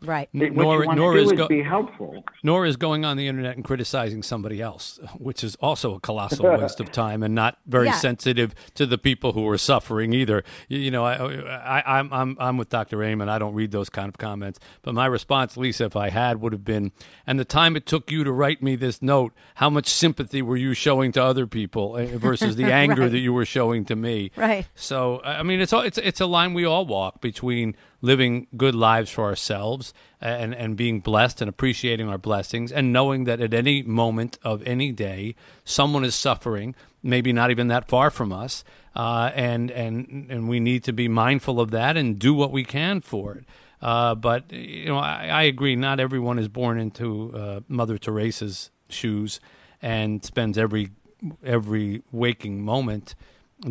Right. 0.03 0.29
Right. 0.35 0.55
What 0.55 0.63
nor, 0.63 0.95
nor 0.95 1.17
is, 1.17 1.33
go- 1.33 1.49
be 1.49 1.63
helpful. 1.63 2.25
Nor 2.43 2.67
is 2.67 2.77
going 2.77 3.05
on 3.05 3.17
the 3.17 3.29
internet 3.29 3.57
and 3.57 3.65
criticizing 3.65 4.23
somebody 4.23 4.61
else, 4.61 5.01
which 5.19 5.43
is 5.43 5.57
also 5.57 5.95
a 5.95 6.01
colossal 6.01 6.51
waste 6.59 6.81
of 6.81 6.93
time 6.93 7.23
and 7.23 7.35
not 7.35 7.59
very 7.67 7.87
yeah. 7.87 7.95
sensitive 7.95 8.55
to 8.75 8.87
the 8.87 8.99
people 8.99 9.33
who 9.33 9.49
are 9.49 9.59
suffering 9.59 10.13
either. 10.13 10.45
You, 10.69 10.79
you 10.79 10.91
know, 10.91 11.05
I, 11.05 11.15
I, 11.17 11.99
I'm 11.99 12.13
I'm 12.13 12.37
I'm 12.39 12.57
with 12.57 12.69
Dr. 12.69 13.03
Amen. 13.03 13.29
I 13.29 13.39
don't 13.39 13.55
read 13.55 13.71
those 13.71 13.89
kind 13.89 14.09
of 14.09 14.19
comments, 14.19 14.59
but 14.83 14.95
my 14.95 15.07
response, 15.07 15.57
Lisa, 15.57 15.85
if 15.85 15.97
I 15.97 16.11
had, 16.11 16.41
would 16.41 16.53
have 16.53 16.65
been, 16.65 16.93
and 17.27 17.39
the 17.39 17.45
time 17.45 17.77
it 17.77 17.87
took 17.87 18.11
you 18.11 18.25
to 18.25 18.33
write 18.33 18.63
me 18.63 18.77
this 18.77 19.03
note, 19.03 19.33
how 19.57 19.71
much 19.71 19.89
sympathy 19.89 20.43
were 20.43 20.57
you 20.57 20.75
showing 20.75 21.13
to 21.13 21.23
other 21.23 21.47
people 21.47 21.97
eh, 21.97 22.17
versus 22.17 22.57
the 22.57 22.65
anger 22.73 23.03
right. 23.03 23.13
that 23.13 23.19
you 23.19 23.33
were 23.33 23.47
showing 23.47 23.85
to 23.87 23.97
me? 23.97 24.31
Right. 24.37 24.67
So 24.75 25.21
I 25.25 25.43
mean, 25.43 25.61
it's 25.61 25.73
all, 25.73 25.83
it's 25.83 25.99
it's 25.99 26.21
a 26.21 26.27
line 26.27 26.55
we 26.55 26.65
all 26.65 26.87
walk 26.87 27.21
between 27.21 27.77
living 28.03 28.49
good 28.57 28.75
lives 28.75 29.11
for 29.11 29.25
ourselves 29.25 29.95
and, 30.21 30.55
and 30.55 30.77
being 30.77 31.01
blessed 31.01 31.41
and 31.41 31.49
appreciating 31.49 32.09
our 32.09 32.19
blessings 32.19 32.71
and 32.71 32.93
knowing 32.93 33.25
that 33.25 33.41
at 33.41 33.55
any 33.55 33.83
moment 33.83 34.39
of 34.43 34.63
any 34.65 34.93
day, 34.93 35.35
someone 35.65 36.05
is 36.05 36.15
suffering, 36.15 36.75
maybe 37.03 37.33
not 37.33 37.51
even 37.51 37.69
that 37.69 37.89
far 37.89 38.11
from 38.11 38.33
us. 38.33 38.65
Uh, 38.95 39.31
and, 39.35 39.71
and, 39.71 40.27
and 40.29 40.49
we 40.49 40.61
need 40.61 40.85
to 40.85 40.93
be 40.93 41.09
mindful 41.09 41.61
of 41.61 41.71
that 41.71 41.97
and 41.97 42.19
do 42.19 42.35
what 42.35 42.51
we 42.53 42.65
can 42.65 43.01
for 43.01 43.37
it. 43.37 43.45
Uh, 43.81 44.15
but, 44.15 44.53
you 44.53 44.87
know, 44.87 44.99
I, 44.99 45.27
I, 45.27 45.43
agree, 45.45 45.75
not 45.75 45.99
everyone 45.99 46.39
is 46.39 46.47
born 46.47 46.79
into 46.79 47.35
uh, 47.35 47.61
Mother 47.69 47.99
Teresa's 47.99 48.71
shoes 48.89 49.41
and 49.81 50.25
spends 50.25 50.59
every 50.59 50.91
every 51.45 52.03
waking 52.11 52.63
moment 52.63 53.15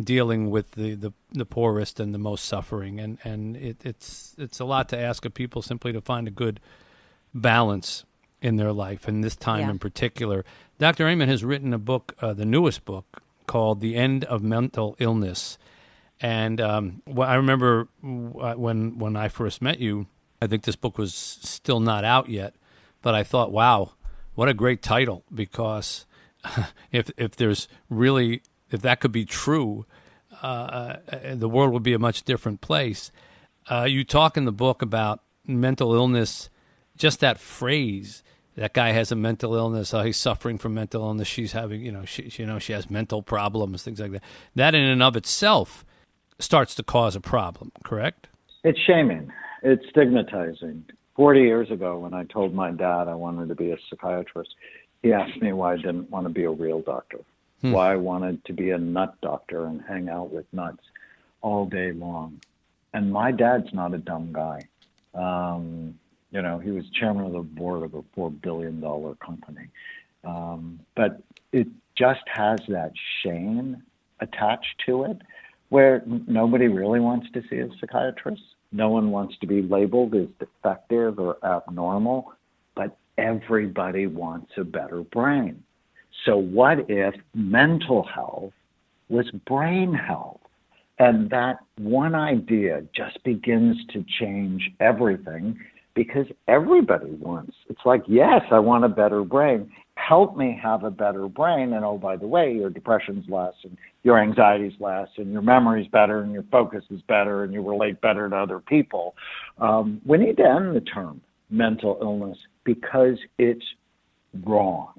dealing 0.00 0.50
with 0.50 0.72
the, 0.72 0.94
the, 0.94 1.12
the 1.32 1.44
poorest 1.44 2.00
and 2.00 2.14
the 2.14 2.18
most 2.18 2.44
suffering, 2.44 2.98
and 2.98 3.18
and 3.24 3.56
it, 3.56 3.76
it's 3.84 4.34
it's 4.38 4.60
a 4.60 4.64
lot 4.64 4.88
to 4.90 4.98
ask 4.98 5.24
of 5.24 5.34
people 5.34 5.62
simply 5.62 5.92
to 5.92 6.00
find 6.00 6.26
a 6.26 6.30
good 6.30 6.60
balance 7.34 8.04
in 8.40 8.56
their 8.56 8.72
life, 8.72 9.06
and 9.06 9.22
this 9.22 9.36
time 9.36 9.60
yeah. 9.60 9.70
in 9.70 9.78
particular. 9.78 10.44
Dr. 10.78 11.06
Amen 11.06 11.28
has 11.28 11.44
written 11.44 11.72
a 11.72 11.78
book, 11.78 12.16
uh, 12.20 12.32
the 12.32 12.44
newest 12.44 12.84
book 12.84 13.22
called 13.46 13.80
"The 13.80 13.96
End 13.96 14.24
of 14.24 14.42
Mental 14.42 14.96
Illness," 14.98 15.58
and 16.20 16.60
um, 16.60 17.02
well, 17.06 17.28
I 17.28 17.34
remember 17.34 17.88
uh, 18.02 18.54
when 18.54 18.98
when 18.98 19.16
I 19.16 19.28
first 19.28 19.60
met 19.60 19.78
you, 19.78 20.06
I 20.40 20.46
think 20.46 20.64
this 20.64 20.76
book 20.76 20.96
was 20.96 21.14
still 21.14 21.80
not 21.80 22.04
out 22.04 22.28
yet, 22.28 22.54
but 23.02 23.14
I 23.14 23.24
thought, 23.24 23.52
wow, 23.52 23.92
what 24.34 24.48
a 24.48 24.54
great 24.54 24.82
title 24.82 25.24
because. 25.32 26.06
if 26.90 27.08
if 27.16 27.36
there's 27.36 27.68
really 27.88 28.42
if 28.72 28.82
that 28.82 29.00
could 29.00 29.12
be 29.12 29.24
true, 29.24 29.86
uh, 30.42 30.46
uh, 30.46 31.34
the 31.34 31.48
world 31.48 31.72
would 31.72 31.82
be 31.82 31.92
a 31.92 31.98
much 31.98 32.22
different 32.22 32.60
place. 32.60 33.12
Uh, 33.70 33.84
you 33.88 34.04
talk 34.04 34.36
in 34.36 34.44
the 34.44 34.52
book 34.52 34.82
about 34.82 35.20
mental 35.46 35.94
illness, 35.94 36.50
just 36.96 37.20
that 37.20 37.38
phrase. 37.38 38.22
That 38.56 38.74
guy 38.74 38.92
has 38.92 39.10
a 39.12 39.16
mental 39.16 39.54
illness. 39.54 39.94
Uh, 39.94 40.02
he's 40.02 40.16
suffering 40.16 40.58
from 40.58 40.74
mental 40.74 41.04
illness. 41.04 41.28
She's 41.28 41.52
having, 41.52 41.80
you 41.80 41.92
know, 41.92 42.04
she, 42.04 42.30
you 42.34 42.46
know, 42.46 42.58
she 42.58 42.72
has 42.72 42.90
mental 42.90 43.22
problems, 43.22 43.82
things 43.82 44.00
like 44.00 44.12
that. 44.12 44.22
That 44.54 44.74
in 44.74 44.82
and 44.82 45.02
of 45.02 45.16
itself 45.16 45.84
starts 46.38 46.74
to 46.74 46.82
cause 46.82 47.16
a 47.16 47.20
problem. 47.20 47.72
Correct? 47.82 48.28
It's 48.64 48.78
shaming. 48.80 49.32
It's 49.62 49.82
stigmatizing. 49.90 50.84
Forty 51.14 51.40
years 51.40 51.70
ago, 51.70 51.98
when 51.98 52.14
I 52.14 52.24
told 52.24 52.54
my 52.54 52.70
dad 52.72 53.06
I 53.06 53.14
wanted 53.14 53.48
to 53.48 53.54
be 53.54 53.70
a 53.70 53.76
psychiatrist, 53.88 54.54
he 55.02 55.12
asked 55.12 55.40
me 55.40 55.52
why 55.52 55.74
I 55.74 55.76
didn't 55.76 56.10
want 56.10 56.26
to 56.26 56.32
be 56.32 56.44
a 56.44 56.50
real 56.50 56.80
doctor 56.80 57.20
hmm. 57.62 57.72
why 57.72 57.92
I 57.92 57.96
wanted 57.96 58.44
to 58.44 58.52
be 58.52 58.70
a 58.70 58.78
nut 58.78 59.14
doctor 59.22 59.66
and 59.66 59.80
hang 59.82 60.08
out 60.08 60.30
with 60.30 60.46
nuts 60.52 60.82
all 61.40 61.66
day 61.66 61.92
long. 61.92 62.40
And 62.92 63.10
my 63.10 63.32
dad's 63.32 63.72
not 63.72 63.94
a 63.94 63.98
dumb 63.98 64.32
guy. 64.32 64.68
Um, 65.14 65.98
you 66.30 66.42
know, 66.42 66.58
he 66.58 66.70
was 66.70 66.84
chairman 66.90 67.26
of 67.26 67.32
the 67.32 67.40
board 67.40 67.82
of 67.82 67.94
a 67.94 68.02
four 68.14 68.30
billion 68.30 68.80
dollar 68.80 69.14
company. 69.16 69.68
Um, 70.24 70.80
but 70.94 71.22
it 71.52 71.66
just 71.96 72.22
has 72.26 72.60
that 72.68 72.92
shame 73.22 73.82
attached 74.20 74.82
to 74.86 75.04
it 75.04 75.18
where 75.68 76.02
nobody 76.06 76.68
really 76.68 77.00
wants 77.00 77.28
to 77.32 77.42
see 77.48 77.58
a 77.58 77.68
psychiatrist. 77.80 78.42
No 78.72 78.90
one 78.90 79.10
wants 79.10 79.36
to 79.38 79.46
be 79.46 79.62
labeled 79.62 80.14
as 80.14 80.28
defective 80.38 81.18
or 81.18 81.38
abnormal. 81.44 82.32
but 82.74 82.96
everybody 83.18 84.06
wants 84.06 84.50
a 84.56 84.64
better 84.64 85.02
brain. 85.02 85.62
So, 86.24 86.36
what 86.36 86.88
if 86.88 87.14
mental 87.34 88.02
health 88.02 88.52
was 89.08 89.30
brain 89.46 89.92
health? 89.92 90.40
And 90.98 91.30
that 91.30 91.58
one 91.78 92.14
idea 92.14 92.84
just 92.94 93.22
begins 93.24 93.76
to 93.92 94.04
change 94.20 94.70
everything 94.78 95.58
because 95.94 96.26
everybody 96.48 97.10
wants. 97.14 97.54
It's 97.68 97.80
like, 97.84 98.02
yes, 98.06 98.42
I 98.50 98.58
want 98.58 98.84
a 98.84 98.88
better 98.88 99.24
brain. 99.24 99.70
Help 99.96 100.36
me 100.36 100.58
have 100.62 100.84
a 100.84 100.90
better 100.90 101.28
brain. 101.28 101.72
And 101.72 101.84
oh, 101.84 101.98
by 101.98 102.16
the 102.16 102.26
way, 102.26 102.52
your 102.52 102.70
depression's 102.70 103.28
less 103.28 103.54
and 103.64 103.76
your 104.02 104.18
anxiety's 104.18 104.72
less 104.80 105.08
and 105.16 105.32
your 105.32 105.42
memory's 105.42 105.88
better 105.88 106.20
and 106.20 106.32
your 106.32 106.44
focus 106.50 106.84
is 106.90 107.00
better 107.02 107.44
and 107.44 107.52
you 107.52 107.68
relate 107.68 108.00
better 108.00 108.28
to 108.28 108.36
other 108.36 108.58
people. 108.58 109.14
Um, 109.58 110.00
we 110.06 110.18
need 110.18 110.36
to 110.38 110.44
end 110.44 110.74
the 110.74 110.80
term 110.80 111.20
mental 111.50 111.98
illness 112.00 112.38
because 112.64 113.18
it's 113.38 113.64
wrong. 114.44 114.91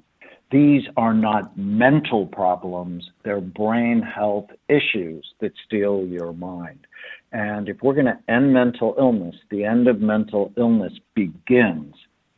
These 0.54 0.84
are 0.96 1.14
not 1.14 1.58
mental 1.58 2.26
problems, 2.26 3.10
they're 3.24 3.40
brain 3.40 4.00
health 4.00 4.46
issues 4.68 5.26
that 5.40 5.50
steal 5.66 6.06
your 6.06 6.32
mind. 6.32 6.86
And 7.32 7.68
if 7.68 7.78
we're 7.82 7.94
going 7.94 8.06
to 8.06 8.20
end 8.28 8.52
mental 8.52 8.94
illness, 8.96 9.34
the 9.50 9.64
end 9.64 9.88
of 9.88 10.00
mental 10.00 10.52
illness 10.56 10.92
begins 11.16 11.96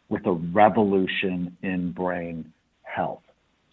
with 0.09 0.25
a 0.25 0.33
revolution 0.33 1.55
in 1.63 1.93
brain 1.93 2.51
health. 2.85 3.21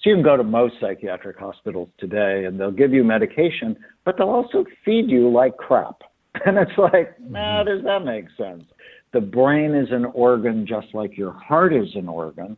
So 0.02 0.10
you 0.10 0.18
can 0.18 0.26
go 0.26 0.36
to 0.36 0.44
most 0.44 0.74
psychiatric 0.82 1.39
hospitals 1.39 1.88
today 1.98 2.44
and 2.44 2.60
they'll 2.60 2.70
give 2.70 2.91
you 2.91 3.06
medication, 3.06 3.78
but 4.04 4.18
they'll 4.18 4.28
also 4.28 4.66
feed 4.84 5.10
you 5.10 5.32
like 5.32 5.56
crap. 5.56 6.02
And 6.46 6.58
it's 6.58 6.78
like, 6.78 7.18
mm-hmm. 7.18 7.32
nah, 7.32 7.64
does 7.64 7.82
that 7.86 8.04
make 8.04 8.26
sense? 8.36 8.66
The 9.14 9.22
brain 9.22 9.74
is 9.74 9.88
an 9.91 10.04
organ 10.04 10.68
just 10.68 10.88
like 10.94 11.18
your 11.18 11.32
heart 11.32 11.74
is 11.74 11.96
an 11.96 12.10
organ. 12.10 12.58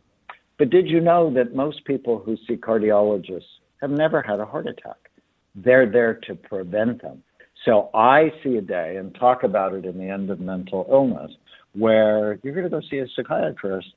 But 0.57 0.69
did 0.69 0.87
you 0.87 1.01
know 1.01 1.33
that 1.33 1.55
most 1.55 1.83
people 1.85 2.19
who 2.19 2.37
see 2.47 2.55
cardiologists 2.55 3.43
have 3.81 3.91
never 3.91 4.21
had 4.21 4.39
a 4.39 4.45
heart 4.45 4.67
attack? 4.67 5.09
They're 5.55 5.89
there 5.89 6.15
to 6.27 6.35
prevent 6.35 7.01
them. 7.01 7.23
So 7.65 7.89
I 7.93 8.31
see 8.43 8.57
a 8.57 8.61
day 8.61 8.97
and 8.97 9.13
talk 9.15 9.43
about 9.43 9.73
it 9.73 9.85
in 9.85 9.97
the 9.97 10.09
end 10.09 10.29
of 10.29 10.39
mental 10.39 10.85
illness 10.89 11.31
where 11.73 12.39
you're 12.43 12.53
going 12.53 12.65
to 12.65 12.69
go 12.69 12.81
see 12.89 12.99
a 12.99 13.07
psychiatrist 13.15 13.87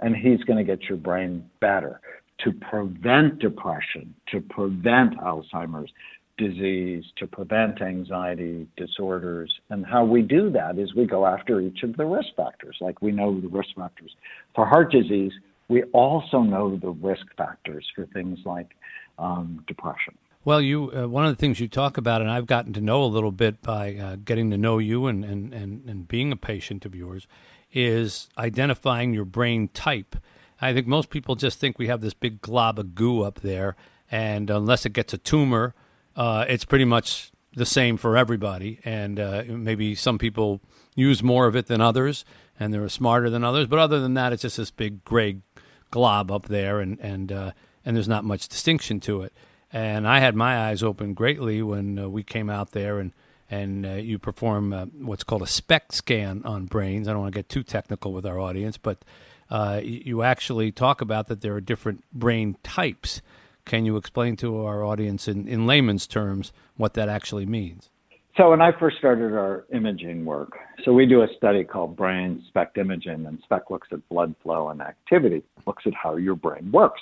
and 0.00 0.16
he's 0.16 0.42
going 0.44 0.58
to 0.58 0.64
get 0.64 0.84
your 0.88 0.98
brain 0.98 1.48
better 1.60 2.00
to 2.44 2.52
prevent 2.52 3.38
depression, 3.38 4.14
to 4.30 4.40
prevent 4.40 5.18
Alzheimer's 5.18 5.90
disease, 6.38 7.04
to 7.16 7.26
prevent 7.26 7.80
anxiety 7.80 8.66
disorders. 8.76 9.52
And 9.70 9.86
how 9.86 10.04
we 10.04 10.22
do 10.22 10.50
that 10.50 10.78
is 10.78 10.94
we 10.94 11.06
go 11.06 11.26
after 11.26 11.60
each 11.60 11.82
of 11.82 11.96
the 11.96 12.04
risk 12.04 12.28
factors. 12.36 12.76
Like 12.80 13.00
we 13.00 13.10
know 13.10 13.40
the 13.40 13.48
risk 13.48 13.70
factors 13.74 14.14
for 14.54 14.66
heart 14.66 14.92
disease, 14.92 15.32
we 15.68 15.82
also 15.92 16.40
know 16.40 16.76
the 16.76 16.90
risk 16.90 17.26
factors 17.36 17.86
for 17.94 18.06
things 18.06 18.38
like 18.44 18.76
um, 19.18 19.64
depression. 19.66 20.16
Well, 20.44 20.60
you 20.60 20.92
uh, 20.92 21.08
one 21.08 21.26
of 21.26 21.32
the 21.32 21.40
things 21.40 21.58
you 21.58 21.66
talk 21.66 21.98
about, 21.98 22.20
and 22.20 22.30
I've 22.30 22.46
gotten 22.46 22.72
to 22.74 22.80
know 22.80 23.02
a 23.02 23.06
little 23.06 23.32
bit 23.32 23.62
by 23.62 23.96
uh, 23.96 24.16
getting 24.24 24.50
to 24.52 24.56
know 24.56 24.78
you 24.78 25.06
and, 25.06 25.24
and, 25.24 25.52
and, 25.52 25.88
and 25.88 26.06
being 26.06 26.30
a 26.30 26.36
patient 26.36 26.86
of 26.86 26.94
yours, 26.94 27.26
is 27.72 28.28
identifying 28.38 29.12
your 29.12 29.24
brain 29.24 29.68
type. 29.68 30.14
I 30.60 30.72
think 30.72 30.86
most 30.86 31.10
people 31.10 31.34
just 31.34 31.58
think 31.58 31.78
we 31.78 31.88
have 31.88 32.00
this 32.00 32.14
big 32.14 32.40
glob 32.40 32.78
of 32.78 32.94
goo 32.94 33.22
up 33.22 33.40
there, 33.40 33.74
and 34.08 34.48
unless 34.48 34.86
it 34.86 34.92
gets 34.92 35.12
a 35.12 35.18
tumor, 35.18 35.74
uh, 36.14 36.44
it's 36.48 36.64
pretty 36.64 36.84
much 36.84 37.32
the 37.56 37.66
same 37.66 37.96
for 37.96 38.16
everybody. 38.16 38.78
And 38.84 39.18
uh, 39.18 39.42
maybe 39.48 39.96
some 39.96 40.16
people 40.16 40.60
use 40.94 41.22
more 41.22 41.46
of 41.46 41.56
it 41.56 41.66
than 41.66 41.80
others, 41.80 42.24
and 42.60 42.72
they're 42.72 42.88
smarter 42.88 43.28
than 43.30 43.42
others. 43.42 43.66
But 43.66 43.80
other 43.80 43.98
than 43.98 44.14
that, 44.14 44.32
it's 44.32 44.42
just 44.42 44.58
this 44.58 44.70
big 44.70 45.04
gray 45.04 45.38
glob 45.90 46.30
up 46.30 46.46
there, 46.48 46.80
and 46.80 46.98
and 47.00 47.32
uh, 47.32 47.52
and 47.84 47.96
there's 47.96 48.08
not 48.08 48.24
much 48.24 48.48
distinction 48.48 49.00
to 49.00 49.22
it. 49.22 49.32
And 49.72 50.06
I 50.06 50.20
had 50.20 50.34
my 50.34 50.68
eyes 50.68 50.82
open 50.82 51.14
greatly 51.14 51.62
when 51.62 51.98
uh, 51.98 52.08
we 52.08 52.22
came 52.22 52.48
out 52.48 52.72
there 52.72 52.98
and 52.98 53.12
and 53.50 53.86
uh, 53.86 53.90
you 53.90 54.18
perform 54.18 54.72
uh, 54.72 54.86
what's 54.86 55.24
called 55.24 55.42
a 55.42 55.46
SPECT 55.46 55.92
scan 55.92 56.42
on 56.44 56.66
brains. 56.66 57.06
I 57.06 57.12
don't 57.12 57.22
want 57.22 57.34
to 57.34 57.38
get 57.38 57.48
too 57.48 57.62
technical 57.62 58.12
with 58.12 58.26
our 58.26 58.40
audience, 58.40 58.76
but 58.76 59.04
uh, 59.50 59.80
you 59.82 60.22
actually 60.22 60.72
talk 60.72 61.00
about 61.00 61.28
that 61.28 61.40
there 61.40 61.54
are 61.54 61.60
different 61.60 62.04
brain 62.12 62.56
types. 62.62 63.22
Can 63.64 63.84
you 63.84 63.96
explain 63.96 64.36
to 64.36 64.64
our 64.64 64.84
audience 64.84 65.28
in, 65.28 65.46
in 65.46 65.66
layman's 65.66 66.06
terms 66.06 66.52
what 66.76 66.94
that 66.94 67.08
actually 67.08 67.46
means? 67.46 67.90
So 68.36 68.50
when 68.50 68.60
I 68.60 68.70
first 68.78 68.98
started 68.98 69.32
our 69.32 69.64
imaging 69.72 70.26
work, 70.26 70.58
so 70.84 70.92
we 70.92 71.06
do 71.06 71.22
a 71.22 71.26
study 71.38 71.64
called 71.64 71.96
brain 71.96 72.44
SPECT 72.48 72.76
imaging, 72.76 73.24
and 73.24 73.38
SPECT 73.44 73.70
looks 73.70 73.88
at 73.92 74.06
blood 74.10 74.34
flow 74.42 74.68
and 74.68 74.82
activity, 74.82 75.42
looks 75.66 75.84
at 75.86 75.94
how 75.94 76.16
your 76.16 76.34
brain 76.34 76.70
works. 76.70 77.00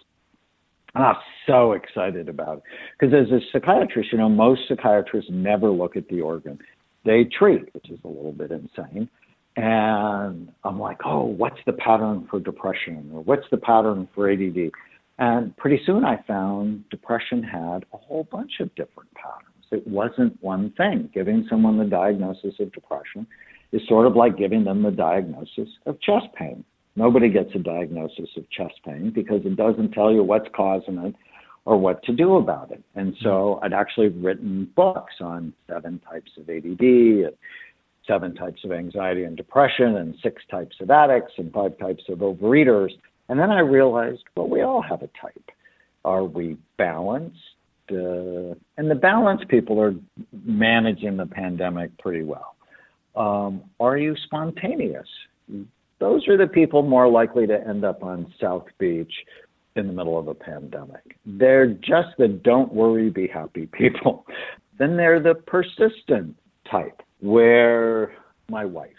And 0.94 1.02
I'm 1.04 1.16
so 1.48 1.72
excited 1.72 2.28
about 2.28 2.58
it 2.58 2.62
because 2.98 3.12
as 3.12 3.32
a 3.32 3.40
psychiatrist, 3.50 4.12
you 4.12 4.18
know, 4.18 4.28
most 4.28 4.60
psychiatrists 4.68 5.28
never 5.32 5.70
look 5.70 5.96
at 5.96 6.06
the 6.06 6.20
organ; 6.20 6.56
they 7.04 7.24
treat, 7.24 7.74
which 7.74 7.90
is 7.90 7.98
a 8.04 8.08
little 8.08 8.32
bit 8.32 8.52
insane. 8.52 9.08
And 9.56 10.52
I'm 10.62 10.78
like, 10.78 10.98
oh, 11.04 11.24
what's 11.24 11.58
the 11.66 11.72
pattern 11.72 12.28
for 12.30 12.38
depression, 12.38 13.10
or 13.12 13.22
what's 13.22 13.46
the 13.50 13.56
pattern 13.56 14.08
for 14.14 14.30
ADD? 14.30 14.70
And 15.18 15.56
pretty 15.56 15.80
soon 15.84 16.04
I 16.04 16.22
found 16.28 16.88
depression 16.90 17.42
had 17.42 17.84
a 17.92 17.96
whole 17.96 18.28
bunch 18.30 18.60
of 18.60 18.72
different 18.76 19.12
patterns. 19.14 19.53
It 19.74 19.86
wasn't 19.86 20.40
one 20.42 20.72
thing. 20.76 21.10
Giving 21.12 21.46
someone 21.50 21.78
the 21.78 21.84
diagnosis 21.84 22.54
of 22.60 22.72
depression 22.72 23.26
is 23.72 23.82
sort 23.88 24.06
of 24.06 24.14
like 24.14 24.38
giving 24.38 24.64
them 24.64 24.82
the 24.82 24.92
diagnosis 24.92 25.68
of 25.86 26.00
chest 26.00 26.26
pain. 26.36 26.64
Nobody 26.96 27.28
gets 27.28 27.50
a 27.56 27.58
diagnosis 27.58 28.28
of 28.36 28.48
chest 28.50 28.74
pain 28.84 29.10
because 29.12 29.40
it 29.44 29.56
doesn't 29.56 29.90
tell 29.90 30.12
you 30.12 30.22
what's 30.22 30.48
causing 30.54 30.98
it 30.98 31.14
or 31.64 31.76
what 31.76 32.02
to 32.04 32.12
do 32.12 32.36
about 32.36 32.70
it. 32.70 32.84
And 32.94 33.16
so 33.20 33.58
I'd 33.62 33.72
actually 33.72 34.08
written 34.08 34.70
books 34.76 35.14
on 35.20 35.52
seven 35.68 36.00
types 36.08 36.30
of 36.36 36.48
ADD, 36.48 36.80
and 36.80 37.32
seven 38.06 38.34
types 38.34 38.62
of 38.64 38.70
anxiety 38.70 39.24
and 39.24 39.36
depression, 39.36 39.96
and 39.96 40.14
six 40.22 40.42
types 40.50 40.76
of 40.80 40.90
addicts, 40.90 41.32
and 41.38 41.52
five 41.52 41.76
types 41.78 42.04
of 42.08 42.18
overeaters. 42.18 42.90
And 43.28 43.40
then 43.40 43.50
I 43.50 43.60
realized, 43.60 44.22
well, 44.36 44.48
we 44.48 44.62
all 44.62 44.82
have 44.82 45.02
a 45.02 45.08
type. 45.20 45.50
Are 46.04 46.24
we 46.24 46.58
balanced? 46.76 47.38
Uh, 47.90 48.54
and 48.76 48.90
the 48.90 48.94
balanced 48.94 49.48
people 49.48 49.80
are 49.80 49.94
managing 50.44 51.16
the 51.16 51.26
pandemic 51.26 51.96
pretty 51.98 52.24
well. 52.24 52.56
Um, 53.16 53.62
are 53.78 53.96
you 53.96 54.16
spontaneous? 54.24 55.06
Those 56.00 56.26
are 56.28 56.36
the 56.36 56.46
people 56.46 56.82
more 56.82 57.08
likely 57.08 57.46
to 57.46 57.66
end 57.66 57.84
up 57.84 58.02
on 58.02 58.32
South 58.40 58.66
Beach 58.78 59.12
in 59.76 59.86
the 59.86 59.92
middle 59.92 60.18
of 60.18 60.28
a 60.28 60.34
pandemic. 60.34 61.16
They're 61.26 61.66
just 61.66 62.16
the 62.18 62.28
don't 62.28 62.72
worry, 62.72 63.10
be 63.10 63.26
happy 63.26 63.66
people. 63.66 64.26
then 64.78 64.96
they're 64.96 65.20
the 65.20 65.34
persistent 65.34 66.36
type, 66.70 67.02
where 67.20 68.12
my 68.48 68.64
wife, 68.64 68.90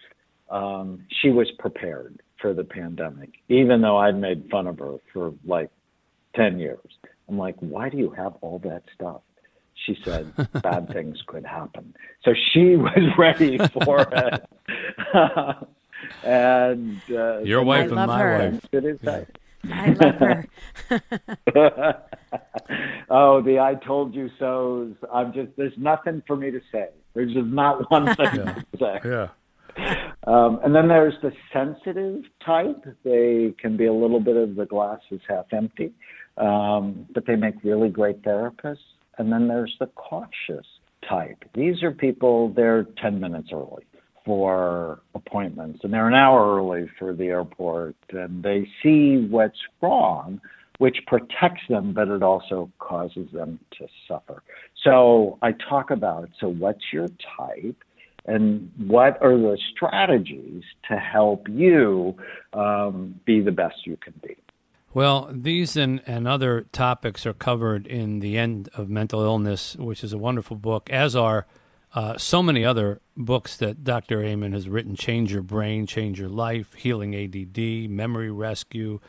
um, 0.50 1.04
she 1.22 1.30
was 1.30 1.50
prepared 1.60 2.22
for 2.42 2.54
the 2.54 2.64
pandemic, 2.64 3.30
even 3.50 3.82
though 3.82 3.98
I'd 3.98 4.20
made 4.20 4.48
fun 4.50 4.68
of 4.68 4.80
her 4.80 4.98
for 5.14 5.34
like 5.46 5.70
10 6.36 6.60
years. 6.60 6.80
I'm 7.28 7.38
like, 7.38 7.56
why 7.60 7.90
do 7.90 7.98
you 7.98 8.12
have 8.12 8.34
all 8.42 8.60
that 8.60 8.84
stuff? 8.94 9.22
She 9.86 9.98
said, 10.04 10.32
bad 10.62 10.90
things 10.92 11.22
could 11.28 11.46
happen. 11.46 11.96
So 12.24 12.34
she 12.54 12.76
was 12.76 13.14
ready 13.18 13.58
for 13.84 14.02
it. 14.12 14.46
and 16.24 17.02
uh, 17.10 17.40
your 17.40 17.64
wife 17.64 17.88
and 17.92 17.96
my 18.08 18.20
her. 18.20 18.52
wife. 18.52 18.62
Good 18.72 18.86
insight. 18.86 19.28
I 19.72 19.90
love 19.90 20.16
her. 20.16 20.46
oh, 23.10 23.42
the 23.42 23.60
I 23.60 23.76
told 23.76 24.14
you 24.14 24.30
so's. 24.38 24.94
I'm 25.12 25.34
just, 25.34 25.50
there's 25.58 25.78
nothing 25.78 26.22
for 26.28 26.36
me 26.36 26.52
to 26.52 26.62
say. 26.72 26.90
There's 27.14 27.34
just 27.34 27.48
not 27.48 27.90
one 27.92 28.14
thing 28.16 28.28
Yeah. 28.36 28.54
to 28.54 28.78
say. 28.80 29.00
Yeah. 29.78 30.12
Um, 30.26 30.60
and 30.64 30.74
then 30.74 30.88
there's 30.88 31.14
the 31.22 31.32
sensitive 31.54 32.24
type. 32.44 32.84
They 33.04 33.54
can 33.60 33.78
be 33.78 33.86
a 33.86 33.94
little 33.94 34.20
bit 34.20 34.36
of 34.36 34.56
the 34.56 34.66
glass 34.66 35.00
is 35.12 35.22
half 35.28 35.46
empty, 35.52 35.94
um, 36.38 37.06
but 37.14 37.26
they 37.28 37.36
make 37.36 37.56
really 37.64 37.90
great 37.90 38.22
therapists. 38.24 38.78
And 39.18 39.32
then 39.32 39.48
there's 39.48 39.76
the 39.80 39.88
cautious 39.88 40.66
type. 41.08 41.44
These 41.54 41.84
are 41.84 41.92
people, 41.92 42.52
they're 42.56 42.88
10 43.02 43.20
minutes 43.20 43.50
early 43.54 43.84
for 44.26 45.02
appointments 45.14 45.80
and 45.84 45.94
they're 45.94 46.08
an 46.08 46.16
hour 46.16 46.58
early 46.58 46.90
for 46.98 47.14
the 47.14 47.26
airport 47.26 47.96
and 48.10 48.42
they 48.42 48.68
see 48.82 49.28
what's 49.30 49.60
wrong, 49.82 50.42
which 50.80 50.98
protects 51.06 51.62
them, 51.70 51.94
but 51.94 52.08
it 52.08 52.24
also 52.24 52.72
causes 52.80 53.28
them 53.32 53.60
to 53.78 53.88
suffer. 54.08 54.42
So 54.84 55.38
I 55.44 55.52
talk 55.70 55.92
about 55.92 56.30
so 56.40 56.50
what's 56.50 56.82
your 56.92 57.08
type? 57.38 57.78
And 58.28 58.72
what 58.88 59.22
are 59.22 59.38
the 59.38 59.58
strategies 59.76 60.64
to 60.90 60.98
help 60.98 61.48
you 61.50 62.16
um, 62.54 63.20
be 63.26 63.42
the 63.42 63.52
best 63.52 63.86
you 63.86 63.98
can 63.98 64.14
be? 64.24 64.36
Well, 64.94 65.28
these 65.30 65.76
and, 65.76 66.02
and 66.08 66.28
other 66.28 66.66
topics 66.72 67.26
are 67.26 67.34
covered 67.34 67.86
in 67.86 68.22
The 68.22 68.38
End 68.38 68.70
of 68.76 68.90
Mental 68.90 69.22
Illness, 69.22 69.76
which 69.76 70.04
is 70.04 70.14
a 70.14 70.18
wonderful 70.18 70.56
book, 70.56 70.90
as 70.90 71.16
are 71.16 71.46
uh, 71.94 72.18
so 72.18 72.42
many 72.42 72.64
other 72.64 73.02
books 73.16 73.58
that 73.58 73.84
Dr. 73.84 74.24
Amen 74.24 74.54
has 74.54 74.70
written 74.70 74.96
Change 74.96 75.34
Your 75.34 75.42
Brain, 75.42 75.86
Change 75.86 76.20
Your 76.20 76.30
Life, 76.30 76.74
Healing 76.74 77.14
ADD, 77.14 77.90
Memory 77.90 78.32
Rescue, 78.32 79.00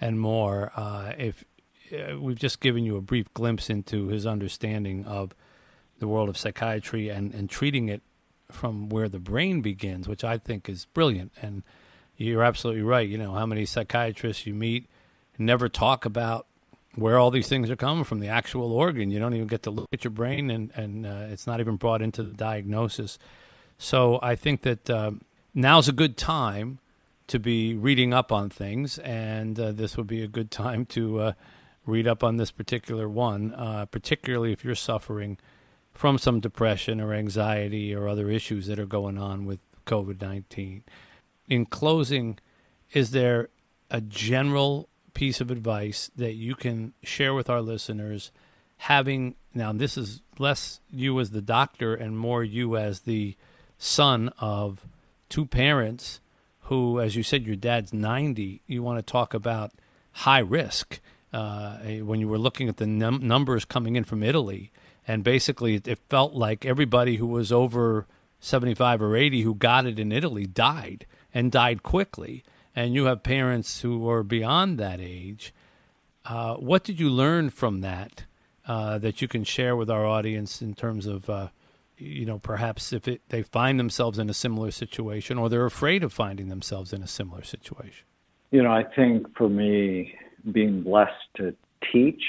and 0.00 0.18
more. 0.18 0.72
Uh, 0.74 1.12
if 1.18 1.44
uh, 1.92 2.18
We've 2.18 2.38
just 2.38 2.60
given 2.60 2.84
you 2.84 2.96
a 2.96 3.00
brief 3.00 3.32
glimpse 3.34 3.70
into 3.70 4.08
his 4.08 4.26
understanding 4.26 5.04
of 5.04 5.34
the 5.98 6.08
world 6.08 6.28
of 6.28 6.36
psychiatry 6.36 7.08
and, 7.08 7.32
and 7.32 7.48
treating 7.48 7.88
it 7.88 8.02
from 8.50 8.88
where 8.88 9.08
the 9.08 9.18
brain 9.18 9.60
begins, 9.60 10.08
which 10.08 10.24
I 10.24 10.38
think 10.38 10.68
is 10.68 10.86
brilliant. 10.86 11.32
And 11.40 11.62
you're 12.16 12.42
absolutely 12.42 12.82
right. 12.82 13.08
You 13.08 13.18
know, 13.18 13.32
how 13.32 13.46
many 13.46 13.66
psychiatrists 13.66 14.46
you 14.46 14.54
meet 14.54 14.88
never 15.38 15.68
talk 15.68 16.04
about 16.04 16.46
where 16.94 17.18
all 17.18 17.30
these 17.30 17.48
things 17.48 17.70
are 17.70 17.76
coming 17.76 18.04
from, 18.04 18.20
the 18.20 18.28
actual 18.28 18.72
organ. 18.72 19.10
You 19.10 19.18
don't 19.18 19.34
even 19.34 19.46
get 19.46 19.62
to 19.64 19.70
look 19.70 19.88
at 19.92 20.02
your 20.02 20.10
brain, 20.10 20.50
and, 20.50 20.70
and 20.74 21.06
uh, 21.06 21.26
it's 21.30 21.46
not 21.46 21.60
even 21.60 21.76
brought 21.76 22.00
into 22.00 22.22
the 22.22 22.32
diagnosis. 22.32 23.18
So 23.78 24.18
I 24.22 24.34
think 24.34 24.62
that 24.62 24.88
uh, 24.88 25.12
now's 25.54 25.88
a 25.88 25.92
good 25.92 26.16
time 26.16 26.78
to 27.26 27.38
be 27.38 27.74
reading 27.74 28.14
up 28.14 28.32
on 28.32 28.48
things, 28.48 28.98
and 28.98 29.60
uh, 29.60 29.72
this 29.72 29.96
would 29.96 30.06
be 30.06 30.22
a 30.22 30.28
good 30.28 30.50
time 30.50 30.86
to 30.86 31.20
uh, 31.20 31.32
read 31.84 32.06
up 32.06 32.24
on 32.24 32.38
this 32.38 32.50
particular 32.50 33.08
one, 33.08 33.52
uh, 33.54 33.84
particularly 33.86 34.52
if 34.52 34.64
you're 34.64 34.74
suffering 34.74 35.36
from 35.96 36.18
some 36.18 36.40
depression 36.40 37.00
or 37.00 37.14
anxiety 37.14 37.94
or 37.94 38.08
other 38.08 38.30
issues 38.30 38.66
that 38.66 38.78
are 38.78 38.86
going 38.86 39.18
on 39.18 39.46
with 39.46 39.60
COVID 39.86 40.20
19. 40.20 40.84
In 41.48 41.66
closing, 41.66 42.38
is 42.92 43.12
there 43.12 43.48
a 43.90 44.00
general 44.00 44.88
piece 45.14 45.40
of 45.40 45.50
advice 45.50 46.10
that 46.16 46.34
you 46.34 46.54
can 46.54 46.92
share 47.02 47.32
with 47.32 47.48
our 47.48 47.62
listeners 47.62 48.30
having 48.78 49.34
now 49.54 49.72
this 49.72 49.96
is 49.96 50.20
less 50.38 50.80
you 50.90 51.18
as 51.18 51.30
the 51.30 51.40
doctor 51.40 51.94
and 51.94 52.18
more 52.18 52.44
you 52.44 52.76
as 52.76 53.00
the 53.00 53.34
son 53.78 54.30
of 54.38 54.86
two 55.30 55.46
parents 55.46 56.20
who 56.62 57.00
as 57.00 57.16
you 57.16 57.22
said 57.22 57.46
your 57.46 57.56
dad's 57.56 57.94
90 57.94 58.60
you 58.66 58.82
want 58.82 58.98
to 58.98 59.02
talk 59.10 59.32
about 59.32 59.72
high 60.12 60.40
risk 60.40 61.00
uh, 61.32 61.78
when 62.02 62.20
you 62.20 62.28
were 62.28 62.38
looking 62.38 62.68
at 62.68 62.76
the 62.76 62.86
num- 62.86 63.26
numbers 63.26 63.64
coming 63.64 63.96
in 63.96 64.04
from 64.04 64.22
italy 64.22 64.70
and 65.06 65.22
basically 65.24 65.80
it 65.84 65.98
felt 66.08 66.34
like 66.34 66.64
everybody 66.64 67.16
who 67.16 67.26
was 67.26 67.52
over 67.52 68.06
75 68.40 69.02
or 69.02 69.16
80 69.16 69.42
who 69.42 69.54
got 69.54 69.86
it 69.86 69.98
in 69.98 70.12
italy 70.12 70.46
died 70.46 71.06
and 71.32 71.52
died 71.52 71.82
quickly 71.82 72.44
and 72.76 72.92
you 72.94 73.06
have 73.06 73.22
parents 73.22 73.80
who 73.80 74.08
are 74.08 74.22
beyond 74.22 74.78
that 74.78 75.00
age. 75.00 75.54
Uh, 76.26 76.54
what 76.56 76.84
did 76.84 77.00
you 77.00 77.08
learn 77.08 77.48
from 77.48 77.80
that 77.80 78.24
uh, 78.66 78.98
that 78.98 79.22
you 79.22 79.26
can 79.26 79.42
share 79.42 79.74
with 79.74 79.88
our 79.88 80.04
audience 80.04 80.60
in 80.60 80.74
terms 80.74 81.06
of, 81.06 81.30
uh, 81.30 81.48
you 81.96 82.26
know, 82.26 82.38
perhaps 82.38 82.92
if 82.92 83.08
it, 83.08 83.22
they 83.30 83.42
find 83.42 83.80
themselves 83.80 84.18
in 84.18 84.28
a 84.28 84.34
similar 84.34 84.70
situation 84.70 85.38
or 85.38 85.48
they're 85.48 85.64
afraid 85.64 86.04
of 86.04 86.12
finding 86.12 86.48
themselves 86.48 86.92
in 86.92 87.02
a 87.02 87.06
similar 87.06 87.42
situation? 87.42 88.04
You 88.50 88.62
know, 88.62 88.72
I 88.72 88.84
think 88.84 89.34
for 89.36 89.48
me, 89.48 90.14
being 90.52 90.82
blessed 90.82 91.12
to 91.36 91.54
teach 91.92 92.22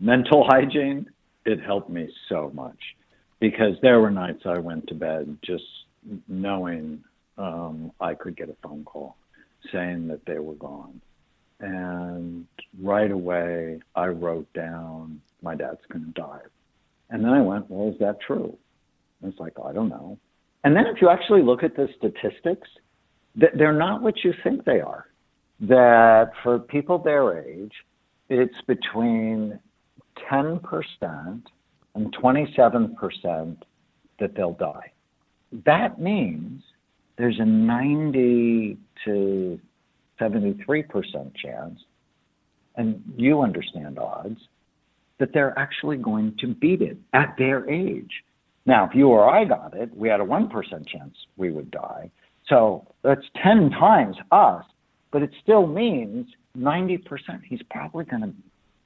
mental 0.00 0.44
hygiene, 0.48 1.08
it 1.46 1.62
helped 1.62 1.88
me 1.88 2.12
so 2.28 2.50
much 2.52 2.78
because 3.40 3.76
there 3.80 4.00
were 4.00 4.10
nights 4.10 4.42
I 4.44 4.58
went 4.58 4.88
to 4.88 4.94
bed 4.94 5.38
just 5.42 5.64
knowing 6.28 7.02
um, 7.38 7.92
I 8.00 8.14
could 8.14 8.36
get 8.36 8.48
a 8.48 8.56
phone 8.62 8.84
call 8.84 9.16
saying 9.72 10.08
that 10.08 10.24
they 10.26 10.38
were 10.38 10.54
gone. 10.54 11.00
And 11.60 12.46
right 12.80 13.10
away, 13.10 13.80
I 13.94 14.06
wrote 14.06 14.52
down, 14.52 15.20
my 15.42 15.54
dad's 15.54 15.80
going 15.90 16.04
to 16.04 16.20
die. 16.20 16.40
And 17.10 17.24
then 17.24 17.32
I 17.32 17.40
went, 17.40 17.70
well, 17.70 17.92
is 17.92 17.98
that 18.00 18.20
true? 18.20 18.56
And 19.22 19.32
it's 19.32 19.40
like, 19.40 19.54
I 19.64 19.72
don't 19.72 19.88
know. 19.88 20.18
And 20.64 20.74
then 20.74 20.86
if 20.86 21.00
you 21.00 21.08
actually 21.08 21.42
look 21.42 21.62
at 21.62 21.76
the 21.76 21.88
statistics, 21.96 22.68
they're 23.36 23.72
not 23.72 24.02
what 24.02 24.24
you 24.24 24.34
think 24.42 24.64
they 24.64 24.80
are. 24.80 25.06
That 25.60 26.32
for 26.42 26.58
people 26.58 26.98
their 26.98 27.38
age, 27.38 27.72
it's 28.28 28.60
between 28.66 29.58
10% 30.30 31.42
and 31.94 32.16
27% 32.16 33.56
that 34.18 34.34
they'll 34.34 34.52
die. 34.52 34.92
That 35.64 36.00
means 36.00 36.62
there's 37.16 37.38
a 37.38 37.44
90 37.44 38.76
to 39.04 39.60
73% 40.20 41.34
chance, 41.36 41.80
and 42.76 43.02
you 43.16 43.40
understand 43.40 43.98
odds, 43.98 44.40
that 45.18 45.32
they're 45.32 45.58
actually 45.58 45.96
going 45.96 46.36
to 46.40 46.54
beat 46.54 46.82
it 46.82 46.98
at 47.14 47.34
their 47.38 47.68
age. 47.70 48.10
Now, 48.66 48.86
if 48.86 48.94
you 48.94 49.08
or 49.08 49.28
I 49.28 49.44
got 49.44 49.74
it, 49.74 49.96
we 49.96 50.08
had 50.08 50.20
a 50.20 50.24
1% 50.24 50.50
chance 50.88 51.14
we 51.36 51.50
would 51.50 51.70
die. 51.70 52.10
So 52.48 52.86
that's 53.02 53.24
10 53.42 53.70
times 53.70 54.16
us, 54.30 54.64
but 55.10 55.22
it 55.22 55.30
still 55.42 55.66
means 55.66 56.26
90% 56.56 57.00
he's 57.48 57.62
probably 57.70 58.04
going 58.04 58.22
to 58.22 58.32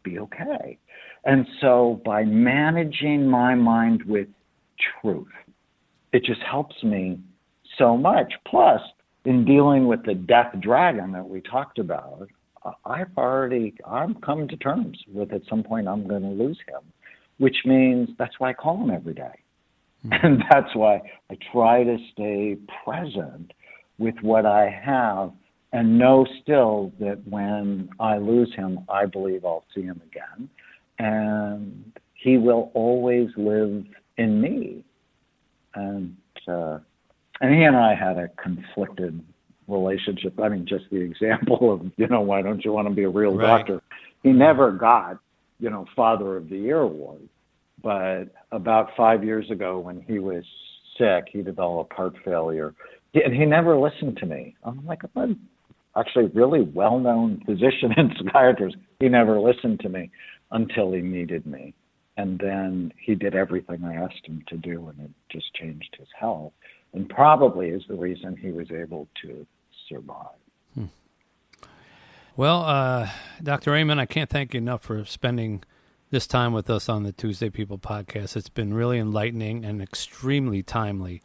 be 0.03 0.19
okay. 0.19 0.79
And 1.25 1.47
so 1.61 2.01
by 2.05 2.25
managing 2.25 3.27
my 3.27 3.55
mind 3.55 4.03
with 4.05 4.29
truth, 5.03 5.29
it 6.13 6.25
just 6.25 6.41
helps 6.43 6.83
me 6.83 7.19
so 7.79 7.97
much. 7.97 8.33
Plus, 8.47 8.81
in 9.25 9.45
dealing 9.45 9.87
with 9.87 10.05
the 10.05 10.15
death 10.15 10.55
dragon 10.61 11.13
that 11.13 11.29
we 11.29 11.41
talked 11.41 11.79
about, 11.79 12.29
I've 12.85 13.17
already 13.17 13.75
I'm 13.87 14.15
come 14.17 14.49
to 14.49 14.57
terms 14.57 14.99
with 15.13 15.33
at 15.33 15.43
some 15.49 15.63
point 15.63 15.89
I'm 15.89 16.07
going 16.07 16.23
to 16.23 16.29
lose 16.29 16.59
him, 16.69 16.83
which 17.39 17.57
means 17.65 18.11
that's 18.19 18.39
why 18.39 18.51
I 18.51 18.53
call 18.55 18.83
him 18.83 18.91
every 18.91 19.15
day. 19.15 19.23
Mm-hmm. 20.07 20.13
And 20.27 20.45
that's 20.51 20.75
why 20.75 21.01
I 21.31 21.37
try 21.53 21.85
to 21.85 21.97
stay 22.13 22.57
present 22.85 23.53
with 23.99 24.15
what 24.23 24.47
I 24.47 24.71
have 24.85 25.33
and 25.73 25.99
know 25.99 26.27
still 26.43 26.93
that 26.99 27.21
when 27.29 27.89
I 28.01 28.19
lose 28.19 28.53
him, 28.55 28.81
I 28.89 29.07
believe 29.07 29.45
I'll 29.45 29.65
see 29.75 29.83
him 29.83 30.01
again. 30.11 30.49
And 30.99 31.93
he 32.15 32.37
will 32.37 32.71
always 32.75 33.29
live 33.37 33.85
in 34.17 34.41
me. 34.41 34.85
And 35.75 36.17
uh, 36.49 36.79
and 37.41 37.55
he 37.55 37.63
and 37.63 37.77
I 37.77 37.95
had 37.95 38.19
a 38.19 38.29
conflicted 38.29 39.23
relationship. 39.69 40.39
I 40.41 40.49
mean, 40.49 40.67
just 40.67 40.85
the 40.91 40.99
example 40.99 41.73
of, 41.73 41.91
you 41.97 42.07
know, 42.09 42.21
why 42.21 42.43
don't 42.43 42.65
you 42.65 42.73
want 42.73 42.89
to 42.89 42.95
be 42.95 43.05
a 43.05 43.09
real 43.09 43.37
right. 43.37 43.59
doctor? 43.59 43.81
He 44.23 44.31
never 44.31 44.73
got, 44.73 45.19
you 45.59 45.71
know, 45.71 45.87
Father 45.97 46.37
of 46.37 46.51
the 46.51 46.59
Year 46.59 46.81
award. 46.81 47.29
But 47.83 48.25
about 48.53 48.91
five 48.97 49.25
years 49.25 49.51
ago, 49.51 49.79
when 49.79 50.03
he 50.03 50.19
was 50.19 50.45
sick, 50.99 51.29
he 51.33 51.41
developed 51.41 51.95
heart 51.95 52.15
failure, 52.25 52.75
and 53.15 53.33
he 53.33 53.47
never 53.47 53.79
listened 53.79 54.19
to 54.19 54.27
me. 54.27 54.55
I'm 54.65 54.85
like, 54.85 55.03
I'm 55.17 55.41
actually 55.97 56.27
really 56.35 56.63
well-known 56.63 57.43
physician 57.45 57.93
and 57.97 58.13
psychiatrist. 58.19 58.77
He 59.01 59.09
never 59.09 59.39
listened 59.39 59.81
to 59.81 59.89
me 59.89 60.11
until 60.51 60.93
he 60.93 61.01
needed 61.01 61.47
me, 61.47 61.75
and 62.17 62.39
then 62.39 62.93
he 63.01 63.15
did 63.15 63.35
everything 63.35 63.85
I 63.85 63.95
asked 63.95 64.27
him 64.27 64.43
to 64.49 64.57
do, 64.57 64.89
and 64.89 65.01
it 65.01 65.11
just 65.31 65.55
changed 65.55 65.97
his 65.99 66.09
health 66.19 66.53
and 66.93 67.09
probably 67.09 67.69
is 67.69 67.83
the 67.89 67.95
reason 67.95 68.37
he 68.37 68.51
was 68.51 68.71
able 68.71 69.09
to 69.23 69.47
survive. 69.89 70.39
Hmm. 70.75 70.87
Well, 72.37 72.63
uh, 72.63 73.09
Dr. 73.43 73.75
Amen, 73.75 73.99
I 73.99 74.07
can't 74.07 74.31
thank 74.31 74.55
you 74.55 74.59
enough 74.59 74.83
for 74.83 75.05
spending 75.05 75.63
this 76.11 76.27
time 76.27 76.53
with 76.53 76.69
us 76.69 76.89
on 76.89 77.05
the 77.05 77.13
Tuesday 77.13 77.51
People 77.51 77.79
podcast. 77.79 78.37
It's 78.37 78.49
been 78.49 78.75
really 78.75 78.99
enlightening 78.99 79.65
and 79.65 79.81
extremely 79.81 80.63
timely, 80.63 81.23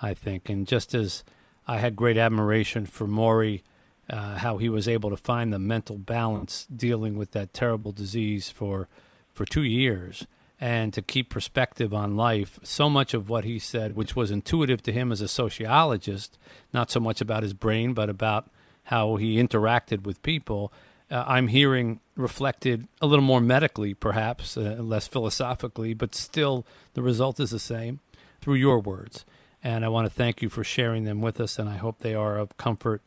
I 0.00 0.14
think. 0.14 0.48
And 0.48 0.66
just 0.66 0.94
as 0.94 1.24
I 1.66 1.78
had 1.78 1.96
great 1.96 2.16
admiration 2.16 2.86
for 2.86 3.06
Morrie, 3.06 3.62
uh, 4.10 4.36
how 4.38 4.58
he 4.58 4.68
was 4.68 4.88
able 4.88 5.10
to 5.10 5.16
find 5.16 5.52
the 5.52 5.58
mental 5.58 5.98
balance 5.98 6.66
dealing 6.74 7.16
with 7.16 7.32
that 7.32 7.52
terrible 7.52 7.92
disease 7.92 8.50
for 8.50 8.88
for 9.32 9.44
two 9.44 9.62
years 9.62 10.26
and 10.60 10.92
to 10.92 11.02
keep 11.02 11.30
perspective 11.30 11.94
on 11.94 12.16
life. 12.16 12.58
So 12.64 12.90
much 12.90 13.14
of 13.14 13.28
what 13.28 13.44
he 13.44 13.58
said, 13.58 13.94
which 13.94 14.16
was 14.16 14.30
intuitive 14.30 14.82
to 14.82 14.92
him 14.92 15.12
as 15.12 15.20
a 15.20 15.28
sociologist, 15.28 16.36
not 16.72 16.90
so 16.90 16.98
much 16.98 17.20
about 17.20 17.44
his 17.44 17.54
brain, 17.54 17.94
but 17.94 18.08
about 18.08 18.50
how 18.84 19.16
he 19.16 19.36
interacted 19.36 20.02
with 20.02 20.22
people, 20.22 20.72
uh, 21.10 21.24
I'm 21.26 21.48
hearing 21.48 22.00
reflected 22.16 22.88
a 23.00 23.06
little 23.06 23.24
more 23.24 23.40
medically, 23.40 23.94
perhaps, 23.94 24.56
uh, 24.56 24.78
less 24.80 25.06
philosophically, 25.06 25.94
but 25.94 26.14
still 26.14 26.66
the 26.94 27.02
result 27.02 27.38
is 27.38 27.50
the 27.50 27.58
same 27.58 28.00
through 28.40 28.54
your 28.54 28.80
words. 28.80 29.24
And 29.62 29.84
I 29.84 29.88
want 29.88 30.06
to 30.06 30.14
thank 30.14 30.42
you 30.42 30.48
for 30.48 30.64
sharing 30.64 31.04
them 31.04 31.20
with 31.20 31.40
us, 31.40 31.58
and 31.58 31.68
I 31.68 31.76
hope 31.76 31.98
they 31.98 32.14
are 32.14 32.38
of 32.38 32.56
comfort 32.56 33.02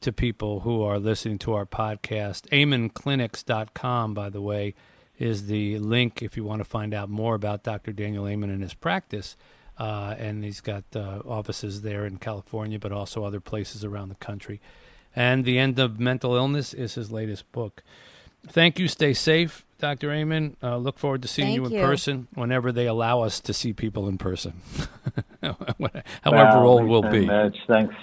to 0.00 0.12
people 0.12 0.60
who 0.60 0.82
are 0.82 0.98
listening 0.98 1.38
to 1.38 1.54
our 1.54 1.66
podcast. 1.66 2.48
AmenClinics.com, 2.48 4.14
by 4.14 4.30
the 4.30 4.40
way, 4.40 4.74
is 5.18 5.46
the 5.46 5.78
link 5.78 6.22
if 6.22 6.36
you 6.36 6.44
want 6.44 6.60
to 6.60 6.64
find 6.64 6.94
out 6.94 7.08
more 7.08 7.34
about 7.34 7.62
Dr. 7.62 7.92
Daniel 7.92 8.26
Amen 8.26 8.50
and 8.50 8.62
his 8.62 8.74
practice. 8.74 9.36
Uh, 9.78 10.14
and 10.18 10.44
he's 10.44 10.60
got 10.60 10.84
uh, 10.94 11.20
offices 11.26 11.82
there 11.82 12.04
in 12.06 12.18
California, 12.18 12.78
but 12.78 12.92
also 12.92 13.24
other 13.24 13.40
places 13.40 13.84
around 13.84 14.08
the 14.08 14.14
country. 14.16 14.60
And 15.14 15.44
The 15.44 15.58
End 15.58 15.78
of 15.78 15.98
Mental 16.00 16.34
Illness 16.34 16.72
is 16.72 16.94
his 16.94 17.10
latest 17.10 17.50
book. 17.52 17.82
Thank 18.48 18.78
you. 18.78 18.88
Stay 18.88 19.14
safe, 19.14 19.64
Dr. 19.78 20.10
Amen. 20.12 20.56
Uh, 20.62 20.76
look 20.76 20.98
forward 20.98 21.22
to 21.22 21.28
seeing 21.28 21.48
Thank 21.48 21.56
you 21.56 21.66
in 21.66 21.72
you. 21.72 21.80
person 21.80 22.28
whenever 22.34 22.72
they 22.72 22.86
allow 22.86 23.22
us 23.22 23.40
to 23.40 23.52
see 23.52 23.72
people 23.72 24.08
in 24.08 24.18
person. 24.18 24.54
however 25.42 26.04
well, 26.24 26.68
old 26.68 26.88
we'll 26.88 27.02
be. 27.02 27.26
Mitch, 27.26 27.56
thanks. 27.68 27.94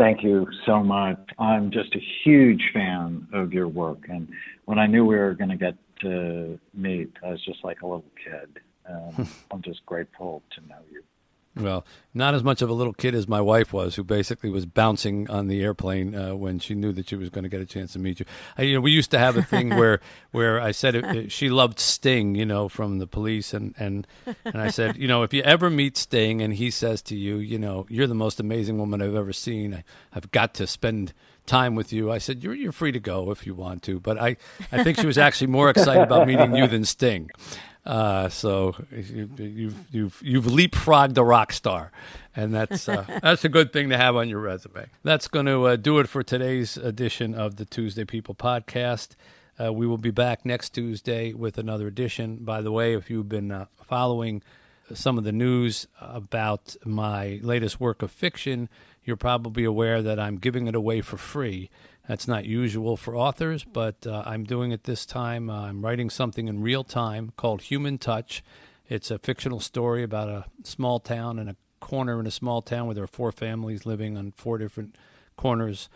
Thank 0.00 0.22
you 0.22 0.46
so 0.64 0.82
much. 0.82 1.18
I'm 1.38 1.70
just 1.70 1.94
a 1.94 2.00
huge 2.24 2.70
fan 2.72 3.28
of 3.34 3.52
your 3.52 3.68
work, 3.68 4.06
and 4.08 4.26
when 4.64 4.78
I 4.78 4.86
knew 4.86 5.04
we 5.04 5.18
were 5.18 5.34
going 5.34 5.50
to 5.50 5.58
get 5.58 5.74
to 6.00 6.58
meet, 6.72 7.12
I 7.22 7.32
was 7.32 7.44
just 7.44 7.62
like 7.62 7.82
a 7.82 7.86
little 7.86 8.06
kid. 8.24 8.60
Um, 8.88 9.28
I'm 9.50 9.60
just 9.60 9.84
grateful 9.84 10.42
to 10.52 10.66
know 10.66 10.78
you. 10.90 11.02
Well, 11.60 11.84
not 12.12 12.34
as 12.34 12.42
much 12.42 12.60
of 12.62 12.68
a 12.68 12.72
little 12.72 12.92
kid 12.92 13.14
as 13.14 13.28
my 13.28 13.40
wife 13.40 13.72
was, 13.72 13.94
who 13.94 14.02
basically 14.02 14.50
was 14.50 14.66
bouncing 14.66 15.30
on 15.30 15.46
the 15.46 15.62
airplane 15.62 16.14
uh, 16.14 16.34
when 16.34 16.58
she 16.58 16.74
knew 16.74 16.92
that 16.92 17.08
she 17.08 17.16
was 17.16 17.30
going 17.30 17.44
to 17.44 17.48
get 17.48 17.60
a 17.60 17.66
chance 17.66 17.92
to 17.92 17.98
meet 17.98 18.20
you. 18.20 18.26
I, 18.58 18.62
you 18.62 18.74
know, 18.74 18.80
we 18.80 18.90
used 18.90 19.10
to 19.12 19.18
have 19.18 19.36
a 19.36 19.42
thing 19.42 19.70
where 19.76 20.00
where 20.32 20.60
I 20.60 20.72
said 20.72 20.94
it, 20.94 21.04
it, 21.04 21.32
she 21.32 21.48
loved 21.48 21.78
Sting, 21.78 22.34
you 22.34 22.46
know, 22.46 22.68
from 22.68 22.98
the 22.98 23.06
Police, 23.06 23.54
and 23.54 23.74
and 23.78 24.06
and 24.44 24.60
I 24.60 24.70
said, 24.70 24.96
you 24.96 25.06
know, 25.06 25.22
if 25.22 25.32
you 25.32 25.42
ever 25.42 25.70
meet 25.70 25.96
Sting 25.96 26.42
and 26.42 26.54
he 26.54 26.70
says 26.70 27.02
to 27.02 27.16
you, 27.16 27.36
you 27.36 27.58
know, 27.58 27.86
you're 27.88 28.06
the 28.06 28.14
most 28.14 28.40
amazing 28.40 28.78
woman 28.78 29.02
I've 29.02 29.14
ever 29.14 29.32
seen. 29.32 29.74
I, 29.74 29.84
I've 30.12 30.30
got 30.30 30.54
to 30.54 30.66
spend 30.66 31.12
time 31.46 31.74
with 31.74 31.92
you. 31.92 32.10
I 32.10 32.18
said, 32.18 32.42
you're 32.42 32.54
you're 32.54 32.72
free 32.72 32.92
to 32.92 33.00
go 33.00 33.30
if 33.30 33.46
you 33.46 33.54
want 33.54 33.82
to, 33.84 34.00
but 34.00 34.18
I 34.18 34.36
I 34.72 34.82
think 34.82 34.98
she 34.98 35.06
was 35.06 35.18
actually 35.18 35.48
more 35.48 35.70
excited 35.70 36.02
about 36.02 36.26
meeting 36.26 36.56
you 36.56 36.66
than 36.66 36.84
Sting. 36.84 37.30
Uh, 37.84 38.28
so 38.28 38.74
you, 38.92 39.28
you've 39.38 39.86
you've 39.90 40.22
you've 40.22 40.44
leapfrogged 40.44 41.16
a 41.16 41.24
rock 41.24 41.52
star, 41.52 41.90
and 42.36 42.54
that's 42.54 42.88
uh, 42.88 43.04
that's 43.22 43.44
a 43.44 43.48
good 43.48 43.72
thing 43.72 43.88
to 43.88 43.96
have 43.96 44.16
on 44.16 44.28
your 44.28 44.40
resume. 44.40 44.86
That's 45.02 45.28
going 45.28 45.46
to 45.46 45.64
uh, 45.64 45.76
do 45.76 45.98
it 45.98 46.08
for 46.08 46.22
today's 46.22 46.76
edition 46.76 47.34
of 47.34 47.56
the 47.56 47.64
Tuesday 47.64 48.04
People 48.04 48.34
podcast. 48.34 49.10
Uh, 49.58 49.72
we 49.72 49.86
will 49.86 49.98
be 49.98 50.10
back 50.10 50.44
next 50.44 50.70
Tuesday 50.70 51.32
with 51.32 51.58
another 51.58 51.86
edition. 51.86 52.36
By 52.36 52.62
the 52.62 52.72
way, 52.72 52.94
if 52.94 53.10
you've 53.10 53.28
been 53.28 53.50
uh, 53.50 53.66
following 53.82 54.42
some 54.94 55.18
of 55.18 55.24
the 55.24 55.32
news 55.32 55.86
about 56.00 56.76
my 56.84 57.40
latest 57.42 57.80
work 57.80 58.02
of 58.02 58.10
fiction, 58.10 58.68
you're 59.04 59.16
probably 59.16 59.64
aware 59.64 60.02
that 60.02 60.18
I'm 60.18 60.36
giving 60.36 60.66
it 60.66 60.74
away 60.74 61.00
for 61.00 61.16
free. 61.16 61.70
That's 62.08 62.26
not 62.26 62.44
usual 62.44 62.96
for 62.96 63.14
authors, 63.14 63.64
but 63.64 64.06
uh, 64.06 64.22
I'm 64.26 64.44
doing 64.44 64.72
it 64.72 64.84
this 64.84 65.06
time. 65.06 65.48
Uh, 65.48 65.66
I'm 65.66 65.84
writing 65.84 66.10
something 66.10 66.48
in 66.48 66.60
real 66.60 66.82
time 66.82 67.32
called 67.36 67.62
Human 67.62 67.98
Touch. 67.98 68.42
It's 68.88 69.10
a 69.10 69.18
fictional 69.18 69.60
story 69.60 70.02
about 70.02 70.28
a 70.28 70.44
small 70.64 70.98
town 70.98 71.38
and 71.38 71.50
a 71.50 71.56
corner 71.80 72.18
in 72.20 72.26
a 72.26 72.30
small 72.30 72.62
town 72.62 72.86
where 72.86 72.94
there 72.94 73.04
are 73.04 73.08
four 73.08 73.32
families 73.32 73.86
living 73.86 74.16
on 74.16 74.32
four 74.32 74.58
different 74.58 74.96
corners 75.36 75.88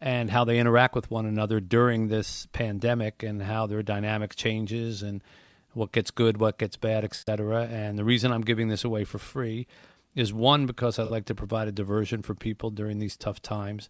and 0.00 0.30
how 0.30 0.44
they 0.44 0.58
interact 0.58 0.94
with 0.94 1.10
one 1.10 1.26
another 1.26 1.60
during 1.60 2.08
this 2.08 2.46
pandemic 2.52 3.22
and 3.22 3.42
how 3.42 3.66
their 3.66 3.82
dynamic 3.82 4.34
changes 4.34 5.02
and 5.02 5.22
what 5.72 5.92
gets 5.92 6.10
good, 6.10 6.38
what 6.38 6.58
gets 6.58 6.76
bad, 6.76 7.04
etc. 7.04 7.66
And 7.70 7.98
the 7.98 8.04
reason 8.04 8.32
I'm 8.32 8.42
giving 8.42 8.68
this 8.68 8.84
away 8.84 9.04
for 9.04 9.18
free 9.18 9.66
is 10.14 10.32
one 10.32 10.66
because 10.66 10.98
I'd 10.98 11.10
like 11.10 11.26
to 11.26 11.34
provide 11.34 11.68
a 11.68 11.72
diversion 11.72 12.22
for 12.22 12.34
people 12.34 12.70
during 12.70 12.98
these 12.98 13.16
tough 13.16 13.40
times. 13.40 13.88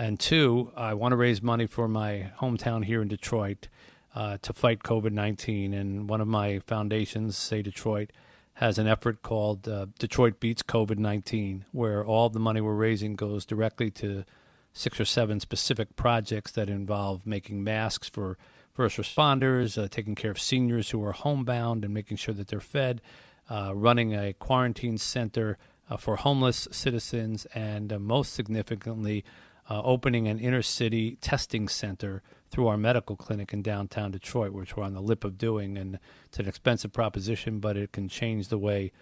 And 0.00 0.18
two, 0.18 0.72
I 0.74 0.94
want 0.94 1.12
to 1.12 1.16
raise 1.16 1.42
money 1.42 1.66
for 1.66 1.86
my 1.86 2.30
hometown 2.40 2.82
here 2.82 3.02
in 3.02 3.08
Detroit 3.08 3.68
uh, 4.14 4.38
to 4.40 4.54
fight 4.54 4.82
COVID 4.82 5.12
19. 5.12 5.74
And 5.74 6.08
one 6.08 6.22
of 6.22 6.26
my 6.26 6.58
foundations, 6.60 7.36
Say 7.36 7.60
Detroit, 7.60 8.10
has 8.54 8.78
an 8.78 8.86
effort 8.86 9.20
called 9.20 9.68
uh, 9.68 9.88
Detroit 9.98 10.40
Beats 10.40 10.62
COVID 10.62 10.96
19, 10.96 11.66
where 11.72 12.02
all 12.02 12.30
the 12.30 12.38
money 12.38 12.62
we're 12.62 12.72
raising 12.72 13.14
goes 13.14 13.44
directly 13.44 13.90
to 13.90 14.24
six 14.72 14.98
or 14.98 15.04
seven 15.04 15.38
specific 15.38 15.96
projects 15.96 16.52
that 16.52 16.70
involve 16.70 17.26
making 17.26 17.62
masks 17.62 18.08
for 18.08 18.38
first 18.72 18.96
responders, 18.96 19.76
uh, 19.76 19.86
taking 19.86 20.14
care 20.14 20.30
of 20.30 20.40
seniors 20.40 20.88
who 20.88 21.04
are 21.04 21.12
homebound 21.12 21.84
and 21.84 21.92
making 21.92 22.16
sure 22.16 22.32
that 22.32 22.48
they're 22.48 22.58
fed, 22.58 23.02
uh, 23.50 23.72
running 23.74 24.14
a 24.14 24.32
quarantine 24.32 24.96
center 24.96 25.58
uh, 25.90 25.98
for 25.98 26.16
homeless 26.16 26.68
citizens, 26.70 27.44
and 27.54 27.92
uh, 27.92 27.98
most 27.98 28.32
significantly, 28.32 29.26
uh, 29.68 29.82
opening 29.82 30.28
an 30.28 30.38
inner 30.38 30.62
city 30.62 31.16
testing 31.20 31.68
center 31.68 32.22
through 32.50 32.66
our 32.66 32.76
medical 32.76 33.16
clinic 33.16 33.52
in 33.52 33.62
downtown 33.62 34.10
Detroit, 34.10 34.52
which 34.52 34.76
we're 34.76 34.84
on 34.84 34.94
the 34.94 35.00
lip 35.00 35.24
of 35.24 35.38
doing. 35.38 35.78
And 35.78 35.98
it's 36.26 36.38
an 36.38 36.48
expensive 36.48 36.92
proposition, 36.92 37.60
but 37.60 37.76
it 37.76 37.92
can 37.92 38.08
change 38.08 38.48
the 38.48 38.58
way 38.58 38.92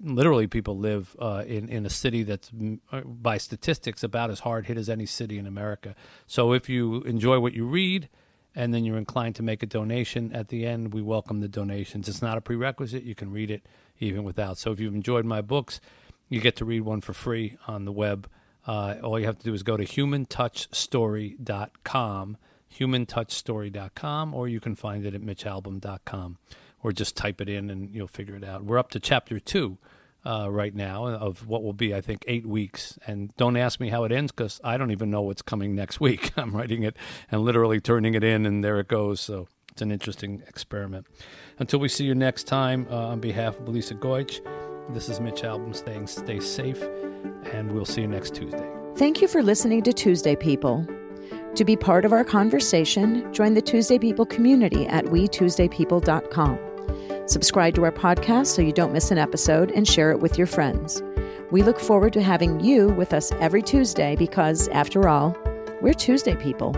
literally 0.00 0.46
people 0.46 0.78
live 0.78 1.16
uh, 1.18 1.44
in 1.46 1.68
in 1.68 1.86
a 1.86 1.90
city 1.90 2.22
that's 2.22 2.50
uh, 2.92 3.00
by 3.00 3.36
statistics 3.36 4.02
about 4.02 4.30
as 4.30 4.40
hard 4.40 4.66
hit 4.66 4.76
as 4.76 4.88
any 4.88 5.06
city 5.06 5.38
in 5.38 5.46
America. 5.46 5.94
So 6.26 6.52
if 6.52 6.68
you 6.68 7.02
enjoy 7.02 7.40
what 7.40 7.52
you 7.52 7.66
read 7.66 8.08
and 8.54 8.72
then 8.72 8.84
you're 8.84 8.96
inclined 8.96 9.34
to 9.36 9.42
make 9.42 9.62
a 9.62 9.66
donation 9.66 10.32
at 10.32 10.48
the 10.48 10.64
end, 10.64 10.94
we 10.94 11.02
welcome 11.02 11.40
the 11.40 11.48
donations. 11.48 12.08
It's 12.08 12.22
not 12.22 12.38
a 12.38 12.40
prerequisite; 12.40 13.02
you 13.02 13.14
can 13.14 13.30
read 13.30 13.50
it 13.50 13.66
even 13.98 14.24
without. 14.24 14.58
So 14.58 14.72
if 14.72 14.80
you've 14.80 14.94
enjoyed 14.94 15.24
my 15.24 15.42
books, 15.42 15.80
you 16.28 16.40
get 16.40 16.56
to 16.56 16.64
read 16.64 16.82
one 16.82 17.00
for 17.00 17.12
free 17.12 17.56
on 17.66 17.84
the 17.84 17.92
web 17.92 18.28
uh, 18.66 18.96
all 19.02 19.18
you 19.18 19.26
have 19.26 19.38
to 19.38 19.44
do 19.44 19.54
is 19.54 19.62
go 19.62 19.76
to 19.76 19.84
humantouchstory.com, 19.84 22.36
humantouchstory.com, 22.78 24.34
or 24.34 24.48
you 24.48 24.60
can 24.60 24.74
find 24.74 25.06
it 25.06 25.14
at 25.14 25.22
mitchalbom.com, 25.22 26.38
or 26.82 26.92
just 26.92 27.16
type 27.16 27.40
it 27.40 27.48
in 27.48 27.70
and 27.70 27.94
you'll 27.94 28.08
figure 28.08 28.36
it 28.36 28.44
out. 28.44 28.64
We're 28.64 28.78
up 28.78 28.90
to 28.90 29.00
chapter 29.00 29.38
two 29.38 29.78
uh, 30.26 30.50
right 30.50 30.74
now 30.74 31.06
of 31.06 31.46
what 31.46 31.62
will 31.62 31.72
be, 31.72 31.94
I 31.94 32.00
think, 32.00 32.24
eight 32.26 32.44
weeks. 32.44 32.98
And 33.06 33.34
don't 33.36 33.56
ask 33.56 33.78
me 33.78 33.90
how 33.90 34.04
it 34.04 34.10
ends 34.10 34.32
because 34.32 34.60
I 34.64 34.76
don't 34.76 34.90
even 34.90 35.08
know 35.08 35.22
what's 35.22 35.42
coming 35.42 35.74
next 35.74 36.00
week. 36.00 36.32
I'm 36.36 36.54
writing 36.54 36.82
it 36.82 36.96
and 37.30 37.42
literally 37.42 37.80
turning 37.80 38.14
it 38.14 38.24
in, 38.24 38.44
and 38.44 38.64
there 38.64 38.80
it 38.80 38.88
goes. 38.88 39.20
So 39.20 39.46
it's 39.70 39.82
an 39.82 39.92
interesting 39.92 40.42
experiment. 40.48 41.06
Until 41.58 41.78
we 41.78 41.88
see 41.88 42.04
you 42.04 42.14
next 42.14 42.44
time, 42.44 42.88
uh, 42.90 43.08
on 43.08 43.20
behalf 43.20 43.58
of 43.58 43.68
Lisa 43.68 43.94
Goich, 43.94 44.40
this 44.90 45.08
is 45.08 45.20
Mitch 45.20 45.42
Albom 45.42 45.74
saying 45.74 46.06
stay 46.06 46.40
safe, 46.40 46.82
and 47.52 47.72
we'll 47.72 47.84
see 47.84 48.02
you 48.02 48.08
next 48.08 48.34
Tuesday. 48.34 48.68
Thank 48.96 49.20
you 49.20 49.28
for 49.28 49.42
listening 49.42 49.82
to 49.82 49.92
Tuesday 49.92 50.36
People. 50.36 50.86
To 51.54 51.64
be 51.64 51.76
part 51.76 52.04
of 52.04 52.12
our 52.12 52.24
conversation, 52.24 53.32
join 53.32 53.54
the 53.54 53.62
Tuesday 53.62 53.98
People 53.98 54.26
community 54.26 54.86
at 54.86 55.04
wetuesdaypeople.com. 55.06 56.58
Subscribe 57.26 57.74
to 57.74 57.84
our 57.84 57.92
podcast 57.92 58.46
so 58.46 58.62
you 58.62 58.72
don't 58.72 58.92
miss 58.92 59.10
an 59.10 59.18
episode 59.18 59.70
and 59.72 59.86
share 59.86 60.12
it 60.12 60.20
with 60.20 60.38
your 60.38 60.46
friends. 60.46 61.02
We 61.50 61.62
look 61.62 61.80
forward 61.80 62.12
to 62.14 62.22
having 62.22 62.60
you 62.60 62.88
with 62.88 63.12
us 63.12 63.32
every 63.32 63.62
Tuesday 63.62 64.16
because, 64.16 64.68
after 64.68 65.08
all, 65.08 65.36
we're 65.80 65.94
Tuesday 65.94 66.36
people. 66.36 66.74